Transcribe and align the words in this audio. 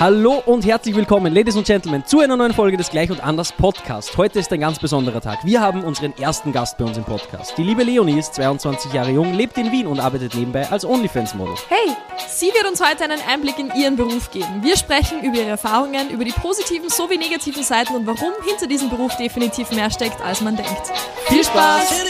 Hallo 0.00 0.42
und 0.46 0.64
herzlich 0.64 0.94
willkommen, 0.94 1.34
Ladies 1.34 1.56
und 1.56 1.66
Gentlemen, 1.66 2.04
zu 2.06 2.20
einer 2.20 2.36
neuen 2.36 2.54
Folge 2.54 2.76
des 2.76 2.90
Gleich 2.90 3.10
und 3.10 3.22
Anders 3.22 3.52
Podcast. 3.52 4.16
Heute 4.16 4.38
ist 4.38 4.52
ein 4.52 4.60
ganz 4.60 4.78
besonderer 4.78 5.20
Tag. 5.20 5.44
Wir 5.44 5.60
haben 5.60 5.84
unseren 5.84 6.16
ersten 6.18 6.52
Gast 6.52 6.78
bei 6.78 6.84
uns 6.84 6.96
im 6.96 7.04
Podcast. 7.04 7.56
Die 7.58 7.62
liebe 7.62 7.82
Leonie 7.82 8.18
ist 8.18 8.34
22 8.34 8.92
Jahre 8.92 9.10
jung, 9.10 9.34
lebt 9.34 9.58
in 9.58 9.72
Wien 9.72 9.86
und 9.86 10.00
arbeitet 10.00 10.34
nebenbei 10.34 10.68
als 10.70 10.84
OnlyFans-Model. 10.84 11.54
Hey, 11.68 11.94
sie 12.28 12.46
wird 12.46 12.66
uns 12.68 12.80
heute 12.80 13.04
einen 13.04 13.20
Einblick 13.28 13.58
in 13.58 13.70
ihren 13.74 13.96
Beruf 13.96 14.30
geben. 14.30 14.62
Wir 14.62 14.76
sprechen 14.76 15.22
über 15.22 15.36
ihre 15.36 15.50
Erfahrungen, 15.50 16.10
über 16.10 16.24
die 16.24 16.32
positiven 16.32 16.88
sowie 16.88 17.18
negativen 17.18 17.62
Seiten 17.62 17.94
und 17.94 18.06
warum 18.06 18.32
hinter 18.46 18.66
diesem 18.66 18.88
Beruf 18.88 19.16
definitiv 19.16 19.70
mehr 19.72 19.90
steckt, 19.90 20.20
als 20.22 20.40
man 20.40 20.56
denkt. 20.56 20.92
Viel 21.28 21.44
Spaß! 21.44 22.04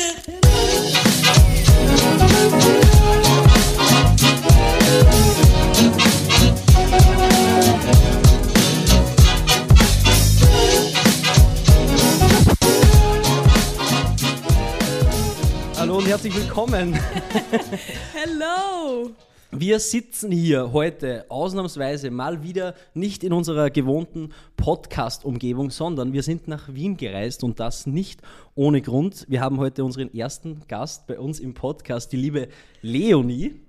Hallo 15.99 16.05
und 16.05 16.11
herzlich 16.13 16.37
willkommen. 16.37 16.95
Hello! 18.13 19.11
Wir 19.51 19.81
sitzen 19.81 20.31
hier 20.31 20.73
heute 20.73 21.27
ausnahmsweise 21.29 22.13
mal 22.13 22.45
wieder 22.45 22.77
nicht 22.95 23.25
in 23.25 23.33
unserer 23.33 23.69
gewohnten 23.69 24.33
Podcast-Umgebung, 24.57 25.71
sondern 25.71 26.13
wir 26.13 26.23
sind 26.23 26.47
nach 26.47 26.73
Wien 26.73 26.97
gereist 26.97 27.43
und 27.43 27.59
das 27.59 27.87
nicht 27.87 28.23
ohne 28.55 28.81
Grund. 28.81 29.27
Wir 29.29 29.41
haben 29.41 29.59
heute 29.59 29.83
unseren 29.83 30.15
ersten 30.15 30.63
Gast 30.69 31.09
bei 31.09 31.19
uns 31.19 31.41
im 31.41 31.55
Podcast, 31.55 32.13
die 32.13 32.17
liebe 32.17 32.47
Leonie. 32.81 33.61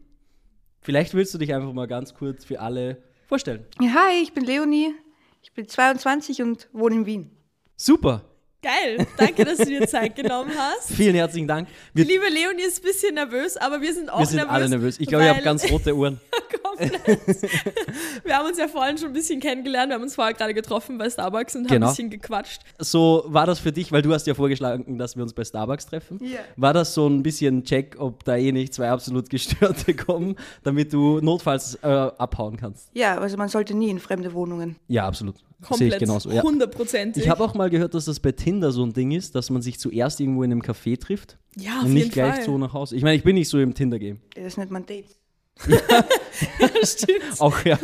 Vielleicht 0.82 1.16
willst 1.16 1.34
du 1.34 1.40
dich 1.40 1.52
einfach 1.56 1.74
mal 1.74 1.88
ganz 1.88 2.14
kurz 2.14 2.46
für 2.46 2.60
alle 2.60 3.02
vorstellen. 3.26 3.66
Hi, 3.80 4.22
ich 4.22 4.34
bin 4.34 4.46
Leonie. 4.46 4.94
Ich 5.42 5.52
bin 5.54 5.68
22 5.68 6.44
und 6.44 6.70
wohne 6.74 6.94
in 6.94 7.06
Wien. 7.08 7.32
Super. 7.76 8.29
Geil, 8.62 9.08
danke, 9.18 9.46
dass 9.46 9.58
du 9.60 9.66
dir 9.66 9.88
Zeit 9.88 10.18
genommen 10.18 10.52
hast. 10.58 10.92
Vielen 10.94 11.16
herzlichen 11.16 11.48
Dank. 11.48 11.70
Wir, 11.94 12.04
die 12.04 12.12
liebe 12.12 12.26
Leonie 12.28 12.64
ist 12.64 12.80
ein 12.80 12.84
bisschen 12.84 13.16
nervös, 13.16 13.56
aber 13.56 13.80
wir 13.80 13.94
sind 13.94 14.10
auch 14.10 14.20
wir 14.20 14.26
sind 14.26 14.36
nervös. 14.36 14.54
alle 14.54 14.68
nervös. 14.70 15.00
Ich 15.00 15.08
glaube, 15.08 15.24
ich 15.24 15.30
habe 15.30 15.42
ganz 15.42 15.72
rote 15.72 15.96
Ohren. 15.96 16.20
komplett. 16.78 17.42
wir 18.26 18.38
haben 18.38 18.48
uns 18.48 18.58
ja 18.58 18.68
vorhin 18.68 18.98
schon 18.98 19.08
ein 19.08 19.14
bisschen 19.14 19.40
kennengelernt. 19.40 19.92
Wir 19.92 19.96
haben 19.96 20.04
uns 20.04 20.16
vorher 20.16 20.34
gerade 20.34 20.54
getroffen 20.54 20.98
bei 20.98 21.10
Starbucks 21.10 21.56
und 21.56 21.64
haben 21.70 21.74
Genau. 21.74 21.88
ein 21.88 21.92
bisschen 21.92 22.10
gequatscht. 22.10 22.62
So 22.80 23.24
war 23.28 23.46
das 23.46 23.60
für 23.60 23.72
dich, 23.72 23.94
weil 23.94 24.02
du 24.02 24.14
hast 24.14 24.28
ja 24.28 24.34
vorgeschlagen, 24.34 24.98
dass 24.98 25.16
wir 25.16 25.24
uns 25.24 25.34
bei 25.34 25.46
Starbucks 25.46 25.86
treffen. 25.88 26.20
Ja. 26.22 26.40
War 26.58 26.74
das 26.74 26.94
so 26.94 27.08
ein 27.08 27.24
bisschen 27.24 27.64
Check, 27.64 27.96
ob 27.98 28.26
da 28.26 28.36
eh 28.36 28.52
nicht 28.52 28.74
zwei 28.74 28.90
absolut 28.90 29.30
Gestörte 29.30 29.94
kommen, 29.96 30.36
damit 30.64 30.92
du 30.92 31.22
notfalls 31.22 31.76
äh, 31.76 31.88
abhauen 31.88 32.58
kannst? 32.58 32.90
Ja, 32.94 33.18
also 33.20 33.38
man 33.38 33.48
sollte 33.48 33.74
nie 33.74 33.90
in 33.90 34.00
fremde 34.00 34.34
Wohnungen. 34.34 34.76
Ja, 34.90 35.08
absolut. 35.08 35.36
Sehe 35.62 35.66
ich 35.66 35.68
Komplett. 35.68 36.00
genauso. 36.00 36.32
Ja. 36.32 36.42
Hundertprozentig. 36.42 37.24
Ich 37.24 37.30
habe 37.30 37.44
auch 37.44 37.54
mal 37.54 37.70
gehört, 37.70 37.94
dass 37.94 38.06
das 38.06 38.20
bei 38.20 38.32
Tinder 38.32 38.72
so 38.72 38.84
ein 38.86 38.94
Ding 38.94 39.12
ist, 39.12 39.36
dass 39.36 39.50
man 39.50 39.62
sich 39.62 39.78
zuerst 39.78 40.20
irgendwo 40.22 40.44
in 40.44 40.52
einem 40.52 40.62
Café 40.62 40.98
trifft 41.00 41.38
ja, 41.58 41.80
auf 41.80 41.84
und 41.86 41.94
nicht 41.94 42.04
jeden 42.04 42.14
gleich 42.14 42.36
Fall. 42.36 42.44
so 42.46 42.58
nach 42.58 42.74
Hause. 42.74 42.96
Ich 42.96 43.04
meine, 43.04 43.18
ich 43.18 43.24
bin 43.24 43.36
nicht 43.36 43.50
so 43.50 43.60
im 43.60 43.74
Tinder-Game. 43.74 44.20
Das 44.36 44.56
nennt 44.58 44.72
man 44.72 44.86
Dates. 44.86 45.18
Stimmt. 46.84 47.40
Auch 47.40 47.66
ja. 47.66 47.78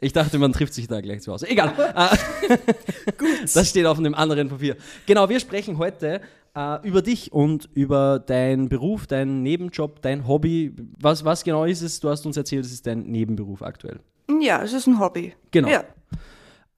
Ich 0.00 0.14
dachte, 0.14 0.38
man 0.38 0.52
trifft 0.54 0.72
sich 0.72 0.88
da 0.88 1.00
gleich 1.02 1.20
zu 1.20 1.32
Hause. 1.32 1.48
Egal. 1.48 1.74
Äh, 1.94 2.56
Das 3.54 3.68
steht 3.68 3.84
auf 3.86 3.98
einem 3.98 4.14
anderen 4.14 4.48
Papier. 4.48 4.76
Genau, 5.06 5.28
wir 5.28 5.40
sprechen 5.40 5.76
heute 5.76 6.22
äh, 6.54 6.86
über 6.88 7.02
dich 7.02 7.32
und 7.32 7.68
über 7.74 8.18
deinen 8.18 8.68
Beruf, 8.70 9.06
deinen 9.06 9.42
Nebenjob, 9.42 10.00
dein 10.02 10.26
Hobby. 10.26 10.74
Was, 10.98 11.24
was 11.24 11.44
genau 11.44 11.64
ist 11.64 11.82
es? 11.82 12.00
Du 12.00 12.08
hast 12.08 12.24
uns 12.24 12.36
erzählt, 12.36 12.64
es 12.64 12.72
ist 12.72 12.86
dein 12.86 13.02
Nebenberuf 13.02 13.62
aktuell. 13.62 14.00
Ja, 14.40 14.62
es 14.62 14.72
ist 14.72 14.86
ein 14.86 14.98
Hobby. 14.98 15.34
Genau. 15.50 15.68
Ja. 15.68 15.84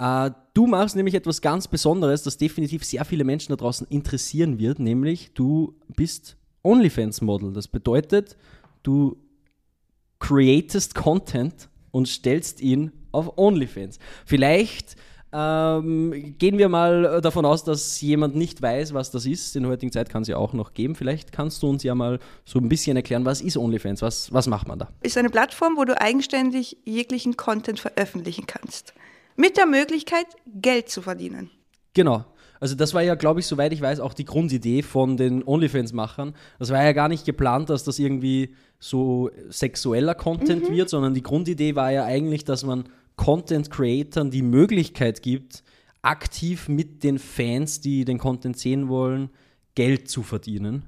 Äh, 0.02 0.32
du 0.52 0.66
machst 0.66 0.96
nämlich 0.96 1.14
etwas 1.14 1.40
ganz 1.40 1.68
Besonderes, 1.68 2.24
das 2.24 2.36
definitiv 2.36 2.84
sehr 2.84 3.04
viele 3.04 3.22
Menschen 3.22 3.52
da 3.52 3.56
draußen 3.56 3.86
interessieren 3.88 4.58
wird, 4.58 4.80
nämlich 4.80 5.32
du 5.34 5.76
bist 5.94 6.36
OnlyFans-Model. 6.64 7.52
Das 7.52 7.68
bedeutet, 7.68 8.36
du 8.82 9.16
createst 10.18 10.96
Content 10.96 11.68
und 11.92 12.08
stellst 12.08 12.60
ihn 12.60 12.90
auf 13.12 13.38
OnlyFans. 13.38 14.00
Vielleicht 14.26 14.96
ähm, 15.32 16.34
gehen 16.36 16.58
wir 16.58 16.68
mal 16.68 17.20
davon 17.20 17.44
aus, 17.44 17.62
dass 17.62 18.00
jemand 18.00 18.34
nicht 18.34 18.60
weiß, 18.60 18.94
was 18.94 19.12
das 19.12 19.24
ist. 19.24 19.54
In 19.54 19.62
der 19.62 19.72
heutigen 19.72 19.92
Zeit 19.92 20.08
kann 20.08 20.22
es 20.22 20.28
ja 20.28 20.36
auch 20.36 20.52
noch 20.52 20.74
geben. 20.74 20.96
Vielleicht 20.96 21.30
kannst 21.30 21.62
du 21.62 21.68
uns 21.68 21.84
ja 21.84 21.94
mal 21.94 22.18
so 22.44 22.58
ein 22.58 22.68
bisschen 22.68 22.96
erklären, 22.96 23.24
was 23.24 23.40
ist 23.40 23.56
OnlyFans? 23.56 24.02
Was, 24.02 24.32
was 24.32 24.48
macht 24.48 24.66
man 24.66 24.80
da? 24.80 24.88
Ist 25.02 25.16
eine 25.16 25.30
Plattform, 25.30 25.76
wo 25.76 25.84
du 25.84 25.98
eigenständig 26.00 26.76
jeglichen 26.84 27.36
Content 27.36 27.78
veröffentlichen 27.78 28.46
kannst. 28.46 28.94
Mit 29.36 29.56
der 29.56 29.66
Möglichkeit, 29.66 30.26
Geld 30.60 30.88
zu 30.88 31.02
verdienen. 31.02 31.50
Genau. 31.94 32.24
Also 32.60 32.76
das 32.76 32.94
war 32.94 33.02
ja, 33.02 33.16
glaube 33.16 33.40
ich, 33.40 33.46
soweit 33.46 33.72
ich 33.72 33.80
weiß, 33.80 33.98
auch 33.98 34.14
die 34.14 34.24
Grundidee 34.24 34.82
von 34.82 35.16
den 35.16 35.42
OnlyFans-Machern. 35.44 36.34
Das 36.60 36.70
war 36.70 36.82
ja 36.82 36.92
gar 36.92 37.08
nicht 37.08 37.24
geplant, 37.24 37.68
dass 37.70 37.82
das 37.82 37.98
irgendwie 37.98 38.54
so 38.78 39.30
sexueller 39.48 40.14
Content 40.14 40.70
wird, 40.70 40.88
sondern 40.88 41.12
die 41.12 41.22
Grundidee 41.24 41.74
war 41.74 41.90
ja 41.90 42.04
eigentlich, 42.04 42.44
dass 42.44 42.64
man 42.64 42.84
Content-Creatern 43.16 44.30
die 44.30 44.42
Möglichkeit 44.42 45.22
gibt, 45.22 45.64
aktiv 46.02 46.68
mit 46.68 47.02
den 47.02 47.18
Fans, 47.18 47.80
die 47.80 48.04
den 48.04 48.18
Content 48.18 48.58
sehen 48.58 48.88
wollen, 48.88 49.30
Geld 49.74 50.08
zu 50.08 50.22
verdienen. 50.22 50.84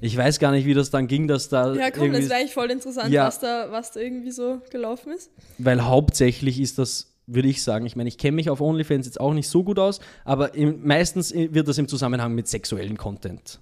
Ich 0.00 0.16
weiß 0.16 0.38
gar 0.38 0.52
nicht, 0.52 0.64
wie 0.64 0.72
das 0.72 0.88
dann 0.90 1.06
ging, 1.06 1.28
dass 1.28 1.50
da 1.50 1.74
Ja, 1.74 1.90
komm, 1.90 2.12
das 2.12 2.30
wäre 2.30 2.36
eigentlich 2.40 2.54
voll 2.54 2.70
interessant, 2.70 3.10
Ja. 3.12 3.26
was, 3.26 3.40
da, 3.40 3.70
was 3.70 3.92
da 3.92 4.00
irgendwie 4.00 4.30
so 4.30 4.62
gelaufen 4.70 5.12
ist. 5.12 5.30
weil 5.58 5.82
hauptsächlich 5.84 6.60
ist 6.60 6.78
das, 6.78 7.09
würde 7.34 7.48
ich 7.48 7.62
sagen, 7.62 7.86
ich 7.86 7.96
meine, 7.96 8.08
ich 8.08 8.18
kenne 8.18 8.36
mich 8.36 8.50
auf 8.50 8.60
OnlyFans 8.60 9.06
jetzt 9.06 9.20
auch 9.20 9.32
nicht 9.32 9.48
so 9.48 9.62
gut 9.64 9.78
aus, 9.78 10.00
aber 10.24 10.54
im, 10.54 10.86
meistens 10.86 11.32
wird 11.34 11.68
das 11.68 11.78
im 11.78 11.88
Zusammenhang 11.88 12.34
mit 12.34 12.48
sexuellen 12.48 12.96
Content 12.96 13.60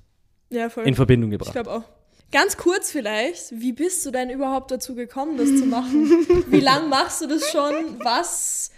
Ja, 0.51 0.69
voll. 0.69 0.87
in 0.87 0.95
Verbindung 0.95 1.31
Ich 1.33 1.39
gebracht. 1.39 1.53
glaube 1.53 1.71
auch. 1.71 1.83
Ganz 2.31 2.57
kurz 2.59 2.91
vielleicht, 2.91 3.53
wie 3.53 3.73
bist 3.73 4.05
du 4.05 4.11
denn 4.11 4.29
überhaupt 4.29 4.71
dazu 4.71 4.95
gekommen, 4.95 5.39
das 5.39 5.49
zu 5.49 5.65
machen? 5.65 6.11
Wie 6.51 6.61
lange 6.61 6.87
machst 6.87 7.23
du 7.23 7.27
das 7.27 7.51
schon? 7.51 7.73
Was, 8.05 8.71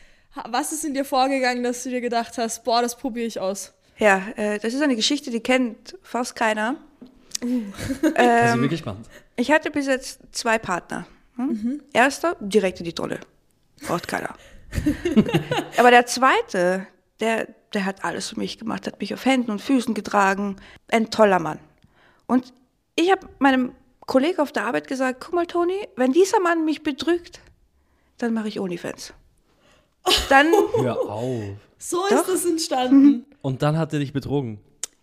was 0.48 0.70
ist 0.72 0.84
in 0.84 0.94
dir 0.94 1.04
vorgegangen, 1.04 1.64
dass 1.64 1.82
du 1.82 1.90
dir 1.90 2.00
gedacht 2.00 2.38
hast, 2.38 2.62
boah, 2.62 2.80
das 2.80 2.96
probiere 2.96 3.26
ich 3.26 3.40
aus? 3.40 3.72
Ja, 3.98 4.22
äh, 4.36 4.60
das 4.60 4.72
ist 4.72 4.82
eine 4.82 4.94
Geschichte, 4.94 5.32
die 5.32 5.40
kennt 5.40 5.98
fast 6.02 6.36
keiner. 6.36 6.76
Sind 7.40 7.72
Ähm, 8.14 8.60
wir 8.62 8.68
gespannt. 8.68 9.08
ich 9.34 9.50
hatte 9.50 9.70
bis 9.72 9.86
jetzt 9.88 10.20
zwei 10.30 10.58
Partner. 10.58 11.06
Hm? 11.36 11.82
Erster, 11.92 12.36
direkt 12.40 12.78
in 12.78 12.84
die 12.84 12.92
Trolle. 12.92 13.18
Braucht 13.84 14.06
keiner. 14.06 14.34
Aber 15.78 15.90
der 15.90 16.06
zweite, 16.06 16.86
der, 17.20 17.48
der 17.74 17.84
hat 17.84 18.04
alles 18.04 18.28
für 18.30 18.38
mich 18.38 18.58
gemacht, 18.58 18.86
hat 18.86 19.00
mich 19.00 19.12
auf 19.14 19.24
Händen 19.24 19.50
und 19.50 19.60
Füßen 19.60 19.94
getragen. 19.94 20.56
Ein 20.88 21.10
toller 21.10 21.38
Mann. 21.38 21.58
Und 22.26 22.52
ich 22.96 23.10
habe 23.10 23.28
meinem 23.38 23.72
Kollegen 24.06 24.40
auf 24.40 24.52
der 24.52 24.64
Arbeit 24.64 24.88
gesagt, 24.88 25.20
guck 25.24 25.34
mal, 25.34 25.46
Toni, 25.46 25.88
wenn 25.96 26.12
dieser 26.12 26.40
Mann 26.40 26.64
mich 26.64 26.82
betrügt, 26.82 27.40
dann 28.18 28.34
mache 28.34 28.48
ich 28.48 28.60
OnlyFans. 28.60 29.12
Dann, 30.28 30.46
Hör 30.76 31.00
auf. 31.08 31.42
So 31.78 32.02
Doch. 32.08 32.20
ist 32.20 32.28
das 32.28 32.44
entstanden. 32.44 33.24
Und 33.42 33.62
dann 33.62 33.78
hat 33.78 33.92
er 33.92 33.98
dich 34.00 34.12
betrogen. 34.12 34.60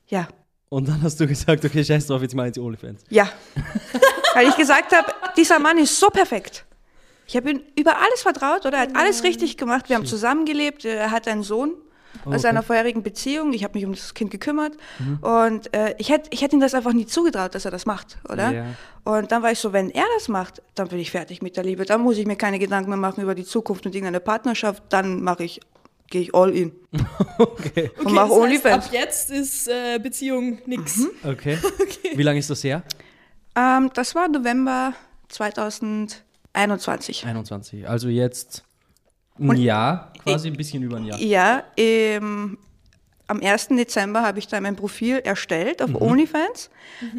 ja, 0.07 0.27
Und 0.69 0.88
dann 0.88 1.01
hast 1.01 1.19
du 1.19 1.27
gesagt, 1.27 1.63
okay, 1.66 1.83
scheiß 1.83 2.07
drauf, 2.07 2.22
jetzt 2.22 2.35
mach 2.35 2.45
ich 2.45 2.53
die 2.53 2.59
OnlyFans. 2.59 3.03
ja. 3.09 3.29
Weil 4.33 4.50
ich 4.50 4.56
gesagt 4.56 4.95
habe, 4.95 5.11
dieser 5.35 5.57
Mann 5.57 5.79
ist 5.79 6.00
so 6.00 6.09
perfekt. 6.09 6.63
Ich 7.27 7.35
habe 7.35 7.51
ihm 7.51 7.61
über 7.77 7.97
alles 7.97 8.21
vertraut 8.21 8.65
oder 8.65 8.77
er 8.77 8.83
hat 8.83 8.95
alles 8.95 9.23
richtig 9.23 9.57
gemacht. 9.57 9.89
Wir 9.89 9.97
haben 9.97 10.05
zusammengelebt. 10.05 10.85
Er 10.85 11.11
hat 11.11 11.27
einen 11.27 11.43
Sohn 11.43 11.73
aus 12.21 12.27
okay. 12.27 12.39
seiner 12.39 12.63
vorherigen 12.63 13.03
Beziehung. 13.03 13.51
Ich 13.53 13.63
habe 13.65 13.77
mich 13.77 13.85
um 13.85 13.93
das 13.93 14.13
Kind 14.13 14.31
gekümmert. 14.31 14.77
Und 15.21 15.73
äh, 15.75 15.93
ich 15.97 16.09
hätte 16.09 16.29
ich 16.31 16.41
hätt 16.41 16.53
ihm 16.53 16.61
das 16.61 16.73
einfach 16.73 16.93
nie 16.93 17.05
zugetraut, 17.05 17.53
dass 17.53 17.65
er 17.65 17.71
das 17.71 17.85
macht, 17.85 18.17
oder? 18.29 18.51
Ja. 18.51 18.65
Und 19.03 19.31
dann 19.31 19.43
war 19.43 19.51
ich 19.51 19.59
so, 19.59 19.73
wenn 19.73 19.89
er 19.89 20.05
das 20.15 20.29
macht, 20.29 20.61
dann 20.75 20.88
bin 20.88 20.99
ich 20.99 21.11
fertig 21.11 21.41
mit 21.41 21.57
der 21.57 21.63
Liebe. 21.63 21.85
Dann 21.85 22.01
muss 22.01 22.17
ich 22.17 22.25
mir 22.25 22.38
keine 22.38 22.59
Gedanken 22.59 22.89
mehr 22.89 22.97
machen 22.97 23.21
über 23.21 23.35
die 23.35 23.45
Zukunft 23.45 23.85
und 23.85 23.94
irgendeine 23.94 24.21
Partnerschaft. 24.21 24.83
Dann 24.89 25.21
mache 25.21 25.44
ich, 25.44 25.59
gehe 26.09 26.21
ich 26.21 26.33
all 26.33 26.56
in. 26.56 26.71
Okay. 27.39 27.91
Und 28.00 28.13
mache 28.13 28.30
das 28.30 28.31
heißt, 28.31 28.31
OnlyFans. 28.31 28.85
ab 28.85 28.94
jetzt 28.94 29.30
ist 29.30 29.68
äh, 29.68 30.00
Beziehung 30.00 30.57
nix. 30.65 31.06
Okay. 31.23 31.59
Wie 32.15 32.23
lange 32.23 32.39
ist 32.39 32.50
das 32.50 32.63
her? 32.63 32.81
Ähm, 33.56 33.91
das 33.94 34.15
war 34.15 34.27
November 34.27 34.94
2021. 35.27 36.26
21. 37.25 37.88
Also 37.88 38.09
jetzt 38.09 38.63
ein 39.39 39.57
Jahr, 39.57 40.13
quasi 40.24 40.48
ein 40.48 40.56
bisschen 40.57 40.83
über 40.83 40.98
ein 40.98 41.06
Jahr. 41.06 41.19
Ja, 41.19 41.63
ähm, 41.77 42.57
am 43.27 43.42
1. 43.42 43.69
Dezember 43.69 44.24
habe 44.24 44.39
ich 44.39 44.48
dann 44.48 44.63
mein 44.63 44.75
Profil 44.75 45.18
erstellt 45.18 45.81
auf 45.81 45.94
OnlyFans, 46.00 46.69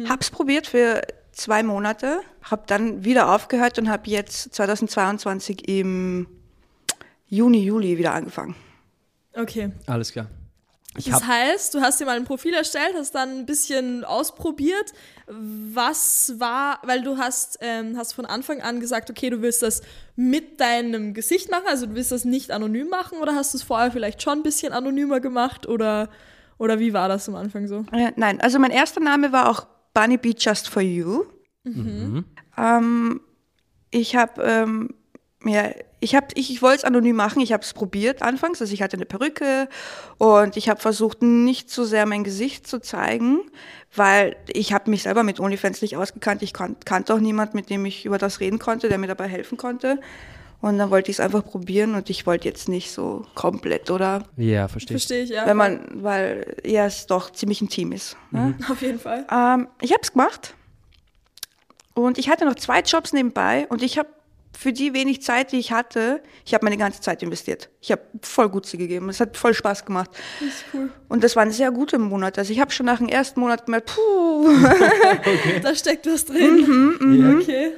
hab's 0.07 0.29
probiert 0.29 0.67
für 0.67 1.01
zwei 1.31 1.63
Monate, 1.63 2.21
habe 2.43 2.63
dann 2.67 3.05
wieder 3.05 3.33
aufgehört 3.33 3.79
und 3.79 3.89
habe 3.89 4.09
jetzt 4.09 4.53
2022 4.53 5.69
im 5.69 6.27
Juni, 7.27 7.63
Juli 7.63 7.97
wieder 7.97 8.13
angefangen. 8.13 8.55
Okay. 9.33 9.71
Alles 9.85 10.11
klar. 10.11 10.27
Das 10.95 11.25
heißt, 11.25 11.73
du 11.75 11.81
hast 11.81 11.99
dir 11.99 12.05
mal 12.05 12.15
ein 12.15 12.25
Profil 12.25 12.53
erstellt, 12.53 12.95
hast 12.95 13.13
dann 13.13 13.39
ein 13.39 13.45
bisschen 13.45 14.03
ausprobiert. 14.03 14.91
Was 15.27 16.33
war, 16.37 16.79
weil 16.83 17.03
du 17.03 17.17
hast, 17.17 17.59
ähm, 17.61 17.95
hast 17.95 18.13
von 18.13 18.25
Anfang 18.25 18.61
an 18.61 18.79
gesagt, 18.79 19.09
okay, 19.09 19.29
du 19.29 19.41
willst 19.41 19.61
das 19.61 19.81
mit 20.15 20.59
deinem 20.59 21.13
Gesicht 21.13 21.51
machen, 21.51 21.65
also 21.67 21.85
du 21.85 21.95
willst 21.95 22.11
das 22.11 22.25
nicht 22.25 22.49
anonym 22.51 22.89
machen 22.89 23.19
oder 23.19 23.35
hast 23.35 23.53
du 23.53 23.57
es 23.57 23.63
vorher 23.63 23.91
vielleicht 23.91 24.21
schon 24.21 24.39
ein 24.39 24.43
bisschen 24.43 24.73
anonymer 24.73 25.19
gemacht 25.19 25.67
oder, 25.67 26.09
oder 26.57 26.79
wie 26.79 26.91
war 26.91 27.07
das 27.07 27.29
am 27.29 27.35
Anfang 27.35 27.67
so? 27.67 27.85
Äh, 27.91 28.11
nein, 28.15 28.41
also 28.41 28.57
mein 28.57 28.71
erster 28.71 28.99
Name 28.99 29.31
war 29.31 29.47
auch 29.47 29.67
Bunny 29.93 30.17
Bee 30.17 30.35
Just 30.37 30.69
for 30.69 30.81
You. 30.81 31.25
Ähm, 32.57 33.21
ich 33.91 34.15
habe 34.15 34.41
ähm, 34.43 34.89
ja, 35.45 35.69
ich 35.99 36.15
habe 36.15 36.27
ich, 36.35 36.51
ich 36.51 36.61
wollte 36.61 36.77
es 36.77 36.83
anonym 36.83 37.15
machen. 37.15 37.41
Ich 37.41 37.51
habe 37.51 37.63
es 37.63 37.73
probiert 37.73 38.21
anfangs, 38.21 38.61
also 38.61 38.73
ich 38.73 38.81
hatte 38.81 38.97
eine 38.97 39.05
Perücke 39.05 39.67
und 40.17 40.57
ich 40.57 40.69
habe 40.69 40.79
versucht 40.79 41.21
nicht 41.21 41.69
so 41.69 41.83
sehr 41.83 42.05
mein 42.05 42.23
Gesicht 42.23 42.67
zu 42.67 42.79
zeigen, 42.79 43.41
weil 43.95 44.35
ich 44.47 44.73
habe 44.73 44.89
mich 44.89 45.03
selber 45.03 45.23
mit 45.23 45.39
OnlyFans 45.39 45.81
nicht 45.81 45.97
ausgekannt. 45.97 46.41
Ich 46.41 46.53
kan 46.53 46.77
kannte 46.85 47.13
auch 47.13 47.19
niemand, 47.19 47.53
mit 47.53 47.69
dem 47.69 47.85
ich 47.85 48.05
über 48.05 48.17
das 48.17 48.39
reden 48.39 48.59
konnte, 48.59 48.87
der 48.89 48.97
mir 48.97 49.07
dabei 49.07 49.27
helfen 49.27 49.57
konnte. 49.57 49.99
Und 50.61 50.77
dann 50.77 50.89
wollte 50.89 51.09
ich 51.09 51.15
es 51.15 51.19
einfach 51.21 51.45
probieren 51.45 51.95
und 51.95 52.09
ich 52.09 52.25
wollte 52.25 52.47
jetzt 52.47 52.67
nicht 52.67 52.91
so 52.91 53.25
komplett, 53.33 53.89
oder? 53.91 54.25
Ja, 54.35 54.67
verstehe. 54.67 54.97
ich. 54.97 55.03
Verstehe 55.03 55.23
ich, 55.23 55.29
ja. 55.29 55.45
Wenn 55.45 55.55
man, 55.55 56.03
weil 56.03 56.57
ja 56.65 56.85
es 56.85 57.07
doch 57.07 57.29
ziemlich 57.31 57.61
intim 57.61 57.93
ist. 57.93 58.17
Ne? 58.31 58.55
Auf 58.69 58.81
jeden 58.81 58.99
Fall. 58.99 59.25
Ähm, 59.31 59.69
ich 59.81 59.91
habe 59.91 60.01
es 60.01 60.11
gemacht 60.11 60.55
und 61.93 62.17
ich 62.17 62.29
hatte 62.29 62.43
noch 62.43 62.55
zwei 62.55 62.81
Jobs 62.81 63.13
nebenbei 63.13 63.67
und 63.69 63.81
ich 63.83 63.97
habe 63.97 64.09
für 64.57 64.73
die 64.73 64.93
wenig 64.93 65.21
Zeit, 65.21 65.51
die 65.51 65.57
ich 65.57 65.71
hatte, 65.71 66.21
ich 66.45 66.53
habe 66.53 66.65
meine 66.65 66.77
ganze 66.77 67.01
Zeit 67.01 67.23
investiert. 67.23 67.69
Ich 67.81 67.91
habe 67.91 68.01
voll 68.21 68.49
gut 68.49 68.65
sie 68.65 68.77
gegeben. 68.77 69.09
Es 69.09 69.19
hat 69.19 69.37
voll 69.37 69.53
Spaß 69.53 69.85
gemacht. 69.85 70.09
Das 70.39 70.49
ist 70.49 70.65
cool. 70.73 70.91
Und 71.07 71.23
das 71.23 71.35
waren 71.35 71.51
sehr 71.51 71.71
gute 71.71 71.97
Monate. 71.97 72.41
Also 72.41 72.51
ich 72.51 72.59
habe 72.59 72.71
schon 72.71 72.85
nach 72.85 72.97
dem 72.97 73.07
ersten 73.07 73.39
Monat 73.39 73.65
gemerkt, 73.65 73.93
puh. 73.95 74.49
Da 75.63 75.75
steckt 75.75 76.07
was 76.07 76.25
drin. 76.25 77.21
Ja. 77.21 77.37
Okay. 77.37 77.73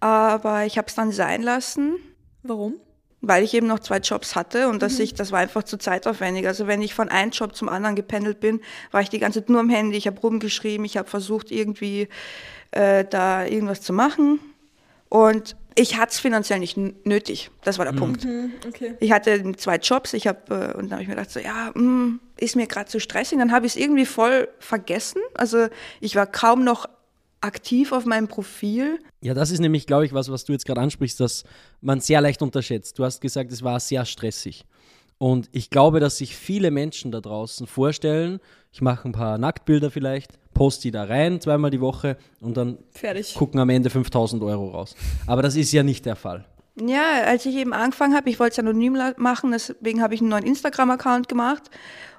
Aber 0.00 0.66
ich 0.66 0.78
habe 0.78 0.88
es 0.88 0.94
dann 0.94 1.12
sein 1.12 1.42
lassen, 1.42 1.96
Warum? 2.42 2.74
weil 3.20 3.44
ich 3.44 3.54
eben 3.54 3.68
noch 3.68 3.78
zwei 3.78 3.98
Jobs 3.98 4.34
hatte 4.34 4.68
und 4.68 4.82
dass 4.82 4.98
ich, 4.98 5.14
das 5.14 5.30
war 5.30 5.38
einfach 5.38 5.62
zu 5.62 5.78
zeitaufwendig. 5.78 6.46
Also 6.46 6.66
wenn 6.66 6.82
ich 6.82 6.92
von 6.92 7.08
einem 7.08 7.30
Job 7.30 7.54
zum 7.54 7.68
anderen 7.68 7.94
gependelt 7.94 8.40
bin, 8.40 8.60
war 8.90 9.00
ich 9.00 9.10
die 9.10 9.20
ganze 9.20 9.40
Zeit 9.40 9.48
nur 9.48 9.60
am 9.60 9.70
Handy. 9.70 9.96
Ich 9.96 10.08
habe 10.08 10.20
rumgeschrieben, 10.20 10.84
ich 10.84 10.96
habe 10.96 11.08
versucht 11.08 11.52
irgendwie 11.52 12.08
äh, 12.72 13.04
da 13.04 13.46
irgendwas 13.46 13.80
zu 13.80 13.92
machen 13.92 14.40
und 15.12 15.56
ich 15.74 15.98
hatte 15.98 16.12
es 16.12 16.20
finanziell 16.20 16.58
nicht 16.58 16.78
nötig. 16.78 17.50
Das 17.64 17.76
war 17.76 17.84
der 17.84 17.92
Punkt. 17.92 18.24
Hm, 18.24 18.50
okay. 18.66 18.94
Ich 18.98 19.12
hatte 19.12 19.52
zwei 19.58 19.76
Jobs, 19.76 20.14
ich 20.14 20.26
habe 20.26 20.72
äh, 20.74 20.78
und 20.78 20.84
dann 20.84 20.92
habe 20.92 21.02
ich 21.02 21.08
mir 21.08 21.16
gedacht 21.16 21.30
so, 21.30 21.38
ja, 21.38 21.70
mh, 21.74 22.18
ist 22.38 22.56
mir 22.56 22.66
gerade 22.66 22.88
zu 22.88 22.98
stressig. 22.98 23.36
Dann 23.36 23.52
habe 23.52 23.66
ich 23.66 23.72
es 23.72 23.76
irgendwie 23.76 24.06
voll 24.06 24.48
vergessen. 24.58 25.20
Also 25.34 25.68
ich 26.00 26.16
war 26.16 26.26
kaum 26.26 26.64
noch 26.64 26.86
aktiv 27.42 27.92
auf 27.92 28.06
meinem 28.06 28.26
Profil. 28.26 29.00
Ja, 29.20 29.34
das 29.34 29.50
ist 29.50 29.60
nämlich, 29.60 29.86
glaube 29.86 30.06
ich, 30.06 30.14
was, 30.14 30.30
was 30.30 30.46
du 30.46 30.52
jetzt 30.52 30.64
gerade 30.64 30.80
ansprichst, 30.80 31.20
dass 31.20 31.44
man 31.82 32.00
sehr 32.00 32.22
leicht 32.22 32.40
unterschätzt. 32.40 32.98
Du 32.98 33.04
hast 33.04 33.20
gesagt, 33.20 33.52
es 33.52 33.62
war 33.62 33.80
sehr 33.80 34.06
stressig. 34.06 34.64
Und 35.18 35.50
ich 35.52 35.68
glaube, 35.68 36.00
dass 36.00 36.16
sich 36.16 36.34
viele 36.34 36.70
Menschen 36.70 37.12
da 37.12 37.20
draußen 37.20 37.66
vorstellen, 37.66 38.40
ich 38.72 38.80
mache 38.80 39.06
ein 39.06 39.12
paar 39.12 39.36
Nacktbilder 39.36 39.90
vielleicht, 39.90 40.38
poste 40.54 40.82
die 40.82 40.90
da 40.90 41.04
rein 41.04 41.40
zweimal 41.40 41.70
die 41.70 41.80
Woche 41.80 42.16
und 42.40 42.56
dann 42.56 42.78
Fertig. 42.92 43.34
gucken 43.34 43.60
am 43.60 43.68
Ende 43.70 43.90
5000 43.90 44.42
Euro 44.42 44.68
raus. 44.68 44.94
Aber 45.26 45.42
das 45.42 45.56
ist 45.56 45.72
ja 45.72 45.82
nicht 45.82 46.04
der 46.06 46.16
Fall. 46.16 46.44
Ja, 46.80 47.22
als 47.26 47.44
ich 47.44 47.54
eben 47.56 47.72
angefangen 47.74 48.14
habe, 48.14 48.30
ich 48.30 48.40
wollte 48.40 48.52
es 48.52 48.58
anonym 48.58 48.98
machen, 49.16 49.52
deswegen 49.52 50.02
habe 50.02 50.14
ich 50.14 50.20
einen 50.20 50.30
neuen 50.30 50.46
Instagram-Account 50.46 51.28
gemacht. 51.28 51.70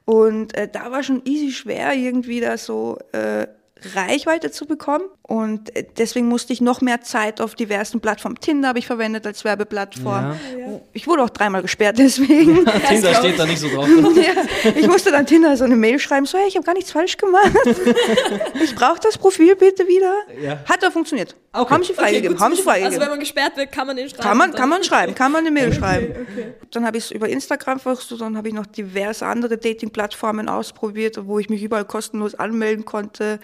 Und 0.06 0.56
äh, 0.56 0.68
da 0.71 0.91
war 0.91 1.01
schon 1.01 1.21
easy 1.25 1.51
schwer, 1.51 1.94
irgendwie 1.94 2.39
da 2.41 2.57
so 2.57 2.97
äh, 3.13 3.47
Reichweite 3.95 4.51
zu 4.51 4.65
bekommen. 4.65 5.05
Und 5.21 5.75
äh, 5.75 5.85
deswegen 5.97 6.27
musste 6.27 6.53
ich 6.53 6.61
noch 6.61 6.81
mehr 6.81 7.01
Zeit 7.01 7.41
auf 7.41 7.55
diversen 7.55 8.01
Plattformen. 8.01 8.39
Tinder 8.39 8.69
habe 8.69 8.79
ich 8.79 8.87
verwendet 8.87 9.25
als 9.25 9.43
Werbeplattform. 9.43 10.35
Ja. 10.57 10.81
Ich 10.91 11.07
wurde 11.07 11.23
auch 11.23 11.29
dreimal 11.29 11.61
gesperrt 11.61 11.97
deswegen. 11.99 12.65
Tinder 12.87 13.13
steht 13.15 13.39
da 13.39 13.45
nicht 13.45 13.59
so 13.59 13.69
drauf. 13.69 13.87
ja, 14.15 14.71
ich 14.75 14.87
musste 14.87 15.11
dann 15.11 15.25
Tinder 15.25 15.55
so 15.57 15.63
eine 15.63 15.75
Mail 15.75 15.99
schreiben, 15.99 16.25
so 16.25 16.37
hey, 16.37 16.47
ich 16.47 16.55
habe 16.55 16.65
gar 16.65 16.73
nichts 16.73 16.91
falsch 16.91 17.17
gemacht. 17.17 17.51
ich 18.63 18.75
brauche 18.75 18.99
das 19.01 19.17
Profil 19.17 19.55
bitte 19.55 19.87
wieder. 19.87 20.13
Ja. 20.41 20.59
Hat 20.65 20.83
doch 20.83 20.91
funktioniert. 20.91 21.35
Okay. 21.55 21.73
Haben 21.73 21.83
sie 21.83 21.93
freigegeben, 21.93 22.35
zu 22.37 22.43
haben 22.43 22.55
sie. 22.55 22.67
Also 22.67 22.99
wenn 22.99 23.09
man 23.09 23.19
gesperrt 23.19 23.55
wird, 23.57 23.71
kann 23.71 23.85
man 23.85 23.95
den 23.95 24.09
schreiben. 24.09 24.23
Kann 24.23 24.37
man, 24.37 24.51
dann- 24.51 24.59
kann 24.59 24.69
man 24.69 24.83
schreiben, 24.83 25.13
kann 25.15 25.31
man 25.31 25.41
eine 25.41 25.51
Mail 25.51 25.67
Okay, 25.67 25.77
schreiben. 25.77 26.07
okay. 26.31 26.53
Dann 26.71 26.85
habe 26.85 26.97
ich 26.97 27.05
es 27.05 27.11
über 27.11 27.29
Instagram 27.29 27.79
versucht, 27.79 28.19
dann 28.19 28.35
habe 28.37 28.47
ich 28.47 28.53
noch 28.55 28.65
diverse 28.65 29.25
andere 29.27 29.57
Dating-Plattformen 29.57 30.49
ausprobiert, 30.49 31.19
wo 31.25 31.37
ich 31.37 31.49
mich 31.49 31.61
überall 31.61 31.85
kostenlos 31.85 32.33
anmelden 32.33 32.85
konnte 32.85 33.39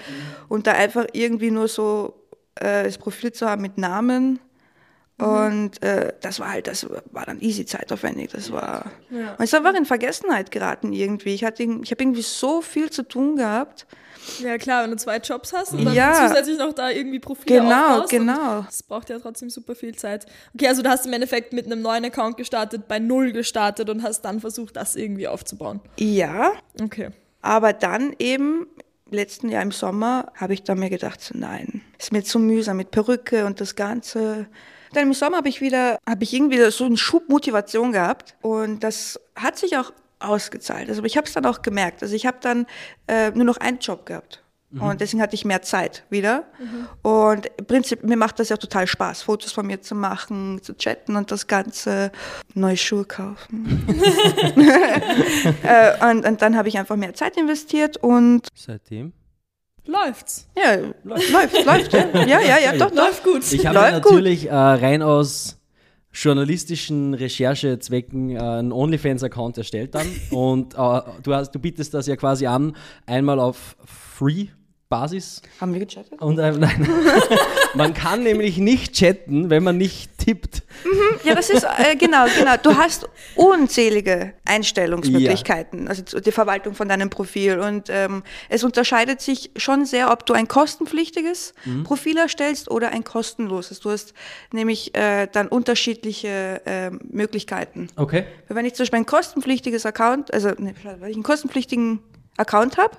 und 0.48 0.68
da 0.68 0.74
einfach 0.74 1.06
irgendwie 1.14 1.52
nur 1.52 1.68
so 1.68 2.14
äh, 2.56 2.84
das 2.84 2.98
Profil 2.98 3.32
zu 3.32 3.48
haben 3.48 3.62
mit 3.62 3.78
Namen. 3.78 4.40
Und 5.18 5.84
äh, 5.84 6.14
das 6.22 6.40
war 6.40 6.50
halt, 6.54 6.68
das 6.68 6.88
war 7.12 7.26
dann 7.26 7.42
easy 7.42 7.66
zeitaufwendig. 7.66 8.32
Das 8.32 8.54
war. 8.54 8.86
Ja. 9.10 9.32
Und 9.32 9.40
es 9.44 9.52
ist 9.52 9.54
einfach 9.54 9.74
in 9.76 9.84
Vergessenheit 9.86 10.50
geraten 10.50 10.94
irgendwie. 10.94 11.34
Ich, 11.34 11.44
hatte, 11.44 11.62
ich 11.64 11.92
habe 11.92 12.02
irgendwie 12.04 12.22
so 12.22 12.62
viel 12.62 12.90
zu 12.90 13.04
tun 13.04 13.36
gehabt. 13.36 13.86
Ja 14.42 14.58
klar, 14.58 14.84
wenn 14.84 14.92
du 14.92 14.96
zwei 14.98 15.18
Jobs 15.18 15.52
hast 15.52 15.74
und 15.74 15.84
dann 15.84 15.94
Ja. 15.94 16.26
zusätzlich 16.26 16.58
noch 16.58 16.72
da 16.72 16.90
irgendwie 16.90 17.20
Profile 17.20 17.60
Genau, 17.62 17.94
aufbaust. 17.96 18.12
genau. 18.12 18.62
Das 18.62 18.82
braucht 18.84 19.10
ja 19.10 19.20
trotzdem 19.20 19.50
super 19.50 19.76
viel 19.76 19.94
Zeit. 19.96 20.26
Okay, 20.54 20.68
also 20.70 20.82
du 20.84 20.90
hast 20.90 21.06
im 21.06 21.12
Endeffekt 21.12 21.52
mit 21.52 21.66
einem 21.66 21.82
neuen 21.82 22.06
Account 22.06 22.38
gestartet, 22.38 22.88
bei 22.88 23.00
Null 23.00 23.34
gestartet 23.34 23.90
und 23.90 24.04
hast 24.04 24.22
dann 24.22 24.40
versucht, 24.40 24.78
das 24.78 24.96
irgendwie 24.96 25.28
aufzubauen. 25.28 25.82
Ja, 26.00 26.54
Okay. 26.82 27.10
Aber 27.42 27.72
dann 27.74 28.14
eben, 28.20 28.68
letzten 29.12 29.50
Jahr 29.50 29.62
im 29.62 29.72
Sommer, 29.72 30.32
habe 30.36 30.54
ich 30.54 30.64
dann 30.64 30.80
mir 30.80 30.90
gedacht, 30.90 31.22
so, 31.22 31.38
nein, 31.38 31.82
ist 31.98 32.12
mir 32.12 32.24
zu 32.24 32.40
mühsam 32.40 32.78
mit 32.78 32.92
Perücke 32.92 33.46
und 33.46 33.62
das 33.62 33.76
Ganze. 33.76 34.48
Dann 34.94 35.04
im 35.04 35.14
Sommer 35.14 35.38
habe 35.38 35.50
ich 35.50 35.62
wieder, 35.62 36.00
habe 36.08 36.24
ich 36.24 36.34
irgendwie 36.34 36.72
so 36.72 36.86
einen 36.86 36.98
Schub 36.98 37.30
Motivation 37.30 37.92
gehabt 37.92 38.36
und 38.42 38.84
das 38.84 39.20
hat 39.36 39.58
sich 39.58 39.78
auch 39.78 39.92
ausgezahlt. 40.20 40.90
Also 40.90 41.04
ich 41.04 41.18
habe 41.18 41.28
es 41.28 41.34
dann 41.34 41.46
auch 41.46 41.62
gemerkt. 41.62 42.04
Also 42.04 42.16
ich 42.16 42.26
habe 42.26 42.38
dann 42.42 42.66
äh, 43.08 43.32
nur 43.32 43.46
noch 43.46 43.58
einen 43.58 43.80
Job 43.80 44.06
gehabt. 44.06 44.44
Und 44.72 45.02
deswegen 45.02 45.22
hatte 45.22 45.34
ich 45.34 45.46
mehr 45.46 45.64
Zeit 45.64 46.04
wieder. 46.12 46.44
Und 47.02 47.48
im 47.58 47.66
Prinzip, 47.66 48.04
mir 48.04 48.18
macht 48.18 48.40
das 48.40 48.50
ja 48.50 48.58
total 48.58 48.86
Spaß, 48.86 49.24
Fotos 49.24 49.52
von 49.52 49.66
mir 49.66 49.82
zu 49.82 49.96
machen, 49.96 50.62
zu 50.62 50.78
chatten 50.78 51.16
und 51.16 51.32
das 51.32 51.48
Ganze, 51.48 52.12
neue 52.54 52.78
Schuhe 52.78 53.06
kaufen. 53.06 53.84
äh, 55.64 56.12
und, 56.12 56.26
und 56.26 56.42
dann 56.42 56.56
habe 56.56 56.68
ich 56.68 56.78
einfach 56.78 56.98
mehr 56.98 57.16
Zeit 57.16 57.36
investiert 57.38 57.98
und 57.98 58.48
Seitdem. 58.54 59.14
Läuft's. 59.90 60.48
ja, 60.56 60.76
läuft, 61.04 61.66
läuft, 61.66 61.94
ja, 61.94 62.26
ja, 62.26 62.40
ja, 62.42 62.60
ja 62.60 62.72
doch, 62.78 62.92
doch. 62.92 62.96
Läuft 62.96 63.24
gut. 63.24 63.52
Ich 63.52 63.66
habe 63.66 63.80
natürlich 63.80 64.48
äh, 64.48 64.54
rein 64.54 65.02
aus 65.02 65.58
journalistischen 66.14 67.16
Recherchezwecken 67.16 68.32
äh, 68.32 68.40
einen 68.40 68.72
OnlyFans-Account 68.72 69.58
erstellt 69.58 69.96
dann. 69.96 70.08
Und 70.30 70.76
äh, 70.76 71.02
du, 71.24 71.34
hast, 71.34 71.52
du 71.52 71.60
bietest 71.60 71.94
das 71.96 72.06
ja 72.06 72.16
quasi 72.18 72.46
an, 72.46 72.76
einmal 73.08 73.40
auf 73.40 73.76
Free-Basis. 75.00 75.42
Haben 75.62 75.74
wir 75.74 75.86
gechattet? 75.86 76.20
Und 76.20 76.40
äh, 76.40 76.52
nein, 76.52 76.88
man 77.76 77.94
kann 77.94 78.24
nämlich 78.24 78.58
nicht 78.58 78.94
chatten, 78.94 79.50
wenn 79.52 79.64
man 79.64 79.78
nicht 79.78 80.18
tippt. 80.18 80.64
Ja, 81.24 81.36
das 81.36 81.50
ist, 81.52 81.64
äh, 81.64 81.96
genau, 81.96 82.26
genau. 82.38 82.56
Du 82.62 82.76
hast 82.76 83.08
unzählige 83.36 84.34
Einstellungsmöglichkeiten, 84.46 85.88
also 85.88 86.02
zu- 86.02 86.20
die 86.22 86.32
Verwaltung 86.32 86.74
von 86.74 86.90
deinem 86.90 87.12
Profil. 87.12 87.60
Und 87.60 87.90
ähm, 87.90 88.24
es 88.50 88.64
unterscheidet 88.64 89.22
sich 89.22 89.52
schon 89.58 89.86
sehr, 89.86 90.12
ob 90.12 90.26
du 90.26 90.34
ein 90.34 90.48
kostenpflichtiges 90.48 91.54
Profil 91.84 92.18
erstellst 92.18 92.72
oder 92.72 92.90
ein 92.90 93.04
kostenloses. 93.04 93.80
Du 93.82 93.92
hast 93.92 94.14
nämlich 94.52 94.96
äh, 94.96 95.28
dann 95.32 95.48
unterschiedliche 95.50 96.62
ähm, 96.66 97.00
Möglichkeiten. 97.12 97.88
Okay. 97.96 98.26
Wenn 98.48 98.66
ich 98.66 98.74
zum 98.74 98.84
Beispiel 98.86 99.00
ein 99.00 99.06
kostenpflichtiges 99.06 99.86
Account, 99.86 100.34
also 100.34 100.50
ne, 100.58 100.74
wenn 101.00 101.10
ich 101.12 101.16
einen 101.16 101.24
kostenpflichtigen 101.24 102.00
Account 102.38 102.78
habe, 102.78 102.98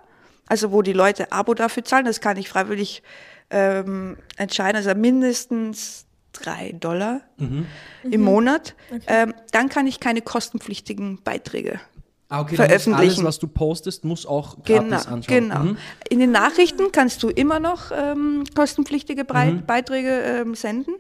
also 0.51 0.73
wo 0.73 0.83
die 0.83 0.93
Leute 0.93 1.31
Abo 1.33 1.55
dafür 1.55 1.85
zahlen, 1.85 2.05
das 2.05 2.21
kann 2.21 2.37
ich 2.37 2.49
freiwillig 2.49 3.03
ähm, 3.51 4.17
entscheiden, 4.37 4.77
also 4.77 4.93
mindestens 4.95 6.07
drei 6.33 6.73
Dollar 6.79 7.21
im 7.39 8.21
Monat, 8.21 8.75
ähm, 9.07 9.33
dann 9.53 9.69
kann 9.69 9.87
ich 9.87 10.01
keine 10.01 10.23
kostenpflichtigen 10.23 11.23
Beiträge. 11.23 11.81
Ah, 12.29 12.43
okay, 12.43 12.55
Veröffentlichen. 12.57 13.11
Alles, 13.21 13.25
was 13.25 13.39
du 13.41 13.49
postest, 13.49 14.05
muss 14.05 14.27
auch 14.27 14.57
Genau, 14.65 14.89
gratis 14.89 15.07
anschauen. 15.07 15.35
genau. 15.49 15.59
Mhm. 15.61 15.77
In 16.09 16.19
den 16.21 16.31
Nachrichten 16.31 16.93
kannst 16.93 17.23
du 17.23 17.29
immer 17.29 17.59
noch 17.59 17.91
ähm, 17.93 18.45
kostenpflichtige 18.55 19.25
Brei 19.25 19.51
Mhm. 19.53 19.67
Beiträge 19.67 20.11
ähm, 20.11 20.55
senden. 20.55 20.95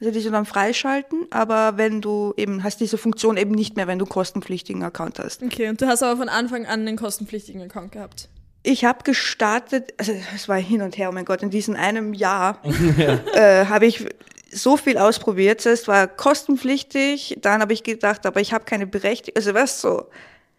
Also 0.00 0.12
die 0.12 0.30
dann 0.30 0.46
freischalten, 0.46 1.26
aber 1.30 1.76
wenn 1.76 2.00
du 2.00 2.32
eben 2.38 2.62
hast 2.64 2.80
diese 2.80 2.96
Funktion 2.96 3.36
eben 3.36 3.50
nicht 3.50 3.76
mehr, 3.76 3.86
wenn 3.86 3.98
du 3.98 4.06
kostenpflichtigen 4.06 4.82
Account 4.82 5.18
hast. 5.18 5.42
Okay, 5.42 5.68
und 5.68 5.80
du 5.82 5.86
hast 5.88 6.02
aber 6.02 6.16
von 6.16 6.28
Anfang 6.30 6.64
an 6.66 6.80
einen 6.80 6.96
kostenpflichtigen 6.96 7.60
Account 7.62 7.92
gehabt. 7.92 8.28
Ich 8.62 8.84
habe 8.84 9.02
gestartet, 9.04 9.94
also 9.96 10.12
es 10.34 10.48
war 10.48 10.56
hin 10.58 10.82
und 10.82 10.98
her, 10.98 11.08
oh 11.08 11.12
mein 11.12 11.24
Gott, 11.24 11.42
in 11.42 11.50
diesem 11.50 11.76
einem 11.76 12.12
Jahr 12.12 12.60
äh, 13.34 13.64
habe 13.66 13.86
ich 13.86 14.06
so 14.52 14.76
viel 14.76 14.98
ausprobiert. 14.98 15.64
Es 15.64 15.88
war 15.88 16.06
kostenpflichtig, 16.08 17.38
dann 17.40 17.62
habe 17.62 17.72
ich 17.72 17.82
gedacht, 17.84 18.26
aber 18.26 18.40
ich 18.40 18.52
habe 18.52 18.64
keine 18.64 18.86
Berechtigung, 18.86 19.36
also 19.36 19.54
was 19.54 19.80
so, 19.80 20.08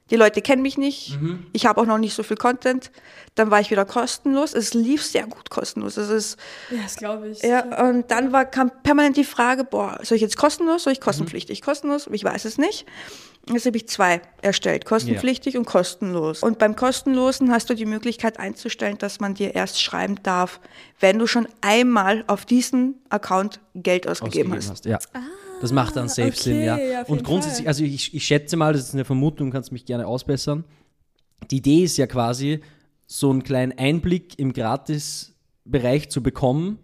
Die 0.09 0.15
Leute 0.15 0.41
kennen 0.41 0.61
mich 0.61 0.77
nicht. 0.77 1.19
Mhm. 1.21 1.45
Ich 1.53 1.65
habe 1.65 1.79
auch 1.79 1.85
noch 1.85 1.97
nicht 1.99 2.13
so 2.15 2.23
viel 2.23 2.37
Content. 2.37 2.91
Dann 3.35 3.49
war 3.51 3.61
ich 3.61 3.69
wieder 3.71 3.85
kostenlos. 3.85 4.53
Es 4.53 4.73
lief 4.73 5.05
sehr 5.05 5.25
gut 5.27 5.49
kostenlos. 5.49 5.95
Es 5.95 6.09
ist, 6.09 6.37
Ja, 6.69 6.81
das 6.83 6.95
glaube 6.97 7.29
ich. 7.29 7.41
ja, 7.43 7.85
und 7.87 8.09
dann 8.11 8.31
war, 8.33 8.43
kam 8.45 8.71
permanent 8.83 9.15
die 9.15 9.23
Frage, 9.23 9.63
boah, 9.63 9.99
soll 10.01 10.17
ich 10.17 10.21
jetzt 10.21 10.35
kostenlos, 10.37 10.81
Mhm. 10.81 10.83
soll 10.83 10.93
ich 10.93 11.01
kostenpflichtig? 11.01 11.61
Kostenlos? 11.61 12.09
Ich 12.11 12.23
weiß 12.25 12.43
es 12.45 12.57
nicht. 12.57 12.85
Jetzt 13.49 13.65
habe 13.65 13.77
ich 13.77 13.87
zwei 13.87 14.21
erstellt, 14.41 14.85
kostenpflichtig 14.85 15.57
und 15.57 15.65
kostenlos. 15.65 16.43
Und 16.43 16.59
beim 16.59 16.75
kostenlosen 16.75 17.51
hast 17.51 17.69
du 17.69 17.73
die 17.73 17.85
Möglichkeit 17.85 18.39
einzustellen, 18.39 18.97
dass 18.99 19.19
man 19.19 19.33
dir 19.33 19.55
erst 19.55 19.81
schreiben 19.81 20.19
darf, 20.21 20.59
wenn 20.99 21.17
du 21.17 21.25
schon 21.25 21.47
einmal 21.59 22.23
auf 22.27 22.45
diesen 22.45 22.95
Account 23.09 23.59
Geld 23.73 24.07
ausgegeben, 24.07 24.53
ausgegeben 24.53 24.57
hast. 24.57 24.69
hast. 24.69 24.85
Ja. 24.85 24.99
Das 25.59 25.71
macht 25.71 25.95
dann 25.95 26.07
safe 26.07 26.29
okay, 26.29 26.39
Sinn, 26.39 26.63
ja. 26.63 26.77
ja, 26.77 27.01
und 27.03 27.23
grundsätzlich, 27.23 27.65
Fall. 27.65 27.69
also 27.69 27.83
ich, 27.83 28.13
ich 28.13 28.25
schätze 28.25 28.57
mal, 28.57 28.73
das 28.73 28.83
ist 28.83 28.93
eine 28.93 29.05
Vermutung, 29.05 29.51
kannst 29.51 29.71
mich 29.71 29.85
gerne 29.85 30.07
ausbessern. 30.07 30.63
Die 31.49 31.57
Idee 31.57 31.83
ist 31.83 31.97
ja 31.97 32.07
quasi, 32.07 32.61
so 33.05 33.29
einen 33.29 33.43
kleinen 33.43 33.77
Einblick 33.77 34.39
im 34.39 34.53
Gratis-Bereich 34.53 36.09
zu 36.09 36.23
bekommen 36.23 36.79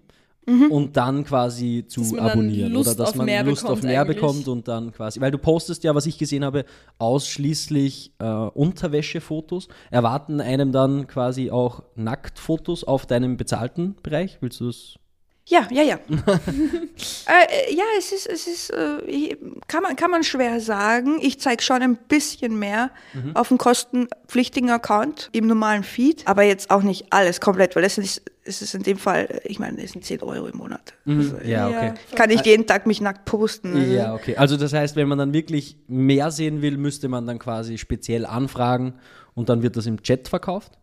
und 0.48 0.96
dann 0.96 1.25
quasi 1.25 1.86
zu 1.88 2.18
abonnieren. 2.20 2.75
Oder 2.75 2.96
dass 2.96 3.16
man 3.16 3.27
Lust 3.46 3.66
auf 3.66 3.84
mehr 3.84 4.01
eigentlich. 4.01 4.16
bekommt 4.16 4.48
und 4.48 4.68
dann 4.68 4.94
quasi, 4.94 5.20
weil 5.20 5.32
du 5.32 5.38
postest 5.38 5.84
ja, 5.84 5.94
was 5.94 6.06
ich 6.06 6.18
gesehen 6.18 6.46
habe, 6.46 6.66
ausschließlich 7.00 8.13
äh, 8.20 8.25
Unterwäschefotos, 8.25 9.68
erwarten 9.92 10.39
einem 10.39 10.72
dann 10.72 11.08
quasi 11.08 11.51
auch 11.51 11.84
Nacktfotos 11.96 12.84
auf 12.84 13.06
deinem 13.06 13.38
bezahlten 13.38 13.96
Bereich. 14.01 14.38
Willst 14.42 14.62
du 14.62 14.68
das? 14.68 14.98
Ja, 15.50 15.66
ja, 15.72 15.82
ja. 15.82 15.96
äh, 16.10 17.74
ja, 17.74 17.84
es 17.98 18.12
ist, 18.12 18.27
es 18.27 18.48
ist, 18.48 18.70
äh, 18.72 19.38
kann, 19.68 19.82
man, 19.82 19.96
kann 19.96 20.12
man 20.12 20.24
schwer 20.25 20.60
sagen. 20.60 21.20
Ich 21.22 21.39
zeige 21.39 21.63
schon 21.63 21.82
ein 21.82 21.96
bisschen 21.96 22.60
mehr 22.60 22.92
auf 23.34 23.48
dem 23.48 23.58
kostenpflichtigen 23.58 24.70
Account 24.70 25.30
im 25.32 25.48
normalen 25.48 25.84
Feed, 25.84 26.27
aber 26.27 26.44
jetzt 26.44 26.70
auch 26.70 26.84
nicht 26.84 27.13
alles 27.13 27.39
komplett, 27.39 27.77
weil 27.77 27.86
es 27.86 27.98
ist, 27.98 28.24
es 28.44 28.62
ist 28.62 28.75
in 28.75 28.84
dem 28.84 28.98
Fall, 28.98 29.39
ich 29.46 29.58
meine, 29.58 29.82
es 29.82 29.94
sind 29.94 30.04
10 30.04 30.22
Euro 30.22 30.48
im 30.48 30.58
Monat. 30.58 30.94
Also, 31.06 31.38
Ja, 31.46 31.70
okay. 31.70 31.94
kann 32.16 32.30
ich 32.30 32.42
jeden 32.42 32.68
Tag 32.68 32.86
mich 32.86 33.00
nackt 33.00 33.24
posten. 33.24 33.74
Also, 33.74 33.94
Ja, 33.94 34.13
okay. 34.13 34.36
Also 34.36 34.58
das 34.58 34.74
heißt, 34.74 34.98
wenn 34.98 35.08
man 35.08 35.18
dann 35.18 35.32
wirklich 35.32 35.77
mehr 35.88 36.30
sehen 36.30 36.62
will, 36.62 36.77
müsste 36.77 37.08
man 37.08 37.25
dann 37.25 37.39
quasi 37.39 37.77
speziell 37.77 38.25
anfragen 38.25 38.96
und 39.34 39.48
dann 39.48 39.62
wird 39.63 39.77
das 39.77 39.86
im 39.86 40.01
Chat 40.01 40.27
verkauft? 40.27 40.74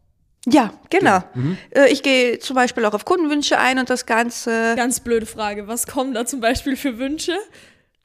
Ja 0.47 0.73
genau. 0.91 1.23
Äh, 1.71 1.91
Ich 1.91 2.03
gehe 2.03 2.39
zum 2.39 2.57
Beispiel 2.57 2.85
auch 2.85 2.95
auf 2.95 3.05
Kundenwünsche 3.05 3.59
ein 3.59 3.79
und 3.79 3.89
das 3.91 4.07
Ganze. 4.07 4.75
Ganz 4.77 5.01
blöde 5.01 5.27
Frage. 5.27 5.67
Was 5.69 5.87
kommen 5.87 6.15
da 6.15 6.27
zum 6.27 6.41
Beispiel 6.41 6.77
für 6.77 6.99
Wünsche? 6.99 7.33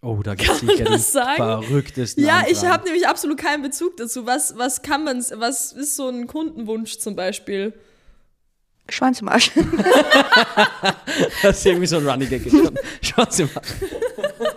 Oh, 0.01 0.21
da 0.23 0.35
gibt 0.35 0.49
es 0.51 0.61
man 0.63 0.77
sicher 0.77 0.89
das 0.89 1.11
sagen? 1.11 1.35
verrücktesten 1.35 2.23
Ja, 2.23 2.41
ich 2.47 2.49
Anfragen. 2.57 2.71
habe 2.73 2.83
nämlich 2.85 3.07
absolut 3.07 3.37
keinen 3.37 3.61
Bezug 3.63 3.97
dazu. 3.97 4.25
Was, 4.25 4.57
was 4.57 4.81
kann 4.81 5.03
man, 5.03 5.23
was 5.35 5.71
ist 5.73 5.95
so 5.97 6.07
ein 6.07 6.27
Kundenwunsch 6.27 6.97
zum 6.99 7.15
Beispiel? 7.15 7.73
Schwanz 8.87 9.21
im 9.21 9.27
Arsch. 9.29 9.51
Das 11.43 11.59
ist 11.59 11.65
irgendwie 11.65 11.85
so 11.87 11.97
ein 11.97 12.07
Running 12.07 12.29
Gag. 12.29 12.41
Schauen 13.01 13.27
Sie 13.29 13.43
mal. 13.43 13.61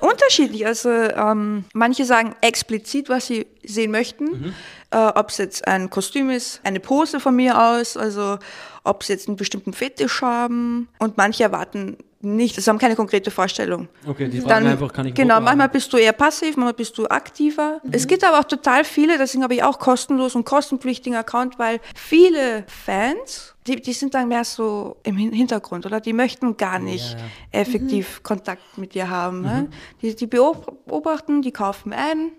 Unterschiedlich. 0.00 0.66
Also 0.66 0.90
ähm, 0.90 1.64
manche 1.74 2.04
sagen 2.04 2.34
explizit, 2.40 3.08
was 3.08 3.26
sie 3.26 3.46
sehen 3.64 3.90
möchten. 3.90 4.54
Äh, 4.92 5.12
ob 5.18 5.30
es 5.30 5.38
jetzt 5.38 5.66
ein 5.66 5.88
Kostüm 5.88 6.28
ist, 6.30 6.60
eine 6.64 6.78
Pose 6.78 7.18
von 7.18 7.34
mir 7.34 7.58
aus, 7.60 7.96
also 7.96 8.38
ob 8.84 9.02
sie 9.04 9.14
jetzt 9.14 9.26
einen 9.26 9.36
bestimmten 9.36 9.72
Fetisch 9.72 10.20
haben. 10.20 10.88
Und 10.98 11.16
manche 11.16 11.44
erwarten 11.44 11.96
nicht, 12.20 12.56
also 12.56 12.68
haben 12.70 12.78
keine 12.78 12.94
konkrete 12.94 13.30
Vorstellung. 13.32 13.88
Okay, 14.06 14.28
die 14.28 14.40
fragen 14.40 14.66
einfach, 14.66 14.92
kann 14.92 15.06
ich 15.06 15.14
Genau, 15.14 15.40
manchmal 15.40 15.68
bist 15.70 15.92
du 15.92 15.96
eher 15.96 16.12
passiv, 16.12 16.56
manchmal 16.56 16.74
bist 16.74 16.96
du 16.98 17.06
aktiver. 17.06 17.80
Es 17.90 18.06
gibt 18.06 18.22
aber 18.22 18.38
auch 18.38 18.44
total 18.44 18.84
viele, 18.84 19.18
deswegen 19.18 19.42
habe 19.42 19.54
ich 19.54 19.62
auch 19.64 19.78
kostenlos 19.80 20.36
und 20.36 20.44
kostenpflichtigen 20.44 21.16
Account, 21.18 21.58
weil 21.58 21.80
viele 21.96 22.64
Fans, 22.68 23.54
die, 23.66 23.80
die 23.80 23.92
sind 23.92 24.14
dann 24.14 24.28
mehr 24.28 24.44
so 24.44 24.96
im 25.04 25.16
Hin- 25.16 25.32
Hintergrund, 25.32 25.84
oder? 25.86 26.00
Die 26.00 26.12
möchten 26.12 26.56
gar 26.56 26.78
nicht 26.78 27.16
effektiv 27.50 28.22
Kontakt 28.22 28.76
mit 28.78 28.94
dir 28.94 29.08
haben. 29.10 29.40
Ne? 29.42 29.68
Die, 30.02 30.14
die 30.14 30.26
beobachten, 30.28 31.42
die 31.42 31.50
kaufen 31.52 31.92
ein. 31.92 32.30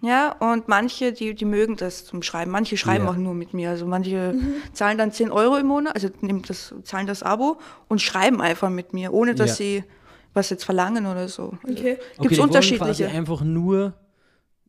Ja, 0.00 0.32
und 0.38 0.68
manche, 0.68 1.12
die, 1.12 1.34
die 1.34 1.44
mögen 1.44 1.76
das 1.76 2.04
zum 2.04 2.22
Schreiben. 2.22 2.50
Manche 2.50 2.76
schreiben 2.76 3.04
Ja. 3.04 3.10
auch 3.10 3.16
nur 3.16 3.34
mit 3.34 3.52
mir. 3.52 3.70
Also 3.70 3.86
manche 3.86 4.34
zahlen 4.72 4.96
dann 4.96 5.12
10 5.12 5.30
Euro 5.32 5.56
im 5.56 5.66
Monat, 5.66 5.94
also 5.94 6.08
nehmen 6.20 6.42
das, 6.46 6.74
zahlen 6.84 7.06
das 7.06 7.22
Abo 7.22 7.58
und 7.88 8.00
schreiben 8.00 8.40
einfach 8.40 8.70
mit 8.70 8.92
mir, 8.92 9.12
ohne 9.12 9.34
dass 9.34 9.50
Ja. 9.50 9.54
sie 9.56 9.84
was 10.32 10.50
jetzt 10.50 10.64
verlangen 10.64 11.06
oder 11.06 11.26
so. 11.28 11.54
Okay. 11.64 11.98
Okay, 12.18 12.28
die 12.28 12.38
wollen 12.38 12.50
quasi 12.50 12.72
unterschiedliche? 12.74 13.08
einfach 13.08 13.40
nur 13.42 13.94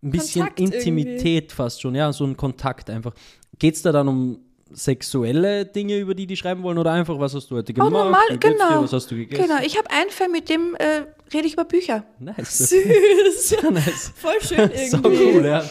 ein 0.03 0.09
bisschen 0.09 0.41
Kontakt 0.47 0.59
Intimität 0.59 1.51
fast 1.51 1.81
schon, 1.81 1.93
ja, 1.93 2.11
so 2.11 2.25
ein 2.25 2.35
Kontakt 2.35 2.89
einfach. 2.89 3.13
Geht 3.59 3.75
es 3.75 3.83
da 3.83 3.91
dann 3.91 4.07
um 4.07 4.39
sexuelle 4.73 5.65
Dinge, 5.65 5.97
über 5.97 6.13
die 6.15 6.25
die 6.27 6.35
schreiben 6.37 6.63
wollen 6.63 6.77
oder 6.77 6.91
einfach, 6.91 7.19
was 7.19 7.33
hast 7.33 7.51
du 7.51 7.55
heute 7.55 7.71
Auch 7.73 7.75
gemacht? 7.75 7.91
normal, 7.91 8.21
Wie 8.29 8.37
geht's 8.37 8.53
genau. 8.57 8.69
Dir? 8.79 8.83
Was 8.83 8.93
hast 8.93 9.11
du 9.11 9.15
gegessen? 9.15 9.43
Genau, 9.43 9.59
ich 9.63 9.77
habe 9.77 9.89
einen 9.91 10.09
Fan, 10.09 10.31
mit 10.31 10.49
dem 10.49 10.75
äh, 10.75 11.03
rede 11.33 11.47
ich 11.47 11.53
über 11.53 11.65
Bücher. 11.65 12.03
Nice. 12.19 12.69
Süß. 12.69 13.55
nice. 13.71 14.11
Voll 14.15 14.41
schön 14.41 14.69
So 14.89 14.97
irgendwie. 14.97 15.23
cool, 15.37 15.45
ja. 15.45 15.63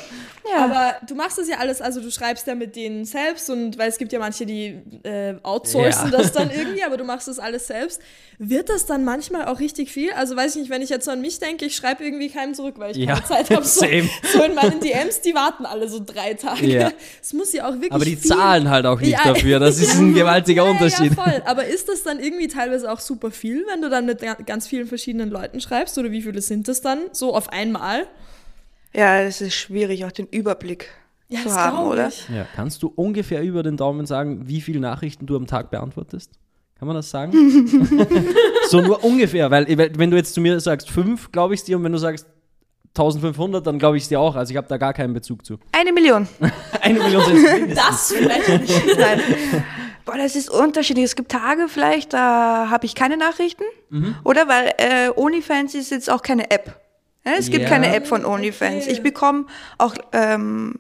Ja. 0.53 0.65
Aber 0.65 0.97
du 1.07 1.15
machst 1.15 1.39
das 1.39 1.49
ja 1.49 1.59
alles, 1.59 1.81
also 1.81 2.01
du 2.01 2.11
schreibst 2.11 2.47
ja 2.47 2.55
mit 2.55 2.77
denen 2.77 3.05
selbst 3.05 3.49
und 3.51 3.79
weil 3.79 3.89
es 3.89 3.99
gibt 3.99 4.13
ja 4.13 4.19
manche, 4.19 4.47
die 4.47 4.79
äh, 5.03 5.35
outsourcen 5.43 6.11
Ja. 6.11 6.19
das 6.19 6.33
dann 6.33 6.51
irgendwie, 6.55 6.83
aber 6.83 6.97
du 6.97 7.05
machst 7.05 7.29
das 7.29 7.39
alles 7.39 7.67
selbst. 7.67 8.01
Wird 8.39 8.69
das 8.71 8.87
dann 8.87 9.05
manchmal 9.05 9.45
auch 9.47 9.61
richtig 9.61 9.93
viel? 9.93 10.13
Also 10.13 10.35
weiß 10.35 10.55
ich 10.57 10.63
nicht, 10.63 10.71
wenn 10.71 10.81
ich 10.83 10.89
jetzt 10.89 11.05
so 11.05 11.11
an 11.11 11.21
mich 11.21 11.39
denke, 11.41 11.67
ich 11.67 11.77
schreibe 11.77 12.03
irgendwie 12.05 12.31
keinem 12.31 12.55
zurück, 12.55 12.77
weil 12.79 12.93
ich 12.93 12.97
Ja, 12.97 13.15
keine 13.15 13.25
Zeit 13.27 13.51
habe. 13.51 13.65
So, 13.71 13.85
so 14.33 14.43
in 14.43 14.55
meinen 14.55 14.81
DMs, 14.81 15.21
die 15.21 15.35
warten 15.35 15.67
alle 15.67 15.89
so 15.89 16.03
drei 16.05 16.35
Tage. 16.35 16.67
Ja. 16.67 16.91
Es 17.23 17.33
muss 17.33 17.53
ja 17.53 17.69
auch 17.69 17.75
wirklich 17.75 17.93
Aber 17.93 18.05
die 18.05 18.17
viel 18.17 18.31
zahlen 18.31 18.71
halt 18.71 18.87
auch 18.87 19.01
nicht 19.01 19.19
dafür. 19.25 19.59
Das 19.59 19.79
ist 19.79 19.95
ein 19.97 20.15
gewaltiger 20.15 20.65
Unterschied. 20.65 21.15
Ja, 21.17 21.23
voll. 21.23 21.43
Aber 21.45 21.65
ist 21.67 21.89
das 21.89 22.03
dann 22.03 22.19
irgendwie 22.19 22.49
teilweise 22.49 22.91
auch 22.91 23.01
super 23.01 23.31
viel, 23.31 23.65
wenn 23.71 23.83
du 23.83 23.91
dann 23.91 24.07
mit 24.07 24.21
ga- 24.23 24.37
ganz 24.47 24.67
vielen 24.67 24.87
verschiedenen 24.87 25.31
Leuten 25.31 25.61
schreibst? 25.61 25.97
Oder 25.99 26.11
wie 26.11 26.23
viele 26.23 26.41
sind 26.41 26.67
das 26.69 26.81
dann? 26.81 26.99
So 27.13 27.35
auf 27.35 27.51
einmal? 27.51 28.07
Ja, 28.93 29.21
es 29.21 29.41
ist 29.41 29.55
schwierig, 29.55 30.05
auch 30.05 30.13
den 30.13 30.27
Überblick 30.27 30.89
Ja, 31.29 31.41
zu 31.41 31.45
das 31.49 31.57
haben, 31.57 31.87
oder? 31.87 32.09
ich. 32.09 32.29
Ja, 32.29 32.47
kannst 32.57 32.83
du 32.83 32.93
ungefähr 32.95 33.43
über 33.43 33.63
den 33.63 33.77
Daumen 33.77 34.07
sagen, 34.07 34.49
wie 34.49 34.61
viele 34.61 34.81
Nachrichten 34.81 35.27
du 35.27 35.37
am 35.37 35.47
Tag 35.47 35.71
beantwortest? 35.71 36.33
Kann 36.79 36.87
man 36.89 36.97
das 36.97 37.11
sagen? 37.11 37.33
so 38.69 38.81
nur 38.81 39.05
ungefähr, 39.05 39.51
weil 39.51 39.67
weil 39.79 39.93
wenn 39.99 40.11
du 40.11 40.17
jetzt 40.17 40.35
zu 40.35 40.41
mir 40.41 40.59
sagst 40.61 40.91
fünf, 40.91 41.31
glaube 41.31 41.55
ich 41.55 41.61
es 41.61 41.65
dir, 41.65 41.77
und 41.77 41.85
wenn 41.85 41.93
du 41.93 41.99
sagst 41.99 42.27
1500, 42.97 43.65
dann 43.67 43.79
glaube 43.79 43.97
ich 43.99 44.05
es 44.05 44.09
dir 44.09 44.19
auch. 44.19 44.35
Also 44.35 44.51
ich 44.51 44.57
habe 44.57 44.67
da 44.67 44.77
gar 44.77 44.93
keinen 44.93 45.13
Bezug 45.15 45.45
zu. 45.45 45.59
Eine 45.73 45.93
Million. 45.93 46.27
Eine 46.81 46.99
Million 46.99 47.23
sind. 47.25 47.77
Das 47.77 48.13
vielleicht 48.13 48.49
nicht. 48.49 48.87
Nein. 48.99 49.21
Boah, 50.05 50.17
das 50.17 50.35
ist 50.35 50.51
unterschiedlich. 50.51 51.05
Es 51.05 51.15
gibt 51.15 51.31
Tage 51.31 51.69
vielleicht, 51.69 52.13
da 52.15 52.69
habe 52.71 52.87
ich 52.87 52.95
keine 52.97 53.17
Nachrichten. 53.17 53.63
Mhm. 53.91 54.17
Oder 54.25 54.49
weil 54.49 54.73
äh, 54.79 55.11
OnlyFans 55.15 55.75
ist 55.75 55.91
jetzt 55.91 56.11
auch 56.11 56.23
keine 56.23 56.51
App. 56.51 56.81
Es 57.25 57.51
gibt 57.51 57.63
Ja. 57.65 57.69
keine 57.69 57.95
App 57.95 58.07
von 58.07 58.25
OnlyFans. 58.25 58.87
Ich 58.87 59.03
bekomme 59.03 59.47
auch 59.79 59.95
ähm, 60.13 60.75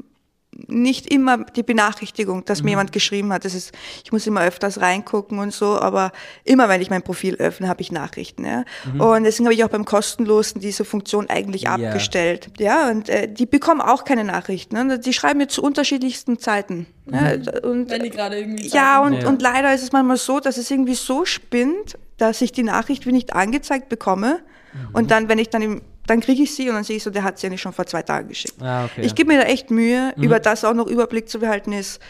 nicht 0.66 1.10
immer 1.12 1.38
die 1.44 1.62
Benachrichtigung, 1.62 2.44
dass 2.44 2.58
Mhm. 2.60 2.64
mir 2.64 2.70
jemand 2.72 2.92
geschrieben 2.92 3.32
hat. 3.32 3.44
Das 3.44 3.54
ist, 3.54 3.72
ich 4.04 4.10
muss 4.12 4.26
immer 4.26 4.42
öfters 4.42 4.80
reingucken 4.80 5.38
und 5.38 5.52
so, 5.54 5.78
aber 5.78 6.12
immer 6.44 6.68
wenn 6.68 6.82
ich 6.82 6.90
mein 6.90 7.02
Profil 7.02 7.36
öffne, 7.36 7.68
habe 7.68 7.80
ich 7.80 7.92
Nachrichten. 7.92 8.44
Ja? 8.44 8.64
Und 8.98 9.24
deswegen 9.24 9.46
habe 9.46 9.54
ich 9.54 9.64
auch 9.64 9.68
beim 9.68 9.84
kostenlosen 9.84 10.60
diese 10.60 10.84
Funktion 10.84 11.30
eigentlich 11.30 11.62
Mhm. 11.68 11.80
Ja. 11.82 11.88
abgestellt. 11.88 12.50
Ja, 12.58 12.90
und 12.90 13.08
äh, 13.08 13.32
die 13.32 13.46
bekommen 13.46 13.80
auch 13.80 14.04
keine 14.04 14.24
Nachrichten. 14.24 14.74
Ne? 14.86 14.98
Die 14.98 15.12
schreiben 15.12 15.38
mir 15.38 15.48
zu 15.48 15.62
unterschiedlichsten 15.62 16.38
Zeiten. 16.38 16.86
Ja, 17.06 17.32
und, 17.62 17.90
Wenn 17.90 18.02
die 18.02 18.10
gerade 18.10 18.38
irgendwie. 18.38 18.68
ja, 18.68 19.00
und, 19.00 19.12
Mhm. 19.14 19.20
Ja. 19.20 19.28
und 19.28 19.40
leider 19.42 19.72
ist 19.74 19.82
es 19.82 19.92
manchmal 19.92 20.16
so, 20.16 20.40
dass 20.40 20.56
es 20.58 20.70
irgendwie 20.70 20.94
so 20.94 21.24
spinnt, 21.24 21.96
dass 22.18 22.40
ich 22.42 22.52
die 22.52 22.64
Nachricht 22.64 23.06
wie 23.06 23.12
nicht 23.12 23.32
angezeigt 23.34 23.88
bekomme. 23.88 24.40
Mhm. 24.72 24.88
Und 24.94 25.10
dann, 25.10 25.28
wenn 25.28 25.38
ich 25.38 25.48
dann 25.48 25.62
im, 25.62 25.82
dann 26.10 26.20
kriege 26.20 26.42
ich 26.42 26.54
sie 26.54 26.68
und 26.68 26.74
dann 26.74 26.82
sehe 26.84 26.96
ich 26.96 27.02
so, 27.04 27.10
der 27.10 27.22
hat 27.22 27.38
sie 27.38 27.46
eigentlich 27.46 27.60
schon 27.60 27.72
vor 27.72 27.86
zwei 27.86 28.02
Tagen 28.02 28.28
geschickt. 28.28 28.60
Ah, 28.60 28.84
okay. 28.86 29.02
Ich 29.02 29.14
gebe 29.14 29.32
mir 29.32 29.38
da 29.40 29.46
echt 29.46 29.70
Mühe, 29.70 30.12
Mhm. 30.16 30.22
über 30.24 30.40
das 30.40 30.64
auch 30.64 30.74
noch 30.74 30.86
Überblick 30.88 31.28
zu 31.28 31.38
behalten, 31.38 31.72
ist 31.72 32.00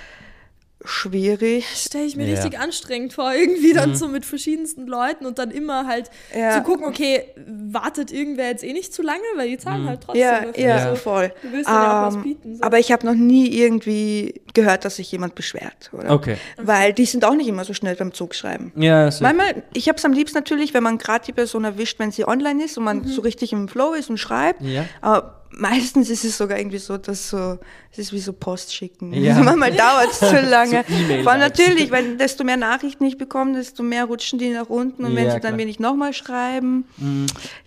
schwierig. 0.84 1.66
stelle 1.74 2.04
ich 2.04 2.16
mir 2.16 2.24
Ja. 2.26 2.36
Mhm. 2.36 2.42
richtig 2.42 2.58
anstrengend 2.58 3.12
vor, 3.12 3.32
irgendwie 3.32 3.72
dann 3.72 3.94
so 3.94 4.08
mit 4.08 4.24
verschiedensten 4.24 4.86
Leuten 4.86 5.26
und 5.26 5.38
dann 5.38 5.50
immer 5.50 5.86
halt 5.86 6.10
Ja. 6.34 6.52
zu 6.56 6.62
gucken, 6.62 6.86
okay, 6.86 7.24
wartet 7.46 8.10
irgendwer 8.12 8.48
jetzt 8.48 8.64
eh 8.64 8.72
nicht 8.72 8.92
zu 8.94 9.02
lange, 9.02 9.22
weil 9.36 9.48
die 9.48 9.58
zahlen 9.58 9.86
halt 9.86 10.02
trotzdem. 10.02 10.22
Ja, 10.22 10.40
dafür. 10.46 10.64
ja, 10.64 10.74
Also, 10.76 10.96
voll. 10.96 11.32
Du 11.42 11.52
willst 11.52 11.68
ja 11.68 12.02
auch 12.02 12.06
was 12.08 12.14
Ähm, 12.16 12.22
bieten. 12.22 12.56
So. 12.56 12.62
Aber 12.62 12.78
ich 12.78 12.92
habe 12.92 13.06
noch 13.06 13.14
nie 13.14 13.48
irgendwie 13.54 14.40
gehört, 14.54 14.84
dass 14.84 14.96
sich 14.96 15.10
jemand 15.12 15.34
beschwert. 15.34 15.90
Oder? 15.92 16.10
Okay. 16.10 16.36
Weil 16.56 16.92
die 16.92 17.04
sind 17.04 17.24
auch 17.24 17.34
nicht 17.34 17.48
immer 17.48 17.64
so 17.64 17.74
schnell 17.74 17.94
beim 17.96 18.12
Zugschreiben. 18.14 18.72
Ja, 18.76 19.10
so. 19.10 19.22
Manchmal, 19.22 19.62
ich 19.74 19.88
habe 19.88 19.98
es 19.98 20.04
am 20.04 20.12
liebsten 20.12 20.36
natürlich, 20.38 20.74
wenn 20.74 20.82
man 20.82 20.98
gerade 20.98 21.24
die 21.24 21.32
Person 21.32 21.64
erwischt, 21.64 21.98
wenn 21.98 22.10
sie 22.10 22.26
online 22.26 22.64
ist 22.64 22.78
und 22.78 22.84
man 22.84 23.04
so 23.06 23.20
richtig 23.22 23.52
im 23.52 23.68
Flow 23.68 23.92
ist 23.92 24.10
und 24.10 24.18
schreibt. 24.18 24.62
Ja. 24.62 24.84
Aber 25.00 25.39
meistens 25.50 26.10
ist 26.10 26.24
es 26.24 26.36
sogar 26.38 26.58
irgendwie 26.58 26.78
so, 26.78 26.96
dass 26.96 27.30
so, 27.30 27.58
es 27.92 27.98
ist 27.98 28.12
wie 28.12 28.18
so 28.20 28.32
Post 28.32 28.74
schicken. 28.74 29.12
Ja. 29.12 29.34
Manchmal 29.42 29.72
dauert 29.72 30.10
es 30.10 30.18
zu 30.30 30.40
lange. 30.40 30.84
Vor 31.22 31.32
allem 31.32 31.40
natürlich, 31.40 31.90
weil 31.90 32.16
desto 32.16 32.44
mehr 32.44 32.56
Nachrichten 32.56 33.04
ich 33.04 33.18
bekomme, 33.18 33.54
desto 33.56 33.82
mehr 33.82 34.04
rutschen 34.04 34.38
die 34.38 34.50
nach 34.50 34.68
unten. 34.68 35.04
Und 35.04 35.16
wenn 35.16 35.24
Ja, 35.26 35.30
sie 35.30 35.34
dann 35.34 35.40
klar. 35.40 35.52
Mhm. 35.52 35.56
mir 35.58 35.66
nicht 35.66 35.80
nochmal 35.80 36.12
schreiben, 36.12 36.84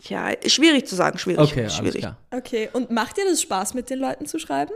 ja, 0.07 0.29
schwierig 0.47 0.87
zu 0.87 0.95
sagen, 0.95 1.17
schwierig. 1.17 1.51
Okay, 1.51 1.61
alles 1.61 1.75
schwierig. 1.77 2.01
klar. 2.01 2.17
okay, 2.31 2.69
und 2.73 2.91
macht 2.91 3.17
dir 3.17 3.25
das 3.29 3.41
Spaß, 3.41 3.73
mit 3.73 3.89
den 3.89 3.99
Leuten 3.99 4.25
zu 4.25 4.39
schreiben? 4.39 4.73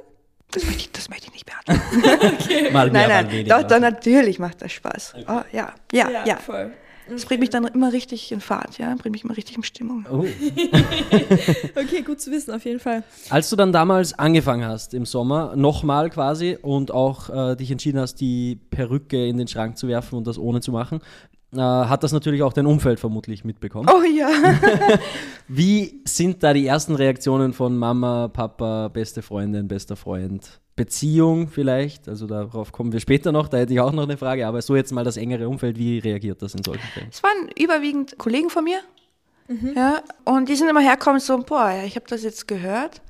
Das 0.51 0.63
möchte 0.63 0.79
ich, 0.81 0.91
das 0.93 1.09
möchte 1.09 1.27
ich 1.27 1.33
nicht 1.33 1.45
beantworten. 1.45 2.01
Mal 2.73 2.89
mehr, 2.89 2.91
nein, 2.91 2.91
mal 2.93 3.07
nein, 3.23 3.31
weniger. 3.31 3.61
doch, 3.61 3.67
doch, 3.67 3.79
natürlich 3.79 4.39
macht 4.39 4.61
das 4.61 4.71
Spaß. 4.71 5.15
Oh, 5.27 5.41
ja, 5.51 5.73
ja, 5.91 6.09
ja. 6.25 6.37
voll. 6.37 6.71
Das 7.09 7.25
bringt 7.25 7.41
mich 7.41 7.49
dann 7.49 7.65
immer 7.65 7.93
richtig 7.93 8.31
in 8.31 8.41
Fahrt, 8.41 8.77
ja, 8.77 8.93
bringt 8.95 9.13
mich 9.13 9.23
immer 9.23 9.37
richtig 9.37 9.57
in 9.57 9.63
Stimmung. 9.63 10.05
Oh. 10.11 10.25
Okay, 11.75 12.01
gut 12.01 12.19
zu 12.19 12.31
wissen, 12.31 12.53
auf 12.53 12.65
jeden 12.65 12.79
Fall. 12.79 13.03
Als 13.29 13.49
du 13.49 13.55
dann 13.55 13.71
damals 13.71 14.17
angefangen 14.17 14.65
hast 14.65 14.93
im 14.93 15.05
Sommer, 15.05 15.55
nochmal 15.55 16.09
quasi, 16.09 16.57
und 16.61 16.91
auch 16.91 17.29
äh, 17.29 17.55
dich 17.55 17.71
entschieden 17.71 17.99
hast, 17.99 18.15
die 18.15 18.55
Perücke 18.55 19.27
in 19.27 19.37
den 19.37 19.47
Schrank 19.47 19.77
zu 19.77 19.87
werfen 19.87 20.15
und 20.15 20.27
das 20.27 20.37
ohne 20.37 20.59
zu 20.59 20.71
machen, 20.71 21.01
äh, 21.53 21.59
hat 21.59 22.03
das 22.03 22.11
natürlich 22.11 22.43
auch 22.43 22.53
dein 22.53 22.65
Umfeld 22.65 22.99
vermutlich 22.99 23.45
mitbekommen. 23.45 23.89
Oh 23.89 24.03
ja. 24.03 24.27
Wie 25.47 26.01
sind 26.05 26.43
da 26.43 26.53
die 26.53 26.65
ersten 26.65 26.95
Reaktionen 26.95 27.53
von 27.53 27.77
Mama, 27.77 28.27
Papa, 28.27 28.89
beste 28.89 29.21
Freundin, 29.21 29.67
bester 29.67 29.95
Freund? 29.95 30.59
Beziehung 30.77 31.49
vielleicht? 31.49 32.07
Also 32.07 32.27
darauf 32.27 32.71
kommen 32.71 32.93
wir 32.93 33.01
später 33.01 33.33
noch, 33.33 33.49
da 33.49 33.57
hätte 33.57 33.73
ich 33.73 33.81
auch 33.81 33.91
noch 33.91 34.03
eine 34.03 34.15
Frage, 34.15 34.47
aber 34.47 34.61
so 34.61 34.77
jetzt 34.77 34.93
mal 34.93 35.03
das 35.03 35.17
engere 35.17 35.49
Umfeld, 35.49 35.77
wie 35.77 35.99
reagiert 35.99 36.41
das 36.41 36.53
in 36.53 36.63
solchen 36.63 36.87
Fällen? 36.93 37.07
Es 37.11 37.21
waren 37.21 37.49
überwiegend 37.57 38.17
Kollegen 38.17 38.49
von 38.49 38.63
mir. 38.63 38.79
Ja, 39.75 40.01
und 40.25 40.49
die 40.49 40.55
sind 40.55 40.69
immer 40.69 40.81
hergekommen 40.81 41.21
so, 41.21 41.37
boah, 41.37 41.71
ja, 41.71 41.83
ich 41.85 41.95
habe 41.95 42.05
das 42.07 42.23
jetzt 42.23 42.47
gehört, 42.47 43.01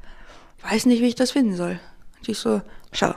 weiß 0.70 0.86
nicht, 0.86 1.02
wie 1.02 1.08
ich 1.08 1.16
das 1.16 1.32
finden 1.32 1.56
soll. 1.56 1.80
Und 2.20 2.30
ich 2.30 2.38
so, 2.38 2.62
schau, 2.92 3.14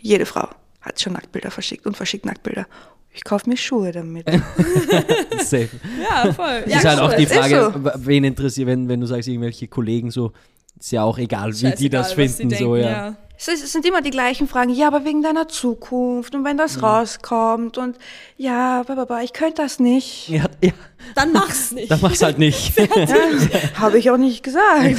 jede 0.00 0.24
Frau 0.24 0.48
hat 0.80 1.00
schon 1.00 1.14
Nacktbilder 1.14 1.50
verschickt 1.50 1.84
und 1.86 1.96
verschickt 1.96 2.26
Nacktbilder. 2.26 2.66
Ich 3.10 3.24
kaufe 3.24 3.50
mir 3.50 3.56
Schuhe 3.56 3.90
damit. 3.90 4.26
Safe. 5.40 5.68
Ja, 6.00 6.32
voll. 6.32 6.62
ist 6.66 6.84
halt 6.84 7.00
auch 7.00 7.14
die 7.14 7.26
Frage, 7.26 7.72
so. 7.74 7.90
wen 8.06 8.22
interessiert, 8.22 8.68
wenn, 8.68 8.88
wenn 8.88 9.00
du 9.00 9.06
sagst, 9.06 9.28
irgendwelche 9.28 9.66
Kollegen 9.66 10.12
so, 10.12 10.32
ist 10.78 10.92
ja 10.92 11.02
auch 11.02 11.18
egal, 11.18 11.52
wie 11.60 11.72
die 11.72 11.88
das 11.88 12.12
finden, 12.12 12.48
die 12.48 12.56
so, 12.56 12.74
denken, 12.74 12.90
ja. 12.90 13.16
Es, 13.40 13.72
sind 13.72 13.86
immer 13.86 14.02
die 14.02 14.10
gleichen 14.10 14.48
Fragen. 14.48 14.70
Ja, 14.70 14.88
aber 14.88 15.04
wegen 15.04 15.22
deiner 15.22 15.46
Zukunft 15.46 16.34
und 16.34 16.44
wenn 16.44 16.56
das 16.56 16.82
rauskommt 16.82 17.78
und 17.78 17.96
ja, 18.36 18.82
bababa, 18.82 19.22
ich 19.22 19.32
könnte 19.32 19.62
das 19.62 19.78
nicht. 19.78 20.28
Ja, 20.28 20.46
ja, 20.60 20.72
Dann 21.14 21.32
mach's 21.32 21.70
nicht. 21.70 21.88
dann 21.88 22.00
mach's 22.00 22.20
halt 22.20 22.38
nicht. 22.38 22.72
Habe 23.74 23.98
ich 23.98 24.10
auch 24.10 24.16
nicht 24.16 24.42
gesagt. 24.42 24.96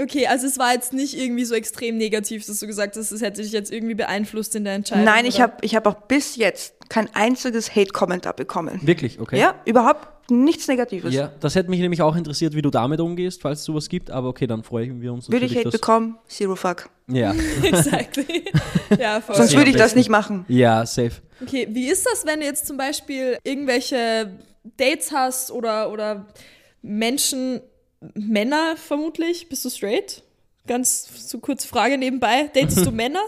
Okay, 0.00 0.26
also 0.26 0.46
es 0.46 0.58
war 0.58 0.72
jetzt 0.72 0.92
nicht 0.92 1.18
irgendwie 1.18 1.44
so 1.44 1.54
extrem 1.54 1.98
negativ, 1.98 2.46
dass 2.46 2.58
du 2.58 2.66
gesagt 2.66 2.96
hast, 2.96 3.10
es 3.10 3.20
hätte 3.20 3.42
dich 3.42 3.52
jetzt 3.52 3.70
irgendwie 3.72 3.94
beeinflusst 3.94 4.54
in 4.54 4.64
der 4.64 4.74
Entscheidung. 4.74 5.04
Nein, 5.04 5.26
ich 5.26 5.40
habe 5.40 5.54
ich 5.60 5.74
hab 5.74 5.86
auch 5.86 5.94
bis 5.94 6.36
jetzt 6.36 6.74
kein 6.88 7.14
einziges 7.14 7.74
Hate-Kommentar 7.74 8.32
bekommen. 8.32 8.80
Wirklich, 8.82 9.20
okay. 9.20 9.38
Ja, 9.38 9.54
überhaupt 9.64 10.08
nichts 10.30 10.68
Negatives. 10.68 11.12
Ja, 11.14 11.32
das 11.40 11.54
hätte 11.54 11.70
mich 11.70 11.80
nämlich 11.80 12.02
auch 12.02 12.16
interessiert, 12.16 12.54
wie 12.54 12.62
du 12.62 12.70
damit 12.70 13.00
umgehst, 13.00 13.42
falls 13.42 13.60
es 13.60 13.64
sowas 13.64 13.88
gibt, 13.88 14.10
aber 14.10 14.28
okay, 14.28 14.46
dann 14.46 14.62
freuen 14.62 15.00
wir 15.00 15.12
uns 15.12 15.30
Würde 15.30 15.46
ich 15.46 15.56
Hate 15.56 15.70
bekommen? 15.70 16.18
Zero 16.28 16.56
fuck. 16.56 16.88
Ja, 17.08 17.34
Exactly. 17.62 18.44
ja, 18.98 19.20
voll. 19.20 19.36
Sonst 19.36 19.56
würde 19.56 19.70
ich 19.70 19.76
das 19.76 19.94
nicht 19.94 20.08
machen. 20.08 20.44
ja, 20.48 20.86
safe. 20.86 21.12
Okay, 21.42 21.68
wie 21.70 21.88
ist 21.88 22.06
das, 22.06 22.26
wenn 22.26 22.40
du 22.40 22.46
jetzt 22.46 22.66
zum 22.66 22.76
Beispiel 22.76 23.38
irgendwelche 23.44 24.38
Dates 24.76 25.10
hast 25.12 25.50
oder, 25.50 25.90
oder 25.90 26.26
Menschen, 26.82 27.60
Männer 28.14 28.76
vermutlich? 28.76 29.48
Bist 29.48 29.64
du 29.64 29.70
straight? 29.70 30.22
Ganz 30.66 31.08
so 31.28 31.38
kurz 31.38 31.64
Frage 31.64 31.98
nebenbei. 31.98 32.50
Datest 32.54 32.84
du 32.86 32.90
Männer? 32.92 33.22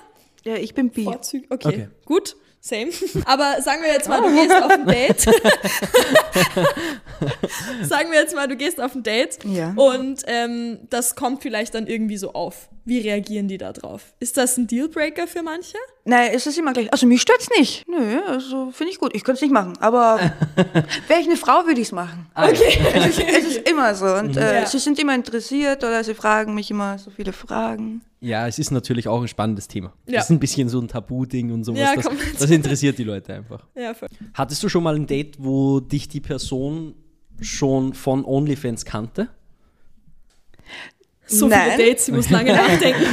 Ja, 0.45 0.57
ich 0.57 0.75
bin 0.75 0.91
bi. 0.91 1.07
Okay. 1.07 1.45
Okay. 1.49 1.89
gut. 2.05 2.37
Same. 2.65 2.93
Aber 3.27 3.61
sagen 3.61 3.83
wir 3.83 3.93
jetzt 3.93 4.09
mal, 4.09 4.23
du 4.23 4.33
gehst 4.33 4.55
auf 4.55 4.71
ein 4.71 4.87
Date. 4.87 5.21
sagen 7.83 8.13
wir 8.13 8.21
jetzt 8.21 8.35
mal, 8.37 8.47
du 8.47 8.55
gehst 8.57 8.81
auf 8.81 8.95
ein 8.95 9.03
Date 9.03 9.39
Ja. 9.45 9.73
und 9.77 10.23
ähm, 10.27 10.79
das 10.89 11.17
kommt 11.17 11.43
vielleicht 11.43 11.75
dann 11.75 11.89
irgendwie 11.89 12.17
so 12.17 12.33
auf. 12.35 12.69
Wie 12.85 12.99
reagieren 12.99 13.47
die 13.47 13.59
da 13.59 13.73
drauf? 13.73 14.13
Ist 14.19 14.37
das 14.37 14.57
ein 14.57 14.67
Dealbreaker 14.67 15.29
für 15.29 15.43
manche? 15.43 15.77
Nein, 16.05 16.31
es 16.35 16.49
ist 16.49 16.59
immer 16.59 16.73
gleich. 16.73 16.93
Also 16.93 17.07
mich 17.07 17.23
stört's 17.23 17.49
nicht. 17.57 17.85
Nö, 17.89 18.21
also 18.27 18.73
finde 18.73 18.93
ich 18.93 18.99
gut. 18.99 19.15
Ich 19.15 19.23
könnte 19.23 19.37
es 19.37 19.43
nicht 19.43 19.53
machen. 19.53 19.75
Aber 19.79 20.19
wäre 21.07 21.21
ich 21.21 21.27
eine 21.27 21.37
Frau, 21.37 21.65
würde 21.65 21.81
ich 21.81 21.87
es 21.89 21.93
machen. 21.93 22.27
Okay. 22.35 22.79
Es 23.05 23.45
ist 23.57 23.69
immer 23.71 23.95
so. 23.95 24.07
Und 24.07 24.37
äh, 24.37 24.63
Ja. 24.63 24.67
sie 24.67 24.81
sind 24.81 24.99
immer 24.99 25.15
interessiert 25.15 25.85
oder 25.85 26.03
sie 26.03 26.15
fragen 26.15 26.55
mich 26.55 26.73
immer 26.73 26.99
so 26.99 27.11
viele 27.13 27.33
Fragen. 27.33 28.03
Ja, 28.19 28.49
es 28.49 28.59
ist 28.59 28.73
natürlich 28.73 29.07
auch 29.07 29.21
ein 29.23 29.29
spannendes 29.29 29.69
Thema. 29.69 29.93
Ja. 30.07 30.15
Das 30.17 30.25
ist 30.25 30.31
ein 30.31 30.41
bisschen 30.41 30.69
so 30.69 30.81
ein 30.81 30.89
Tabu-Ding 30.89 31.53
und 31.53 31.63
sowas. 31.63 31.81
Ja, 31.81 31.95
das, 31.95 32.09
das 32.39 32.51
interessiert 32.51 32.99
die 32.99 33.05
Leute 33.05 33.35
einfach. 33.35 33.65
ja, 33.77 33.95
voll. 33.95 34.09
Hattest 34.35 34.61
du 34.63 34.69
schon 34.69 34.83
mal 34.83 34.97
ein 34.97 35.07
Date, 35.07 35.37
wo 35.39 35.79
dich 35.79 36.09
die 36.09 36.21
Person 36.21 36.95
schon 37.41 37.95
von 37.95 38.25
OnlyFans 38.25 38.85
kannte? 38.85 39.29
So 41.27 41.47
Nein. 41.49 41.73
viele 41.77 41.89
Dates, 41.89 42.07
sie 42.07 42.13
muss 42.13 42.29
lange 42.31 42.53
nachdenken. 42.57 43.05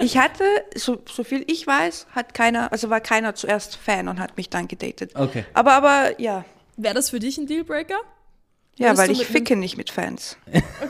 Ich 0.00 0.18
hatte, 0.18 0.44
so, 0.74 0.98
so 1.10 1.24
viel 1.24 1.44
ich 1.46 1.66
weiß, 1.66 2.06
hat 2.10 2.34
keiner, 2.34 2.72
also 2.72 2.90
war 2.90 3.00
keiner 3.00 3.34
zuerst 3.34 3.76
Fan 3.76 4.08
und 4.08 4.18
hat 4.18 4.36
mich 4.36 4.50
dann 4.50 4.68
gedatet. 4.68 5.12
Okay. 5.14 5.44
Aber, 5.54 5.72
aber 5.74 6.20
ja. 6.20 6.44
Wäre 6.76 6.94
das 6.94 7.08
für 7.10 7.18
dich 7.20 7.38
ein 7.38 7.46
Dealbreaker? 7.46 7.94
Ja, 8.78 8.88
Würdest 8.88 8.98
weil 9.02 9.10
ich 9.12 9.18
mit 9.20 9.28
einem- 9.28 9.36
ficke 9.36 9.56
nicht 9.56 9.76
mit 9.78 9.88
Fans. 9.90 10.36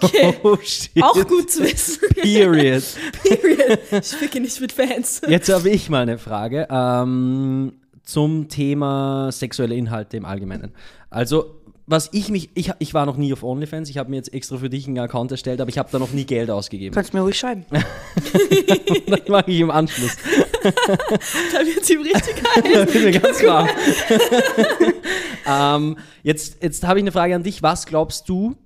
Okay. 0.00 0.34
Oh 0.42 0.56
shit. 0.60 1.00
Auch 1.00 1.14
gut 1.28 1.48
zu 1.50 1.62
wissen. 1.62 2.00
Period. 2.14 2.82
Period. 3.22 3.78
Ich 3.92 4.08
ficke 4.08 4.40
nicht 4.40 4.60
mit 4.60 4.72
Fans. 4.72 5.20
Jetzt 5.28 5.48
habe 5.52 5.70
ich 5.70 5.88
mal 5.88 6.02
eine 6.02 6.18
Frage 6.18 6.66
ähm, 6.68 7.74
zum 8.02 8.48
Thema 8.48 9.30
sexuelle 9.30 9.76
Inhalte 9.76 10.16
im 10.16 10.24
Allgemeinen. 10.24 10.74
Also, 11.10 11.55
was 11.86 12.08
ich 12.12 12.30
mich, 12.30 12.50
ich, 12.54 12.72
ich 12.80 12.94
war 12.94 13.06
noch 13.06 13.16
nie 13.16 13.32
auf 13.32 13.44
OnlyFans, 13.44 13.88
ich 13.88 13.98
habe 13.98 14.10
mir 14.10 14.16
jetzt 14.16 14.34
extra 14.34 14.56
für 14.56 14.68
dich 14.68 14.88
einen 14.88 14.98
Account 14.98 15.30
erstellt, 15.30 15.60
aber 15.60 15.68
ich 15.68 15.78
habe 15.78 15.88
da 15.92 16.00
noch 16.00 16.10
nie 16.10 16.24
Geld 16.24 16.50
ausgegeben. 16.50 16.94
Kannst 16.94 17.14
mir 17.14 17.20
ruhig 17.20 17.38
schreiben. 17.38 17.64
das 19.06 19.28
mache 19.28 19.50
ich 19.50 19.60
im 19.60 19.70
Anschluss. 19.70 20.16
Da 20.62 21.60
wird 21.60 21.88
ihm 21.88 22.00
richtig 22.00 22.42
heiß. 22.56 22.94
Mir 22.94 23.20
ganz 23.20 23.42
warm. 23.44 23.68
ähm, 25.86 25.96
jetzt 26.24 26.60
jetzt 26.60 26.84
habe 26.84 26.98
ich 26.98 27.04
eine 27.04 27.12
Frage 27.12 27.36
an 27.36 27.44
dich. 27.44 27.62
Was 27.62 27.86
glaubst 27.86 28.28
du? 28.28 28.56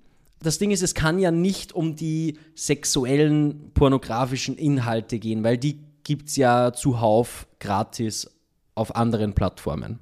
Das 0.43 0.57
Ding 0.57 0.71
ist, 0.71 0.83
es 0.83 0.95
kann 0.95 1.19
ja 1.19 1.31
nicht 1.31 1.75
um 1.75 1.97
die 1.97 2.39
sexuellen 2.55 3.71
pornografischen 3.75 4.57
Inhalte 4.57 5.19
gehen, 5.19 5.45
weil 5.45 5.59
die 5.59 5.81
gibt 6.05 6.31
es 6.31 6.37
ja 6.37 6.73
zuhauf 6.73 7.47
gratis 7.59 8.31
auf 8.75 8.97
anderen 8.97 9.35
Plattformen. 9.35 9.99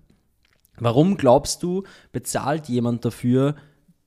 Warum 0.80 1.16
glaubst 1.16 1.62
du, 1.62 1.84
bezahlt 2.12 2.68
jemand 2.68 3.04
dafür, 3.04 3.54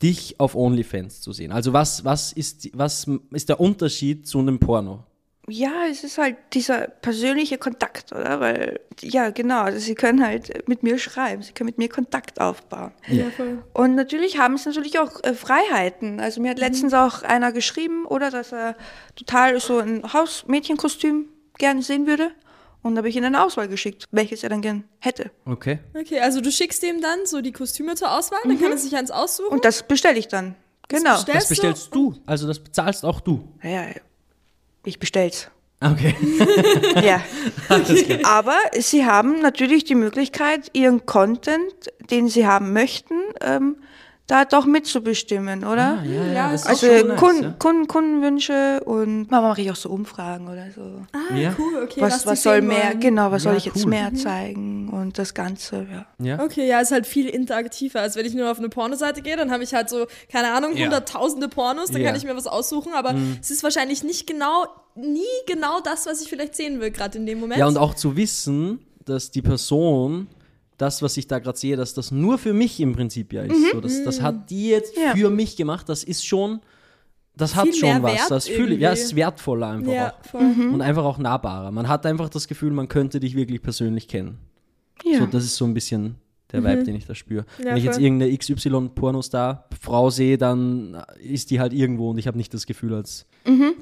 dich 0.02 0.40
auf 0.40 0.56
OnlyFans 0.56 1.22
zu 1.22 1.32
sehen? 1.32 1.52
Also 1.52 1.74
was, 1.74 2.06
was, 2.06 2.34
ist, 2.34 2.70
was 2.78 3.08
ist 3.32 3.50
der 3.50 3.60
Unterschied 3.60 4.28
zu 4.28 4.40
einem 4.40 4.60
Porno? 4.60 5.04
Ja, 5.48 5.86
es 5.90 6.04
ist 6.04 6.18
halt 6.18 6.38
dieser 6.54 6.88
persönliche 6.88 7.58
Kontakt, 7.58 8.12
oder? 8.12 8.40
Weil, 8.40 8.80
ja, 9.02 9.32
genau, 9.32 9.62
also 9.62 9.80
sie 9.80 9.96
können 9.96 10.24
halt 10.24 10.68
mit 10.68 10.84
mir 10.84 11.00
schreiben, 11.00 11.42
sie 11.42 11.52
können 11.52 11.66
mit 11.66 11.78
mir 11.78 11.90
Kontakt 11.90 12.40
aufbauen. 12.40 12.92
Ja. 13.08 13.26
Und 13.74 13.96
natürlich 13.96 14.38
haben 14.38 14.58
sie 14.58 14.70
natürlich 14.70 15.00
auch 15.00 15.24
äh, 15.24 15.34
Freiheiten. 15.34 16.20
Also 16.20 16.42
mir 16.42 16.52
hat 16.52 16.60
letztens 16.60 16.94
auch 16.94 17.24
einer 17.24 17.52
geschrieben, 17.52 18.06
oder, 18.06 18.30
dass 18.30 18.54
er 18.54 18.76
total 19.16 19.60
so 19.60 19.80
ein 19.80 20.14
Hausmädchenkostüm 20.14 21.28
gerne 21.58 21.82
sehen 21.82 22.08
würde. 22.08 22.32
Und 22.84 22.96
da 22.96 23.00
habe 23.00 23.10
ich 23.10 23.16
ihm 23.16 23.24
eine 23.24 23.44
Auswahl 23.44 23.68
geschickt, 23.68 24.08
welches 24.12 24.44
er 24.44 24.50
dann 24.50 24.62
gern 24.62 24.84
hätte. 25.00 25.32
Okay. 25.46 25.80
Okay, 25.94 26.20
also 26.20 26.42
du 26.42 26.52
schickst 26.52 26.84
ihm 26.84 27.02
dann 27.02 27.26
so 27.26 27.42
die 27.42 27.52
Kostüme 27.52 27.96
zur 27.96 28.12
Auswahl, 28.12 28.40
dann 28.44 28.60
kann 28.60 28.72
er 28.72 28.78
sich 28.78 28.96
eins 28.96 29.12
aussuchen. 29.12 29.50
Und 29.50 29.66
das 29.66 29.84
bestelle 29.84 30.18
ich 30.18 30.28
dann. 30.28 30.56
Genau. 30.88 31.16
bestellst 31.16 31.42
Das 31.42 31.50
bestellst 31.50 31.96
du, 31.96 32.16
also 32.26 32.48
das 32.48 32.60
bezahlst 32.60 33.06
auch 33.06 33.22
du. 33.22 33.48
Ja, 33.64 33.86
ich 34.84 35.00
bestell's. 35.00 35.50
Okay. 35.80 36.16
Ja. 37.04 37.22
Aber 38.24 38.58
sie 38.80 39.06
haben 39.06 39.42
natürlich 39.42 39.84
die 39.86 39.96
Möglichkeit, 39.96 40.70
ihren 40.74 41.06
Content, 41.06 41.74
den 42.12 42.28
sie 42.28 42.46
haben 42.46 42.74
möchten, 42.74 43.16
ähm, 43.42 43.78
da 44.32 44.46
doch 44.46 44.66
mitzubestimmen, 44.66 45.64
oder? 45.66 46.00
Ah, 46.02 46.06
ja, 46.06 46.26
ja, 46.26 46.34
Ja, 46.34 46.52
das 46.52 46.62
ist 46.62 46.68
Also 46.70 46.88
auch 46.88 46.98
schon 47.00 47.08
nice, 47.10 47.20
Kunden, 47.20 47.44
ja. 47.44 47.56
Kunden, 47.60 47.88
Kundenwünsche 47.88 48.82
und 48.86 49.18
manchmal 49.30 49.42
mache 49.42 49.62
ich 49.62 49.72
auch 49.72 49.76
so 49.76 49.90
Umfragen 49.90 50.48
oder 50.48 50.68
so. 50.74 50.82
ah, 51.12 51.36
Ja. 51.36 51.54
cool, 51.60 51.84
okay. 51.84 52.02
was 52.02 52.26
was 52.26 52.42
soll 52.44 52.62
mehr, 52.62 52.90
wollen. 52.92 53.00
genau, 53.02 53.30
was 53.32 53.44
Ja, 53.44 53.50
soll 53.52 53.58
ich 53.58 53.66
jetzt 53.66 53.84
cool. 53.84 53.90
mehr 53.90 54.14
zeigen 54.16 54.88
und 54.90 55.18
das 55.18 55.34
Ganze, 55.34 55.86
ja. 55.92 56.06
Ja. 56.26 56.44
Okay, 56.44 56.66
ja, 56.68 56.80
ist 56.80 56.92
halt 56.92 57.06
viel 57.08 57.28
interaktiver, 57.28 58.00
als 58.02 58.16
wenn 58.16 58.26
ich 58.26 58.34
nur 58.34 58.50
auf 58.50 58.58
eine 58.60 58.70
Pornoseite 58.70 59.22
gehe, 59.22 59.36
dann 59.36 59.52
habe 59.52 59.64
ich 59.64 59.74
halt 59.74 59.90
so, 59.90 60.08
keine 60.32 60.52
Ahnung, 60.54 60.76
Ja. 60.78 60.84
hunderttausende 60.86 61.50
Pornos, 61.50 61.92
dann 61.92 62.02
Ja. 62.02 62.08
kann 62.08 62.16
ich 62.18 62.24
mir 62.24 62.36
was 62.38 62.48
aussuchen, 62.48 62.94
aber 62.94 63.14
es 63.42 63.52
ist 63.52 63.64
wahrscheinlich 63.64 64.04
nicht 64.04 64.28
genau, 64.28 64.66
nie 64.96 65.22
genau 65.46 65.80
das, 65.82 66.06
was 66.06 66.22
ich 66.22 66.30
vielleicht 66.30 66.56
sehen 66.56 66.80
will, 66.80 66.92
gerade 66.92 67.18
in 67.18 67.26
dem 67.26 67.40
Moment. 67.42 67.60
Ja, 67.60 67.68
und 67.68 67.78
auch 67.78 67.96
zu 67.96 68.16
wissen, 68.16 68.80
dass 69.04 69.32
die 69.32 69.42
Person, 69.42 70.28
das, 70.82 71.02
was 71.02 71.16
ich 71.18 71.28
da 71.28 71.40
gerade 71.40 71.58
sehe, 71.58 71.76
dass 71.78 71.94
das 71.94 72.12
nur 72.12 72.38
für 72.38 72.54
mich 72.54 72.80
im 72.80 72.94
Prinzip 72.94 73.32
ja 73.34 73.44
ist. 73.44 73.72
So, 73.72 73.80
das, 73.82 74.04
das 74.04 74.22
hat 74.22 74.50
die 74.50 74.70
jetzt 74.70 74.96
Ja. 74.98 75.16
für 75.16 75.30
mich 75.30 75.56
gemacht. 75.56 75.88
Das 75.90 76.04
ist 76.04 76.26
schon, 76.26 76.60
das 77.36 77.56
hat 77.56 77.66
Viel 77.66 77.74
schon 77.76 78.04
was. 78.04 78.14
Wert 78.14 78.32
Das 78.32 78.48
fühle, 78.48 78.60
irgendwie. 78.70 78.82
ja, 78.84 78.92
es 78.92 79.04
ist 79.04 79.16
wertvoller 79.16 79.68
einfach 79.68 79.92
ja, 79.94 80.14
auch. 80.14 80.26
voll. 80.26 80.42
Und 80.42 80.82
einfach 80.82 81.04
auch 81.06 81.18
nahbarer. 81.18 81.72
Man 81.72 81.88
hat 81.88 82.06
einfach 82.06 82.30
das 82.30 82.48
Gefühl, 82.48 82.72
man 82.72 82.88
könnte 82.88 83.20
dich 83.20 83.36
wirklich 83.36 83.62
persönlich 83.62 84.08
kennen. 84.08 84.40
Ja. 85.06 85.20
So, 85.20 85.26
das 85.28 85.44
ist 85.46 85.56
so 85.56 85.66
ein 85.66 85.74
bisschen 85.74 86.16
der 86.52 86.64
Vibe, 86.64 86.84
den 86.84 86.96
ich 86.96 87.06
da 87.06 87.16
spüre. 87.16 87.46
Ja, 87.60 87.66
Wenn 87.66 87.78
ich 87.78 87.84
jetzt 87.86 87.98
irgendeine 88.00 88.38
XY-Pornostar-Frau 88.38 90.10
sehe, 90.10 90.38
dann 90.38 91.02
ist 91.22 91.50
die 91.52 91.60
halt 91.60 91.74
irgendwo 91.74 92.10
und 92.10 92.18
ich 92.18 92.28
habe 92.28 92.38
nicht 92.38 92.54
das 92.54 92.66
Gefühl, 92.66 92.94
als 92.94 93.26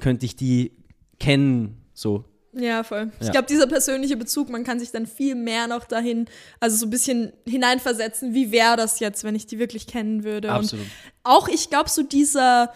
könnte 0.00 0.26
ich 0.26 0.36
die 0.36 0.72
kennen, 1.18 1.78
So. 1.92 2.24
Ja, 2.52 2.82
voll. 2.82 3.12
Ich 3.20 3.26
Ja. 3.26 3.32
glaube, 3.32 3.46
dieser 3.48 3.66
persönliche 3.68 4.16
Bezug, 4.16 4.48
man 4.48 4.64
kann 4.64 4.80
sich 4.80 4.90
dann 4.90 5.06
viel 5.06 5.34
mehr 5.36 5.68
noch 5.68 5.84
dahin, 5.84 6.26
also 6.58 6.76
so 6.76 6.86
ein 6.86 6.90
bisschen 6.90 7.32
hineinversetzen, 7.46 8.34
wie 8.34 8.50
wäre 8.50 8.76
das 8.76 8.98
jetzt, 9.00 9.22
wenn 9.24 9.34
ich 9.36 9.46
die 9.46 9.58
wirklich 9.58 9.86
kennen 9.86 10.24
würde. 10.24 10.50
Absolut. 10.50 10.84
Und 10.84 10.90
auch, 11.22 11.48
ich 11.48 11.70
glaube, 11.70 11.88
so 11.90 12.02
dieser, 12.02 12.72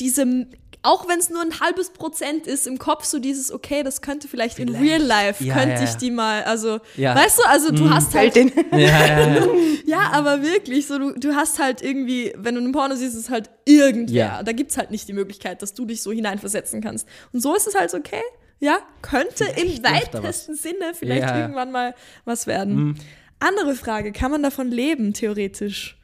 diese, 0.00 0.46
auch 0.82 1.08
wenn 1.08 1.18
es 1.18 1.28
nur 1.28 1.42
ein 1.42 1.60
halbes 1.60 1.90
Prozent 1.90 2.46
ist 2.46 2.66
im 2.66 2.78
Kopf, 2.78 3.04
so 3.04 3.18
dieses, 3.18 3.52
okay, 3.52 3.82
das 3.82 4.00
könnte 4.00 4.28
vielleicht, 4.28 4.58
in 4.58 4.74
Real 4.74 5.02
Life, 5.02 5.44
Ja, 5.44 5.54
könnte 5.56 5.74
ja, 5.74 5.84
ich 5.84 5.96
die 5.96 6.10
mal, 6.10 6.44
also, 6.44 6.78
Ja. 6.96 7.14
weißt 7.14 7.38
du, 7.38 7.42
also 7.48 7.70
du 7.72 7.90
hast 7.90 8.14
halt, 8.14 8.34
Heldin. 8.34 8.52
Ja, 8.72 8.78
ja, 8.78 9.20
ja. 9.34 9.46
ja, 9.84 9.98
aber 10.12 10.42
wirklich, 10.42 10.86
so 10.86 10.98
du, 10.98 11.12
du 11.12 11.34
hast 11.34 11.58
halt 11.58 11.82
irgendwie, 11.82 12.32
wenn 12.38 12.54
du 12.54 12.62
einen 12.62 12.72
Porno 12.72 12.94
siehst, 12.94 13.14
ist 13.14 13.24
es 13.24 13.28
halt 13.30 13.50
irgendwer. 13.66 14.14
Ja. 14.16 14.42
Da 14.42 14.52
gibt 14.52 14.70
es 14.70 14.78
halt 14.78 14.90
nicht 14.90 15.06
die 15.06 15.12
Möglichkeit, 15.12 15.60
dass 15.60 15.74
du 15.74 15.84
dich 15.84 16.00
so 16.00 16.12
hineinversetzen 16.12 16.80
kannst. 16.80 17.06
Und 17.34 17.40
so 17.42 17.54
ist 17.54 17.66
es 17.66 17.74
halt 17.74 17.90
so, 17.90 17.98
okay, 17.98 18.22
ja, 18.60 18.78
könnte 19.02 19.44
im 19.44 19.68
läuft 19.68 19.84
da 20.14 20.22
weitesten 20.22 20.54
Sinne 20.56 20.92
vielleicht 20.94 21.22
Ja, 21.22 21.36
ja. 21.36 21.40
irgendwann 21.42 21.70
mal 21.70 21.94
was 22.24 22.46
werden. 22.46 22.98
Andere 23.40 23.74
Frage, 23.74 24.12
kann 24.12 24.30
man 24.30 24.42
davon 24.42 24.68
leben, 24.70 25.12
theoretisch? 25.12 25.96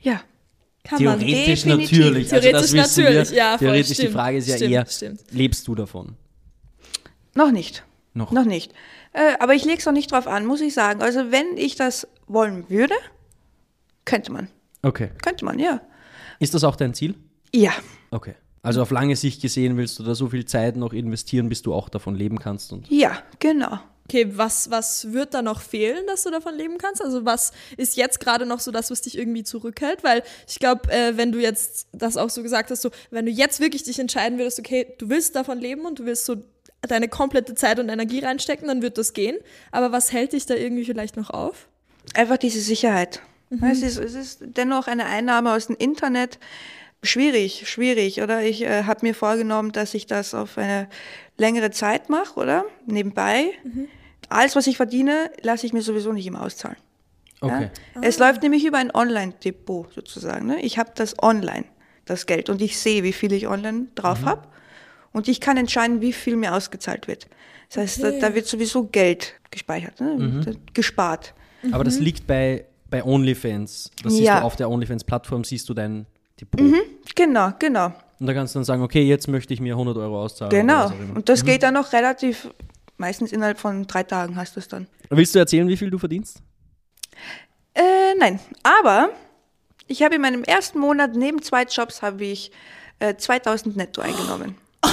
Ja. 0.00 0.20
Kann 0.84 1.02
man. 1.02 1.20
Theoretisch 1.20 1.62
Definitiv. 1.62 1.98
natürlich. 1.98 2.28
Theoretisch 2.28 2.54
also 2.54 2.76
das 2.76 2.96
natürlich, 2.96 3.30
wir. 3.30 3.36
ja, 3.36 3.50
voll, 3.50 3.58
Theoretisch 3.58 3.88
die 3.88 3.94
stimmt, 3.94 4.12
Frage 4.12 4.36
ist 4.38 4.48
ja 4.48 4.56
stimmt, 4.56 4.72
eher, 4.72 4.86
stimmt. 4.86 5.20
lebst 5.30 5.68
du 5.68 5.74
davon? 5.74 6.16
Noch 7.34 7.52
nicht. 7.52 7.84
Noch. 8.14 8.32
Noch 8.32 8.44
nicht. 8.44 8.72
Äh, 9.12 9.34
aber 9.38 9.54
ich 9.54 9.64
lege 9.64 9.78
es 9.78 9.88
auch 9.88 9.92
nicht 9.92 10.10
drauf 10.12 10.26
an, 10.26 10.44
muss 10.44 10.60
ich 10.60 10.74
sagen. 10.74 11.00
Also 11.02 11.30
wenn 11.30 11.56
ich 11.56 11.76
das 11.76 12.06
wollen 12.26 12.68
würde, 12.68 12.94
könnte 14.04 14.32
man. 14.32 14.48
Okay. 14.82 15.10
Könnte 15.22 15.44
man, 15.44 15.58
ja. 15.58 15.80
Ist 16.40 16.52
das 16.54 16.64
auch 16.64 16.76
dein 16.76 16.92
Ziel? 16.92 17.14
Ja. 17.54 17.72
Okay. 18.10 18.34
Also 18.62 18.80
auf 18.80 18.90
lange 18.92 19.16
Sicht 19.16 19.42
gesehen 19.42 19.76
willst 19.76 19.98
du 19.98 20.04
da 20.04 20.14
so 20.14 20.28
viel 20.28 20.44
Zeit 20.44 20.76
noch 20.76 20.92
investieren, 20.92 21.48
bis 21.48 21.62
du 21.62 21.74
auch 21.74 21.88
davon 21.88 22.14
leben 22.14 22.38
kannst. 22.38 22.72
Und 22.72 22.88
Ja, 22.88 23.18
genau. 23.40 23.80
Okay, 24.04 24.26
was, 24.36 24.70
was 24.70 25.12
wird 25.12 25.34
da 25.34 25.42
noch 25.42 25.60
fehlen, 25.60 26.06
dass 26.06 26.24
du 26.24 26.30
davon 26.30 26.54
leben 26.54 26.78
kannst? 26.78 27.02
Also 27.02 27.24
was 27.24 27.52
ist 27.76 27.96
jetzt 27.96 28.20
gerade 28.20 28.46
noch 28.46 28.60
so 28.60 28.70
das, 28.70 28.90
was 28.90 29.00
dich 29.00 29.16
irgendwie 29.18 29.42
zurückhält? 29.42 30.04
Weil 30.04 30.22
ich 30.46 30.58
glaube, 30.58 30.92
äh, 30.92 31.16
wenn 31.16 31.32
du 31.32 31.40
jetzt 31.40 31.88
das 31.92 32.16
auch 32.16 32.30
so 32.30 32.42
gesagt 32.42 32.70
hast, 32.70 32.82
so 32.82 32.90
wenn 33.10 33.26
du 33.26 33.32
jetzt 33.32 33.60
wirklich 33.60 33.84
dich 33.84 33.98
entscheiden 33.98 34.38
würdest, 34.38 34.58
okay, 34.58 34.94
du 34.98 35.08
willst 35.08 35.34
davon 35.34 35.58
leben 35.58 35.84
und 35.86 35.98
du 35.98 36.04
willst 36.04 36.26
so 36.26 36.36
deine 36.82 37.08
komplette 37.08 37.54
Zeit 37.54 37.78
und 37.78 37.88
Energie 37.88 38.20
reinstecken, 38.20 38.68
dann 38.68 38.82
wird 38.82 38.98
das 38.98 39.12
gehen. 39.12 39.38
Aber 39.70 39.92
was 39.92 40.12
hält 40.12 40.34
dich 40.34 40.46
da 40.46 40.54
irgendwie 40.54 40.84
vielleicht 40.84 41.16
noch 41.16 41.30
auf? 41.30 41.68
Einfach 42.14 42.36
diese 42.36 42.60
Sicherheit. 42.60 43.22
Es, 43.60 43.82
ist, 43.82 43.98
es 43.98 44.14
ist 44.14 44.38
dennoch 44.40 44.86
eine 44.86 45.04
Einnahme 45.04 45.52
aus 45.52 45.66
dem 45.66 45.76
Internet. 45.76 46.38
Schwierig, 47.04 47.68
schwierig, 47.68 48.22
oder? 48.22 48.42
Ich 48.42 48.62
äh, 48.62 48.84
habe 48.84 49.00
mir 49.04 49.14
vorgenommen, 49.14 49.72
dass 49.72 49.92
ich 49.94 50.06
das 50.06 50.34
auf 50.34 50.56
eine 50.56 50.88
längere 51.36 51.70
Zeit 51.72 52.08
mache, 52.08 52.38
oder? 52.38 52.64
Nebenbei. 52.86 53.50
Alles, 54.28 54.54
was 54.54 54.66
ich 54.68 54.76
verdiene, 54.76 55.30
lasse 55.42 55.66
ich 55.66 55.72
mir 55.72 55.82
sowieso 55.82 56.12
nicht 56.12 56.26
immer 56.26 56.42
auszahlen. 56.42 56.76
okay. 57.40 57.70
Ja? 57.96 58.00
Es 58.02 58.18
läuft 58.18 58.42
nämlich 58.42 58.64
über 58.64 58.78
ein 58.78 58.94
Online-Depot 58.94 59.92
sozusagen. 59.92 60.46
Ne? 60.46 60.60
Ich 60.62 60.78
habe 60.78 60.92
das 60.94 61.20
online, 61.20 61.64
das 62.04 62.26
Geld. 62.26 62.48
Und 62.48 62.62
ich 62.62 62.78
sehe, 62.78 63.02
wie 63.02 63.12
viel 63.12 63.32
ich 63.32 63.48
online 63.48 63.88
drauf 63.96 64.24
habe. 64.24 64.46
Und 65.12 65.26
ich 65.28 65.40
kann 65.40 65.56
entscheiden, 65.56 66.00
wie 66.00 66.12
viel 66.12 66.36
mir 66.36 66.54
ausgezahlt 66.54 67.08
wird. 67.08 67.26
Das 67.68 67.78
heißt, 67.78 68.04
Okay. 68.04 68.18
da, 68.20 68.28
da 68.28 68.34
wird 68.34 68.46
sowieso 68.46 68.84
Geld 68.84 69.34
gespeichert, 69.50 70.00
ne? 70.00 70.56
gespart. 70.72 71.34
Aber 71.72 71.82
das 71.84 71.98
liegt 71.98 72.26
bei, 72.26 72.64
bei 72.90 73.02
OnlyFans. 73.04 73.90
Das 74.02 74.12
siehst 74.12 74.24
Ja. 74.24 74.38
du 74.40 74.46
auf 74.46 74.56
der 74.56 74.70
OnlyFans-Plattform, 74.70 75.42
siehst 75.44 75.68
du 75.68 75.74
dein 75.74 76.06
Depot. 76.42 76.60
Genau, 77.14 77.52
genau. 77.58 77.92
Und 78.20 78.26
da 78.26 78.34
kannst 78.34 78.54
du 78.54 78.58
dann 78.58 78.64
sagen, 78.64 78.82
okay, 78.82 79.02
jetzt 79.02 79.28
möchte 79.28 79.52
ich 79.54 79.60
mir 79.60 79.74
100 79.74 79.96
Euro 79.96 80.22
auszahlen. 80.22 80.50
Genau. 80.50 80.86
auch. 80.86 80.92
Und 81.14 81.28
das 81.28 81.44
geht 81.44 81.62
dann 81.62 81.74
noch 81.74 81.92
relativ, 81.92 82.48
meistens 82.96 83.32
innerhalb 83.32 83.58
von 83.58 83.86
drei 83.86 84.02
Tagen 84.02 84.36
hast 84.36 84.56
du 84.56 84.60
es 84.60 84.68
dann. 84.68 84.86
Willst 85.10 85.34
du 85.34 85.38
erzählen, 85.38 85.66
wie 85.68 85.76
viel 85.76 85.90
du 85.90 85.98
verdienst? 85.98 86.42
Äh, 87.74 88.14
nein, 88.18 88.38
aber 88.62 89.10
ich 89.86 90.02
habe 90.02 90.16
in 90.16 90.20
meinem 90.20 90.44
ersten 90.44 90.78
Monat 90.78 91.14
neben 91.14 91.42
zwei 91.42 91.64
Jobs 91.64 92.02
habe 92.02 92.24
ich 92.24 92.52
äh, 92.98 93.16
2000 93.16 93.76
netto 93.76 94.00
eingenommen. 94.00 94.56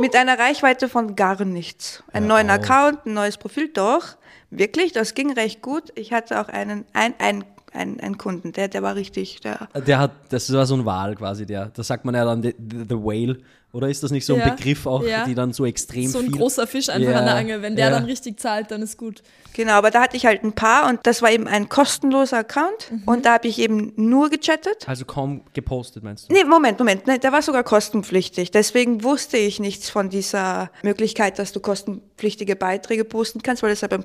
Mit 0.00 0.14
einer 0.14 0.38
Reichweite 0.38 0.88
von 0.88 1.16
gar 1.16 1.44
nichts. 1.44 2.02
Einen 2.12 2.26
Hör 2.26 2.42
neuen 2.42 2.50
auf. 2.50 2.56
Account, 2.56 3.06
ein 3.06 3.14
neues 3.14 3.36
Profil, 3.36 3.68
doch. 3.68 4.16
Wirklich, 4.50 4.92
das 4.92 5.14
ging 5.14 5.32
recht 5.32 5.60
gut. 5.60 5.92
Ich 5.94 6.12
hatte 6.12 6.40
auch 6.40 6.48
einen, 6.48 6.86
ein, 6.92 7.14
ein, 7.18 7.44
ein, 7.72 8.00
einen 8.00 8.18
Kunden, 8.18 8.52
der, 8.52 8.68
der 8.68 8.82
war 8.82 8.94
richtig, 8.94 9.40
der, 9.40 9.68
Der 9.86 9.98
hat, 9.98 10.12
das 10.30 10.52
war 10.52 10.66
so 10.66 10.74
ein 10.74 10.84
Wal 10.84 11.14
quasi, 11.16 11.46
der. 11.46 11.66
Da 11.74 11.82
sagt 11.82 12.04
man 12.04 12.14
ja 12.14 12.24
dann 12.24 12.42
the, 12.42 12.54
the, 12.88 12.94
Whale. 12.96 13.38
Oder 13.70 13.90
ist 13.90 14.02
das 14.02 14.10
nicht 14.10 14.24
so 14.24 14.32
ein 14.34 14.40
Ja. 14.40 14.48
Begriff 14.54 14.86
auch, 14.86 15.02
Ja. 15.04 15.26
die 15.26 15.34
dann 15.34 15.52
so 15.52 15.66
extrem 15.66 16.06
So 16.08 16.18
ein 16.20 16.24
viel. 16.24 16.32
großer 16.34 16.66
Fisch 16.66 16.88
einfach 16.88 17.10
Ja, 17.10 17.18
an 17.18 17.26
der 17.26 17.34
Angel. 17.34 17.60
Wenn 17.62 17.76
der 17.76 17.86
ja. 17.86 17.90
dann 17.90 18.04
richtig 18.06 18.40
zahlt, 18.40 18.70
dann 18.70 18.80
ist 18.80 18.96
gut. 18.96 19.22
Genau, 19.52 19.72
aber 19.72 19.90
da 19.90 20.00
hatte 20.00 20.16
ich 20.16 20.24
halt 20.24 20.42
ein 20.42 20.52
paar 20.54 20.88
und 20.88 21.00
das 21.06 21.20
war 21.20 21.30
eben 21.30 21.46
ein 21.46 21.68
kostenloser 21.68 22.38
Account 22.38 22.90
und 23.04 23.26
da 23.26 23.34
habe 23.34 23.46
ich 23.46 23.58
eben 23.58 23.92
nur 23.96 24.30
gechattet. 24.30 24.88
Also 24.88 25.04
kaum 25.04 25.42
gepostet, 25.52 26.02
meinst 26.02 26.30
du? 26.30 26.32
Nee, 26.32 26.44
Moment, 26.44 26.78
Moment, 26.78 27.06
nee, 27.06 27.18
der 27.18 27.30
war 27.32 27.42
sogar 27.42 27.62
kostenpflichtig. 27.62 28.50
Deswegen 28.52 29.04
wusste 29.04 29.36
ich 29.36 29.60
nichts 29.60 29.90
von 29.90 30.08
dieser 30.08 30.70
Möglichkeit, 30.82 31.38
dass 31.38 31.52
du 31.52 31.60
kostenpflichtige 31.60 32.56
Beiträge 32.56 33.04
posten 33.04 33.42
kannst, 33.42 33.62
weil 33.62 33.70
das 33.70 33.82
ja 33.82 33.88
beim 33.88 34.04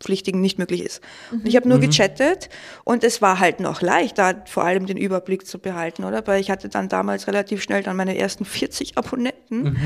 kostenpflichtigen 0.00 0.40
nicht 0.40 0.58
möglich 0.58 0.82
ist. 0.82 1.00
Und 1.30 1.46
ich 1.46 1.56
habe 1.56 1.68
nur 1.68 1.78
gechattet 1.78 2.48
und 2.84 3.04
es 3.04 3.22
war 3.22 3.38
halt 3.38 3.60
noch 3.60 3.82
leicht, 3.82 4.18
da 4.18 4.32
vor 4.46 4.64
allem 4.64 4.86
den 4.86 4.96
Überblick 4.96 5.46
zu 5.46 5.58
behalten, 5.58 6.04
oder? 6.04 6.26
Weil 6.26 6.40
ich 6.40 6.50
hatte 6.50 6.68
dann 6.68 6.88
damals 6.88 7.26
relativ 7.26 7.62
schnell 7.62 7.82
dann 7.82 7.96
meine 7.96 8.16
ersten 8.16 8.44
40 8.44 8.96
Abonnenten. 8.98 9.76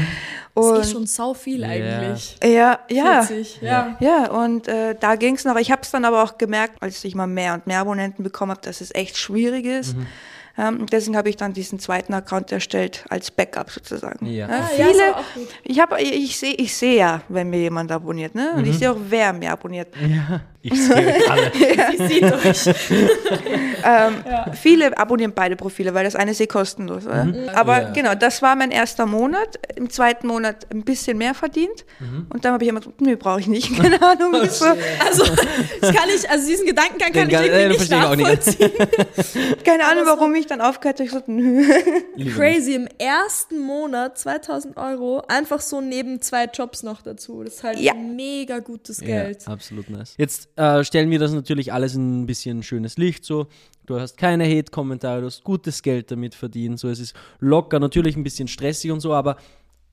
Das 0.55 0.65
Und 0.65 0.81
ist 0.81 0.89
eh 0.89 0.93
schon 0.93 1.07
sau 1.07 1.35
viel 1.35 1.61
Ja. 1.61 1.69
eigentlich. 1.69 2.37
ja, 2.43 2.79
ja. 2.91 3.23
40, 3.23 3.61
ja. 3.61 3.97
Ja, 4.01 4.31
und 4.31 4.69
äh, 4.69 4.95
da 4.99 5.17
ging 5.17 5.35
es 5.35 5.45
noch. 5.45 5.57
Ich 5.57 5.71
habe 5.71 5.83
es 5.83 5.91
dann 5.91 6.05
aber 6.05 6.23
auch 6.23 6.39
gemerkt, 6.39 6.83
als 6.83 7.05
ich 7.05 7.15
mal 7.15 7.27
mehr 7.27 7.55
und 7.55 7.67
mehr 7.67 7.81
Abonnenten 7.81 8.23
bekommen 8.23 8.51
habe, 8.53 8.61
dass 8.63 8.81
es 8.81 8.95
echt 8.95 9.17
schwierig 9.17 9.67
ist. 9.67 9.97
Ähm, 10.57 10.87
deswegen 10.87 11.17
habe 11.17 11.29
ich 11.29 11.37
dann 11.37 11.53
diesen 11.53 11.79
zweiten 11.79 12.15
Account 12.15 12.53
erstellt 12.53 13.05
als 13.09 13.31
Backup 13.31 13.71
sozusagen. 13.71 14.25
Ja. 14.27 14.47
Ah, 14.47 14.71
ja, 14.77 14.87
viele, 14.87 15.15
gut. 15.35 15.49
ich 15.65 15.81
habe, 15.81 16.01
ich 16.01 16.39
sehe, 16.39 16.55
ich 16.55 16.75
sehe 16.77 16.97
ja, 16.97 17.23
wenn 17.29 17.51
mir 17.51 17.61
jemand 17.61 17.91
abonniert, 17.91 18.35
ne? 18.35 18.53
Und 18.57 18.67
ich 18.67 18.79
sehe 18.79 18.93
auch, 18.93 18.99
wer 19.09 19.33
mir 19.33 19.51
abonniert. 19.51 19.89
Ja. 20.01 20.41
Ich 20.67 20.81
sehe 20.83 21.31
alle. 21.31 21.53
Sie 21.99 22.07
sieht 22.09 22.25
euch. 22.25 22.75
Viele 24.61 24.97
abonnieren 24.97 25.33
beide 25.35 25.57
Profile, 25.57 25.93
weil 25.93 26.05
das 26.05 26.17
eine 26.17 26.31
ist 26.31 26.41
eh 26.41 26.47
kostenlos. 26.47 27.05
Oder? 27.07 27.29
Aber 27.55 27.83
Ja. 27.83 27.91
genau, 27.91 28.15
das 28.15 28.41
war 28.41 28.57
mein 28.57 28.71
erster 28.71 29.05
Monat. 29.07 29.59
Im 29.77 29.91
zweiten 29.91 30.27
Monat 30.27 30.67
ein 30.73 30.83
bisschen 30.83 31.19
mehr 31.19 31.35
verdient. 31.35 31.85
Und 32.31 32.45
dann 32.45 32.55
habe 32.55 32.65
ich 32.65 32.71
immer 32.71 32.81
gesagt, 32.81 33.01
nee, 33.03 33.15
brauche 33.17 33.41
ich 33.41 33.47
nicht. 33.47 33.77
Keine 33.81 34.01
Ahnung, 34.03 34.33
wieso. 34.41 34.65
Also, 35.05 35.25
das 35.81 35.95
kann 35.95 36.09
ich, 36.15 36.29
also 36.31 36.47
diesen 36.49 36.67
Gedankengang 36.67 37.13
kann 37.13 37.29
Den 37.29 37.31
ich 37.31 37.35
kann- 37.37 37.45
äh, 37.45 37.63
irgendwie 37.65 37.81
nicht 37.81 37.91
nachvollziehen. 37.91 38.71
Keine 39.65 39.85
Ahnung, 39.87 40.05
warum 40.07 40.35
ich 40.35 40.47
dann 40.47 40.61
aufgehört 40.63 40.99
habe. 41.01 41.05
Ich 41.05 41.11
so, 41.13 41.23
nö. 41.27 41.63
Crazy, 42.37 42.75
im 42.75 42.89
ersten 42.99 43.59
Monat 43.59 44.19
2000 44.19 44.77
Euro, 44.79 45.23
einfach 45.29 45.61
so 45.61 45.81
neben 45.83 46.23
zwei 46.23 46.45
Jobs 46.47 46.83
noch 46.83 47.03
dazu. 47.03 47.43
Das 47.45 47.55
ist 47.57 47.65
halt 47.65 47.79
Ja. 47.81 47.93
mega 47.95 48.61
gutes 48.61 49.01
Ja, 49.01 49.07
Geld. 49.07 49.47
absolut 49.47 49.91
nice. 49.91 50.15
Jetzt 50.17 50.49
äh, 50.57 50.85
stellen 50.85 51.11
wir 51.11 51.19
das 51.19 51.33
natürlich 51.33 51.73
alles 51.73 51.95
in 51.95 52.23
ein 52.23 52.27
bisschen 52.27 52.63
schönes 52.63 52.97
Licht. 52.97 53.25
So, 53.25 53.49
du 53.87 53.99
hast 53.99 54.17
keine 54.17 54.45
Hate-Kommentare, 54.45 55.21
du 55.21 55.27
hast 55.27 55.45
gutes 55.45 55.83
Geld 55.83 56.11
damit 56.11 56.35
verdient. 56.35 56.79
So, 56.79 56.89
es 56.89 57.01
ist 57.01 57.15
locker, 57.41 57.81
natürlich 57.81 58.17
ein 58.17 58.23
bisschen 58.23 58.49
stressig 58.49 58.91
und 58.91 59.01
so, 59.01 59.13
aber 59.13 59.37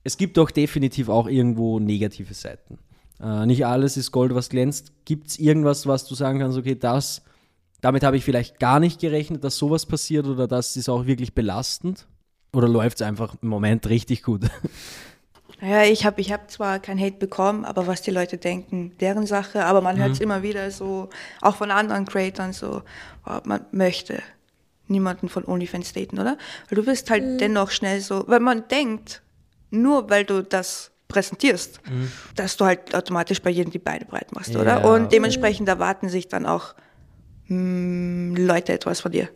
es 0.04 0.16
gibt 0.16 0.36
doch 0.36 0.50
definitiv 0.50 1.08
auch 1.08 1.28
irgendwo 1.28 1.78
negative 1.78 2.34
Seiten. 2.34 2.78
Äh, 3.20 3.46
nicht 3.46 3.66
alles 3.66 3.96
ist 3.96 4.10
Gold, 4.10 4.34
was 4.34 4.48
glänzt. 4.48 4.92
Gibt 5.04 5.28
es 5.28 5.38
irgendwas, 5.38 5.86
was 5.86 6.06
du 6.06 6.14
sagen 6.14 6.40
kannst, 6.40 6.58
okay, 6.58 6.74
das, 6.74 7.22
damit 7.80 8.02
habe 8.02 8.16
ich 8.16 8.24
vielleicht 8.24 8.58
gar 8.58 8.80
nicht 8.80 9.00
gerechnet, 9.00 9.44
dass 9.44 9.56
sowas 9.56 9.86
passiert 9.86 10.26
oder 10.26 10.48
das 10.48 10.76
ist 10.76 10.88
auch 10.88 11.06
wirklich 11.06 11.34
belastend? 11.34 12.06
Oder 12.54 12.68
läuft 12.68 13.00
es 13.00 13.06
einfach 13.06 13.34
im 13.40 13.48
Moment 13.48 13.88
richtig 13.88 14.22
gut? 14.22 14.42
Ja, 15.62 15.84
ich 15.84 16.04
habe 16.04 16.20
ich 16.20 16.32
hab 16.32 16.50
zwar 16.50 16.80
kein 16.80 16.98
Hate 16.98 17.18
bekommen, 17.18 17.64
aber 17.64 17.86
was 17.86 18.02
die 18.02 18.10
Leute 18.10 18.36
denken, 18.36 18.92
deren 18.98 19.26
Sache. 19.26 19.64
Aber 19.64 19.80
man 19.80 19.96
hört 19.96 20.10
es 20.10 20.20
immer 20.20 20.42
wieder 20.42 20.70
so, 20.72 21.08
auch 21.40 21.54
von 21.54 21.70
anderen 21.70 22.04
Creators 22.04 22.58
so, 22.58 22.82
oh, 23.26 23.38
man 23.44 23.64
möchte 23.70 24.22
niemanden 24.88 25.28
von 25.28 25.44
OnlyFans 25.44 25.92
daten, 25.92 26.18
oder? 26.18 26.36
Weil 26.68 26.76
du 26.76 26.84
bist 26.84 27.08
halt 27.10 27.40
dennoch 27.40 27.70
schnell 27.70 28.00
so, 28.00 28.24
weil 28.26 28.40
man 28.40 28.66
denkt, 28.68 29.22
nur 29.70 30.10
weil 30.10 30.24
du 30.24 30.42
das 30.42 30.90
präsentierst, 31.06 31.80
dass 32.34 32.56
du 32.56 32.64
halt 32.64 32.92
automatisch 32.94 33.40
bei 33.40 33.50
jedem 33.50 33.70
die 33.70 33.78
Beine 33.78 34.04
breit 34.04 34.34
machst, 34.34 34.56
oder? 34.56 34.80
Ja. 34.80 34.84
Und 34.92 35.12
dementsprechend 35.12 35.68
erwarten 35.68 36.08
sich 36.08 36.26
dann 36.26 36.44
auch 36.44 36.74
mm, 37.46 38.34
Leute 38.34 38.72
etwas 38.72 39.00
von 39.00 39.12
dir. 39.12 39.28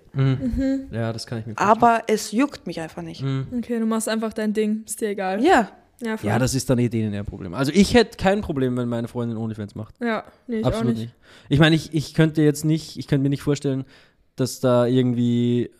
ja, 0.90 1.12
das 1.12 1.26
kann 1.26 1.38
ich 1.38 1.46
mir 1.46 1.54
vorstellen. 1.54 1.70
Aber 1.70 2.02
es 2.08 2.32
juckt 2.32 2.66
mich 2.66 2.80
einfach 2.80 3.02
nicht. 3.02 3.22
Okay, 3.56 3.78
du 3.78 3.86
machst 3.86 4.08
einfach 4.08 4.32
dein 4.32 4.52
Ding, 4.52 4.82
ist 4.86 5.00
dir 5.00 5.10
egal. 5.10 5.42
Ja, 5.44 5.70
Ja. 6.02 6.16
Ja, 6.22 6.38
das 6.38 6.54
ist 6.54 6.68
dann 6.68 6.78
eh 6.78 6.88
denen 6.88 7.14
ihr 7.14 7.24
Problem. 7.24 7.54
Also 7.54 7.72
ich 7.74 7.94
hätte 7.94 8.18
kein 8.18 8.42
Problem, 8.42 8.76
wenn 8.76 8.88
meine 8.88 9.09
Freundin 9.09 9.38
OnlyFans 9.38 9.74
macht. 9.74 9.94
ja 10.00 10.24
nee, 10.46 10.59
ich 10.59 10.66
Absolut 10.66 10.94
auch 10.94 10.98
nicht. 10.98 11.00
nicht. 11.00 11.14
Ich 11.48 11.59
meine, 11.59 11.74
ich, 11.76 11.94
ich 11.94 12.14
könnte 12.14 12.42
jetzt 12.42 12.64
nicht, 12.64 12.98
ich 12.98 13.06
könnte 13.06 13.22
mir 13.22 13.30
nicht 13.30 13.42
vorstellen, 13.42 13.85
dass 14.37 14.61
da 14.61 14.87
irgendwie 14.87 15.70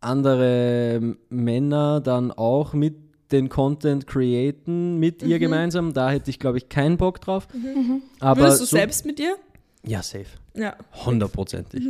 andere 0.00 1.16
Männer 1.30 2.00
dann 2.00 2.30
auch 2.30 2.74
mit 2.74 2.96
den 3.32 3.48
Content 3.48 4.06
createn 4.06 4.98
mit 4.98 5.22
ihr 5.22 5.38
gemeinsam. 5.38 5.94
Da 5.94 6.10
hätte 6.10 6.30
ich, 6.30 6.38
glaube 6.38 6.58
ich, 6.58 6.68
keinen 6.68 6.98
Bock 6.98 7.20
drauf. 7.20 7.48
Mhm. 7.54 8.02
Aber 8.20 8.42
Würdest 8.42 8.60
du 8.60 8.64
so, 8.66 8.76
selbst 8.76 9.06
mit 9.06 9.18
dir? 9.18 9.36
Ja, 9.82 10.02
safe. 10.02 10.26
Ja. 10.54 10.76
Hundertprozentig. 11.04 11.82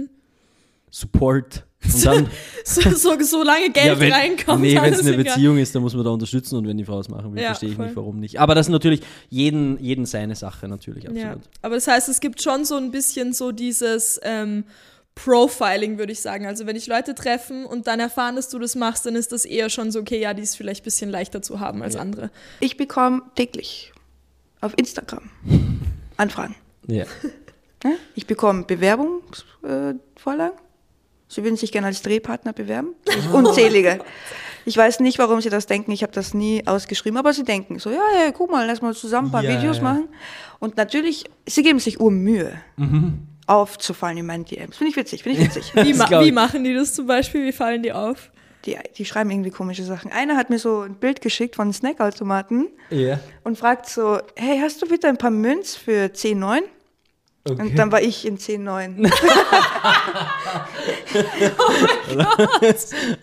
Support. 0.97 1.65
Und 1.85 2.05
dann, 2.07 2.31
So, 2.65 2.81
so, 2.93 3.21
so 3.21 3.43
lange 3.43 3.71
Geld 3.73 3.87
ja, 3.87 3.99
wenn, 4.01 4.13
reinkommt. 4.13 4.63
nee, 4.63 4.77
wenn 4.81 4.93
es 4.95 5.01
eine 5.01 5.11
egal. 5.15 5.25
Beziehung 5.25 5.59
ist, 5.59 5.75
dann 5.75 5.83
muss 5.83 5.93
man 5.95 6.05
da 6.05 6.11
unterstützen 6.13 6.57
und 6.57 6.67
wenn 6.69 6.79
die 6.79 6.85
Frau 6.85 7.01
es 7.01 7.09
machen 7.09 7.35
will, 7.35 7.43
Ja, 7.43 7.49
verstehe 7.49 7.71
ich 7.71 7.75
voll. 7.77 7.87
nicht, 7.87 7.97
warum 7.97 8.21
nicht. 8.21 8.39
Aber 8.41 8.55
das 8.55 8.67
ist 8.69 8.71
natürlich 8.71 9.01
jeden, 9.29 9.79
jeden 9.83 10.07
seine 10.07 10.37
Sache, 10.37 10.69
natürlich, 10.69 11.03
Ja. 11.05 11.11
absolut. 11.11 11.43
Aber 11.63 11.75
das 11.75 11.89
heißt, 11.89 12.09
es 12.09 12.21
gibt 12.21 12.41
schon 12.41 12.65
so 12.65 12.77
ein 12.77 12.91
bisschen 12.93 13.33
so 13.33 13.51
dieses 13.53 14.21
ähm, 14.23 14.65
Profiling, 15.17 15.99
würde 15.99 16.13
ich 16.13 16.21
sagen. 16.21 16.47
Also 16.47 16.65
wenn 16.67 16.77
ich 16.77 16.87
Leute 16.87 17.15
treffen 17.15 17.67
und 17.67 17.87
dann 17.89 17.99
erfahren, 18.01 18.37
dass 18.37 18.49
du 18.49 18.59
das 18.61 18.77
machst, 18.77 19.05
dann 19.05 19.17
ist 19.17 19.33
das 19.33 19.45
eher 19.45 19.69
schon 19.71 19.91
so, 19.91 19.99
okay, 20.01 20.21
ja, 20.21 20.33
die 20.33 20.43
ist 20.43 20.57
vielleicht 20.57 20.83
ein 20.83 20.85
bisschen 20.85 21.11
leichter 21.11 21.43
zu 21.43 21.59
haben 21.61 21.83
als 21.83 21.97
andere. 21.97 22.31
Ich 22.61 22.77
bekomme 22.77 23.23
täglich 23.35 23.93
auf 24.61 24.73
Instagram 24.77 25.29
Anfragen. 26.17 26.55
Ja. 26.87 27.05
Ja? 27.85 27.91
Ich 28.15 28.27
bekomme 28.27 28.63
Bewerbungsvorlagen. 28.65 30.59
Sie 31.35 31.43
würden 31.45 31.57
sich 31.57 31.73
gerne 31.73 31.89
als 31.89 32.03
Drehpartner 32.03 32.53
bewerben. 32.53 32.95
Ich, 33.09 33.29
unzählige. 33.33 34.01
Ich 34.67 34.77
weiß 34.77 35.01
nicht, 35.01 35.19
warum 35.19 35.41
Sie 35.41 35.51
das 35.51 35.67
denken. 35.67 35.91
Ich 35.93 36.03
habe 36.03 36.13
das 36.13 36.33
nie 36.33 36.67
ausgeschrieben, 36.67 37.19
aber 37.19 37.33
Sie 37.33 37.45
denken 37.45 37.79
so, 37.79 37.91
ja, 37.91 38.01
ja, 38.25 38.31
guck 38.33 38.51
mal, 38.51 38.67
lass 38.67 38.81
mal 38.81 38.95
zusammen 38.95 39.29
ein 39.29 39.33
paar 39.33 39.45
Ja, 39.45 39.59
Videos 39.59 39.79
ja. 39.79 39.83
machen. 39.83 40.09
Und 40.59 40.77
natürlich, 40.77 41.25
Sie 41.47 41.63
geben 41.63 41.81
sich 41.81 42.01
Urmühe, 42.01 42.53
aufzufallen 43.47 44.17
in 44.19 44.27
meinen 44.27 44.45
DMs. 44.45 44.77
Finde 44.77 44.91
ich 44.91 44.97
witzig, 44.97 45.23
finde 45.23 45.39
ich 45.41 45.45
witzig. 45.47 45.73
Wie, 45.75 45.93
ma 45.93 46.09
wie 46.25 46.33
machen 46.33 46.65
die 46.65 46.73
das 46.75 46.95
zum 46.95 47.07
Beispiel? 47.07 47.45
Wie 47.45 47.53
fallen 47.53 47.83
die 47.83 47.93
auf? 47.93 48.31
Die, 48.65 48.79
die 48.97 49.05
schreiben 49.05 49.31
irgendwie 49.31 49.51
komische 49.51 49.85
Sachen. 49.85 50.11
Einer 50.11 50.37
hat 50.39 50.49
mir 50.49 50.59
so 50.59 50.81
ein 50.81 50.95
Bild 50.95 51.21
geschickt 51.21 51.57
von 51.57 51.71
Snackautomaten 51.71 52.69
Ja. 52.89 53.21
und 53.43 53.59
fragt 53.59 53.87
so, 53.91 54.19
hey, 54.37 54.59
hast 54.63 54.81
du 54.81 54.87
bitte 54.89 55.09
ein 55.09 55.19
paar 55.19 55.31
Münz 55.31 55.77
für 55.77 56.07
10,9? 56.07 56.61
Okay. 57.47 57.61
Und 57.61 57.79
dann 57.79 57.93
war 57.93 58.01
ich 58.01 58.25
in 58.27 58.39
10,9. 58.39 59.05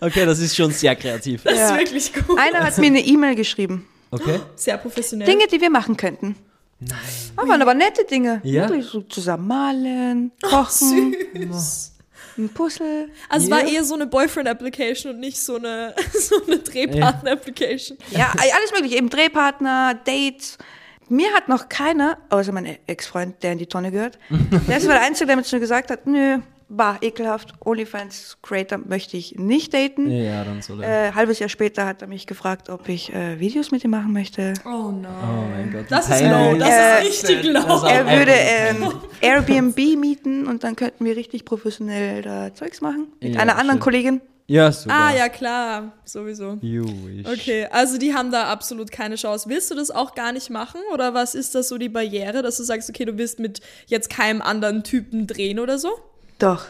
okay, 0.00 0.26
das 0.26 0.38
ist 0.38 0.56
schon 0.56 0.70
sehr 0.70 0.94
kreativ. 0.96 1.42
Das 1.42 1.58
Ja. 1.58 1.70
ist 1.74 1.78
wirklich 1.78 2.12
gut. 2.14 2.38
Einer 2.38 2.60
hat 2.64 2.78
mir 2.78 2.86
eine 2.86 3.00
E-Mail 3.04 3.34
geschrieben. 3.34 3.86
Okay. 4.10 4.40
Sehr 4.56 4.76
professionell. 4.76 5.26
Dinge, 5.26 5.46
die 5.46 5.60
wir 5.60 5.70
machen 5.70 5.96
könnten. 5.96 6.36
Nein. 6.78 6.98
Ah, 7.36 7.48
waren 7.48 7.62
aber 7.62 7.74
nette 7.74 8.04
Dinge. 8.04 8.40
Ja? 8.44 8.68
So 8.82 9.00
zusammen 9.02 9.46
malen, 9.48 10.32
kochen, 10.42 11.14
Süß. 11.34 11.92
ein 12.38 12.48
Puzzle. 12.50 13.08
Also 13.28 13.46
es 13.46 13.50
war 13.50 13.64
eher 13.66 13.84
so 13.84 13.94
eine 13.94 14.06
Boyfriend-Application 14.06 15.14
und 15.14 15.20
nicht 15.20 15.40
so 15.40 15.56
eine, 15.56 15.94
so 16.12 16.36
eine 16.46 16.58
Drehpartner-Application. 16.58 17.96
Ja, 18.10 18.32
alles 18.36 18.72
mögliche. 18.72 18.96
Eben 18.96 19.08
Drehpartner, 19.10 19.94
Dates. 20.04 20.58
Mir 21.12 21.32
hat 21.34 21.48
noch 21.48 21.68
keiner, 21.68 22.16
außer 22.30 22.52
mein 22.52 22.78
Ex-Freund, 22.86 23.42
der 23.42 23.52
in 23.52 23.58
die 23.58 23.66
Tonne 23.66 23.90
gehört, 23.90 24.18
der 24.68 24.78
ist 24.78 24.84
aber 24.84 24.94
der 24.94 25.02
Einzige, 25.02 25.26
der 25.26 25.36
mir 25.36 25.44
schon 25.44 25.60
gesagt 25.60 25.90
hat, 25.90 26.06
nö, 26.06 26.38
bah, 26.70 26.96
ekelhaft, 27.02 27.52
OnlyFans-Creator 27.60 28.78
möchte 28.78 29.18
ich 29.18 29.34
nicht 29.36 29.74
daten. 29.74 30.10
Ja, 30.10 30.42
dann 30.42 30.62
soll 30.62 30.82
er. 30.82 31.08
Äh, 31.08 31.12
halbes 31.12 31.38
Jahr 31.38 31.50
später 31.50 31.84
hat 31.84 32.00
er 32.00 32.08
mich 32.08 32.26
gefragt, 32.26 32.70
ob 32.70 32.88
ich 32.88 33.12
äh, 33.12 33.38
Videos 33.38 33.70
mit 33.72 33.84
ihm 33.84 33.90
machen 33.90 34.12
möchte. 34.14 34.54
Oh 34.64 34.90
no. 34.90 35.08
oh 35.08 35.44
mein 35.54 35.70
Gott. 35.70 35.84
Das 35.90 36.08
ist 36.08 36.20
Peinlich. 36.22 36.52
low, 36.52 36.58
das 36.58 36.68
Äh, 36.70 37.08
ist 37.08 37.28
richtig 37.28 37.52
low. 37.52 37.62
das 37.62 37.82
ist 37.82 37.90
Er 37.90 38.06
würde 38.18 38.32
ähm, 38.32 38.92
Airbnb 39.20 39.76
mieten 39.98 40.46
und 40.46 40.64
dann 40.64 40.76
könnten 40.76 41.04
wir 41.04 41.14
richtig 41.16 41.44
professionell 41.44 42.22
da 42.22 42.54
Zeugs 42.54 42.80
machen. 42.80 43.08
Mit 43.20 43.34
Ja, 43.34 43.40
einer 43.42 43.52
anderen 43.58 43.72
schön. 43.78 43.80
Kollegin. 43.80 44.20
Ja, 44.46 44.70
super. 44.72 44.94
Ah, 44.94 45.16
ja, 45.16 45.28
klar, 45.28 45.92
sowieso. 46.04 46.58
Jewish. 46.60 47.26
Okay, 47.26 47.66
also 47.70 47.96
die 47.96 48.12
haben 48.14 48.30
da 48.30 48.50
absolut 48.50 48.90
keine 48.90 49.14
Chance. 49.16 49.48
Willst 49.48 49.70
du 49.70 49.74
das 49.74 49.90
auch 49.90 50.14
gar 50.14 50.32
nicht 50.32 50.50
machen? 50.50 50.80
Oder 50.92 51.14
was 51.14 51.34
ist 51.34 51.54
das 51.54 51.68
so 51.68 51.78
die 51.78 51.88
Barriere, 51.88 52.42
dass 52.42 52.56
du 52.58 52.64
sagst, 52.64 52.90
okay, 52.90 53.04
du 53.04 53.16
willst 53.18 53.38
mit 53.38 53.60
jetzt 53.86 54.10
keinem 54.10 54.42
anderen 54.42 54.82
Typen 54.82 55.26
drehen 55.26 55.58
oder 55.58 55.78
so? 55.78 55.90
Doch, 56.38 56.66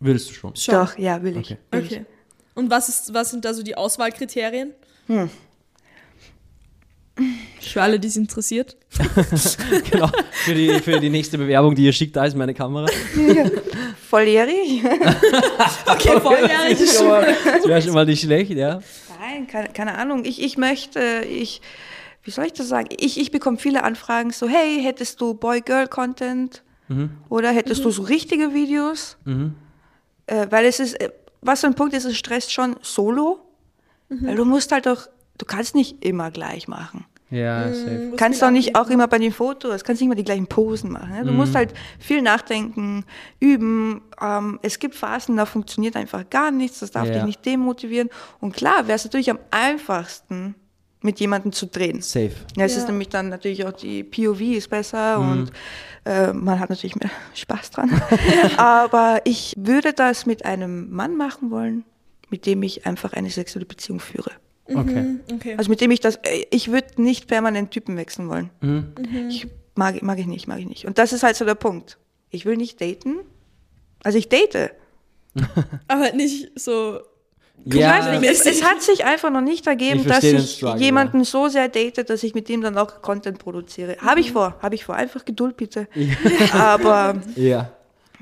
Willst 0.00 0.30
du 0.30 0.34
schon? 0.34 0.56
Schon. 0.56 0.74
doch, 0.74 0.98
ja, 0.98 1.22
will 1.22 1.36
ich. 1.36 1.50
Okay. 1.50 1.58
Will 1.70 1.84
ich. 1.84 1.92
Okay. 1.92 2.06
Und 2.54 2.70
was, 2.70 2.88
ist, 2.88 3.14
was 3.14 3.30
sind 3.30 3.44
da 3.44 3.52
so 3.54 3.62
die 3.62 3.76
Auswahlkriterien? 3.76 4.72
Hm. 5.06 5.30
Für 7.60 7.82
alle, 7.82 8.00
die 8.00 8.08
es 8.08 8.16
interessiert. 8.16 8.76
genau. 9.90 10.10
Für 10.44 10.54
die, 10.54 10.80
für 10.80 10.98
die 10.98 11.10
nächste 11.10 11.38
Bewerbung, 11.38 11.74
die 11.74 11.84
ihr 11.84 11.92
schickt, 11.92 12.16
da 12.16 12.24
ist 12.24 12.36
meine 12.36 12.54
Kamera. 12.54 12.86
Volljährig? 14.08 14.82
Okay, 15.86 16.20
volljährig 16.20 16.80
ist 16.80 16.96
schon. 16.96 17.22
Das 17.44 17.66
wäre 17.66 17.82
schon 17.82 17.92
mal 17.94 18.06
nicht 18.06 18.22
schlecht, 18.22 18.52
ja. 18.52 18.80
Nein, 19.20 19.46
keine, 19.46 19.68
keine 19.68 19.98
Ahnung. 19.98 20.24
Ich, 20.24 20.42
ich 20.42 20.56
möchte, 20.56 21.24
ich, 21.28 21.60
wie 22.24 22.30
soll 22.30 22.46
ich 22.46 22.52
das 22.54 22.68
sagen? 22.68 22.88
Ich, 22.98 23.20
ich 23.20 23.30
bekomme 23.30 23.58
viele 23.58 23.82
Anfragen 23.84 24.30
so, 24.30 24.48
hey, 24.48 24.82
hättest 24.82 25.20
du 25.20 25.34
Boy-Girl-Content? 25.34 26.62
Oder 27.28 27.50
hättest 27.52 27.84
du 27.84 27.90
so 27.92 28.02
richtige 28.02 28.52
Videos? 28.52 29.16
Äh, 30.26 30.46
weil 30.50 30.64
es 30.64 30.80
ist, 30.80 30.94
äh, 31.00 31.10
was 31.40 31.60
so 31.60 31.68
ein 31.68 31.74
Punkt 31.74 31.94
ist, 31.94 32.04
es 32.04 32.16
stresst 32.16 32.52
schon 32.52 32.76
solo. 32.82 33.38
Weil 34.08 34.34
du 34.34 34.44
musst 34.44 34.72
halt 34.72 34.88
auch, 34.88 35.06
du 35.38 35.44
kannst 35.46 35.76
nicht 35.76 36.04
immer 36.04 36.32
gleich 36.32 36.66
machen. 36.66 37.04
Ja, 37.30 37.72
safe. 37.72 38.08
Du 38.10 38.16
kannst 38.16 38.42
doch 38.42 38.50
nicht 38.50 38.74
auch 38.76 38.90
immer 38.90 39.06
bei 39.06 39.18
den 39.18 39.30
Fotos, 39.32 39.84
kannst 39.84 40.00
nicht 40.02 40.06
immer 40.06 40.16
die 40.16 40.24
gleichen 40.24 40.48
Posen 40.48 40.90
machen. 40.90 41.10
Ne? 41.12 41.24
Du 41.24 41.32
musst 41.32 41.54
halt 41.54 41.72
viel 42.00 42.22
nachdenken, 42.22 43.04
üben. 43.38 44.02
Ähm, 44.20 44.58
es 44.62 44.78
gibt 44.80 44.96
Phasen, 44.96 45.36
da 45.36 45.46
funktioniert 45.46 45.94
einfach 45.96 46.28
gar 46.28 46.50
nichts, 46.50 46.80
das 46.80 46.90
darf 46.90 47.06
Ja. 47.06 47.14
dich 47.14 47.24
nicht 47.24 47.46
demotivieren. 47.46 48.10
Und 48.40 48.54
klar, 48.56 48.88
wäre 48.88 48.96
es 48.96 49.04
natürlich 49.04 49.30
am 49.30 49.38
einfachsten, 49.50 50.56
mit 51.02 51.18
jemandem 51.20 51.52
zu 51.52 51.66
drehen. 51.66 52.02
Safe. 52.02 52.32
Ja, 52.56 52.64
es 52.66 52.74
Ja. 52.74 52.80
ist 52.82 52.88
nämlich 52.88 53.08
dann 53.08 53.28
natürlich 53.30 53.64
auch 53.64 53.72
die 53.72 54.02
POV 54.04 54.40
ist 54.40 54.68
besser 54.68 55.18
und 55.20 55.50
äh, 56.04 56.32
man 56.32 56.58
hat 56.60 56.68
natürlich 56.68 56.96
mehr 56.96 57.10
Spaß 57.34 57.70
dran. 57.70 58.02
Aber 58.58 59.20
ich 59.24 59.54
würde 59.56 59.92
das 59.92 60.26
mit 60.26 60.44
einem 60.44 60.90
Mann 60.90 61.16
machen 61.16 61.50
wollen, 61.50 61.84
mit 62.28 62.44
dem 62.44 62.62
ich 62.62 62.86
einfach 62.86 63.12
eine 63.14 63.30
sexuelle 63.30 63.66
Beziehung 63.66 64.00
führe. 64.00 64.32
Okay. 64.74 65.16
Okay. 65.32 65.54
Also 65.56 65.70
mit 65.70 65.80
dem 65.80 65.90
ich 65.90 66.00
das, 66.00 66.16
äh, 66.16 66.44
ich 66.50 66.70
würde 66.70 67.02
nicht 67.02 67.26
permanent 67.26 67.70
Typen 67.70 67.96
wechseln 67.96 68.28
wollen. 68.28 68.50
Mhm. 68.60 68.94
Ich 69.28 69.46
mag, 69.74 70.02
mag 70.02 70.18
ich 70.18 70.26
nicht, 70.26 70.46
mag 70.48 70.58
ich 70.60 70.66
nicht. 70.66 70.86
Und 70.86 70.98
das 70.98 71.12
ist 71.12 71.22
halt 71.22 71.36
so 71.36 71.44
der 71.44 71.54
Punkt. 71.54 71.98
Ich 72.30 72.44
will 72.46 72.56
nicht 72.56 72.80
daten. 72.80 73.18
Also 74.02 74.18
ich 74.18 74.28
date. 74.28 74.70
Aber 75.88 76.12
nicht 76.12 76.58
so. 76.58 77.00
Ich 77.64 77.74
Ja, 77.74 77.90
weiß 77.90 78.20
nicht, 78.20 78.30
es, 78.30 78.46
es 78.46 78.64
hat 78.64 78.80
sich 78.80 79.04
einfach 79.04 79.30
noch 79.30 79.42
nicht 79.42 79.66
ergeben, 79.66 80.00
Ich 80.00 80.06
dass 80.06 80.24
ich 80.24 80.56
Struggle, 80.56 80.80
jemanden 80.80 81.24
so 81.24 81.48
sehr 81.48 81.68
date, 81.68 82.08
dass 82.08 82.22
ich 82.22 82.34
mit 82.34 82.48
dem 82.48 82.62
dann 82.62 82.78
auch 82.78 83.02
Content 83.02 83.38
produziere. 83.38 83.96
Habe 84.00 84.20
ich 84.20 84.32
vor, 84.32 84.56
habe 84.62 84.74
ich 84.74 84.84
vor. 84.84 84.94
Einfach 84.94 85.26
Geduld 85.26 85.58
bitte. 85.58 85.86
Aber 86.54 87.20
ja. 87.36 87.70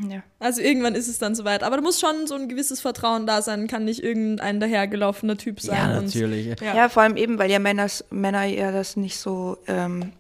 Ja. 0.09 0.23
Also 0.39 0.61
irgendwann 0.61 0.95
ist 0.95 1.09
es 1.09 1.19
dann 1.19 1.35
soweit. 1.35 1.63
Aber 1.63 1.77
da 1.77 1.83
muss 1.83 1.99
schon 2.01 2.27
so 2.27 2.35
ein 2.35 2.49
gewisses 2.49 2.81
Vertrauen 2.81 3.27
da 3.27 3.43
sein. 3.43 3.67
Kann 3.67 3.85
nicht 3.85 4.03
irgendein 4.03 4.61
dahergelaufener 4.61 5.37
Typ 5.37 5.61
sein. 5.61 5.77
Ja, 5.91 5.99
und- 5.99 6.07
natürlich. 6.07 6.61
Ja. 6.61 6.75
ja, 6.75 6.89
vor 6.89 7.03
allem 7.03 7.17
eben, 7.17 7.39
weil 7.39 7.51
ja 7.51 7.59
Männers, 7.59 8.05
Männer 8.11 8.45
ja 8.45 8.71
das 8.73 8.97
nicht 8.97 9.19
so 9.19 9.59
ähm, 9.67 10.13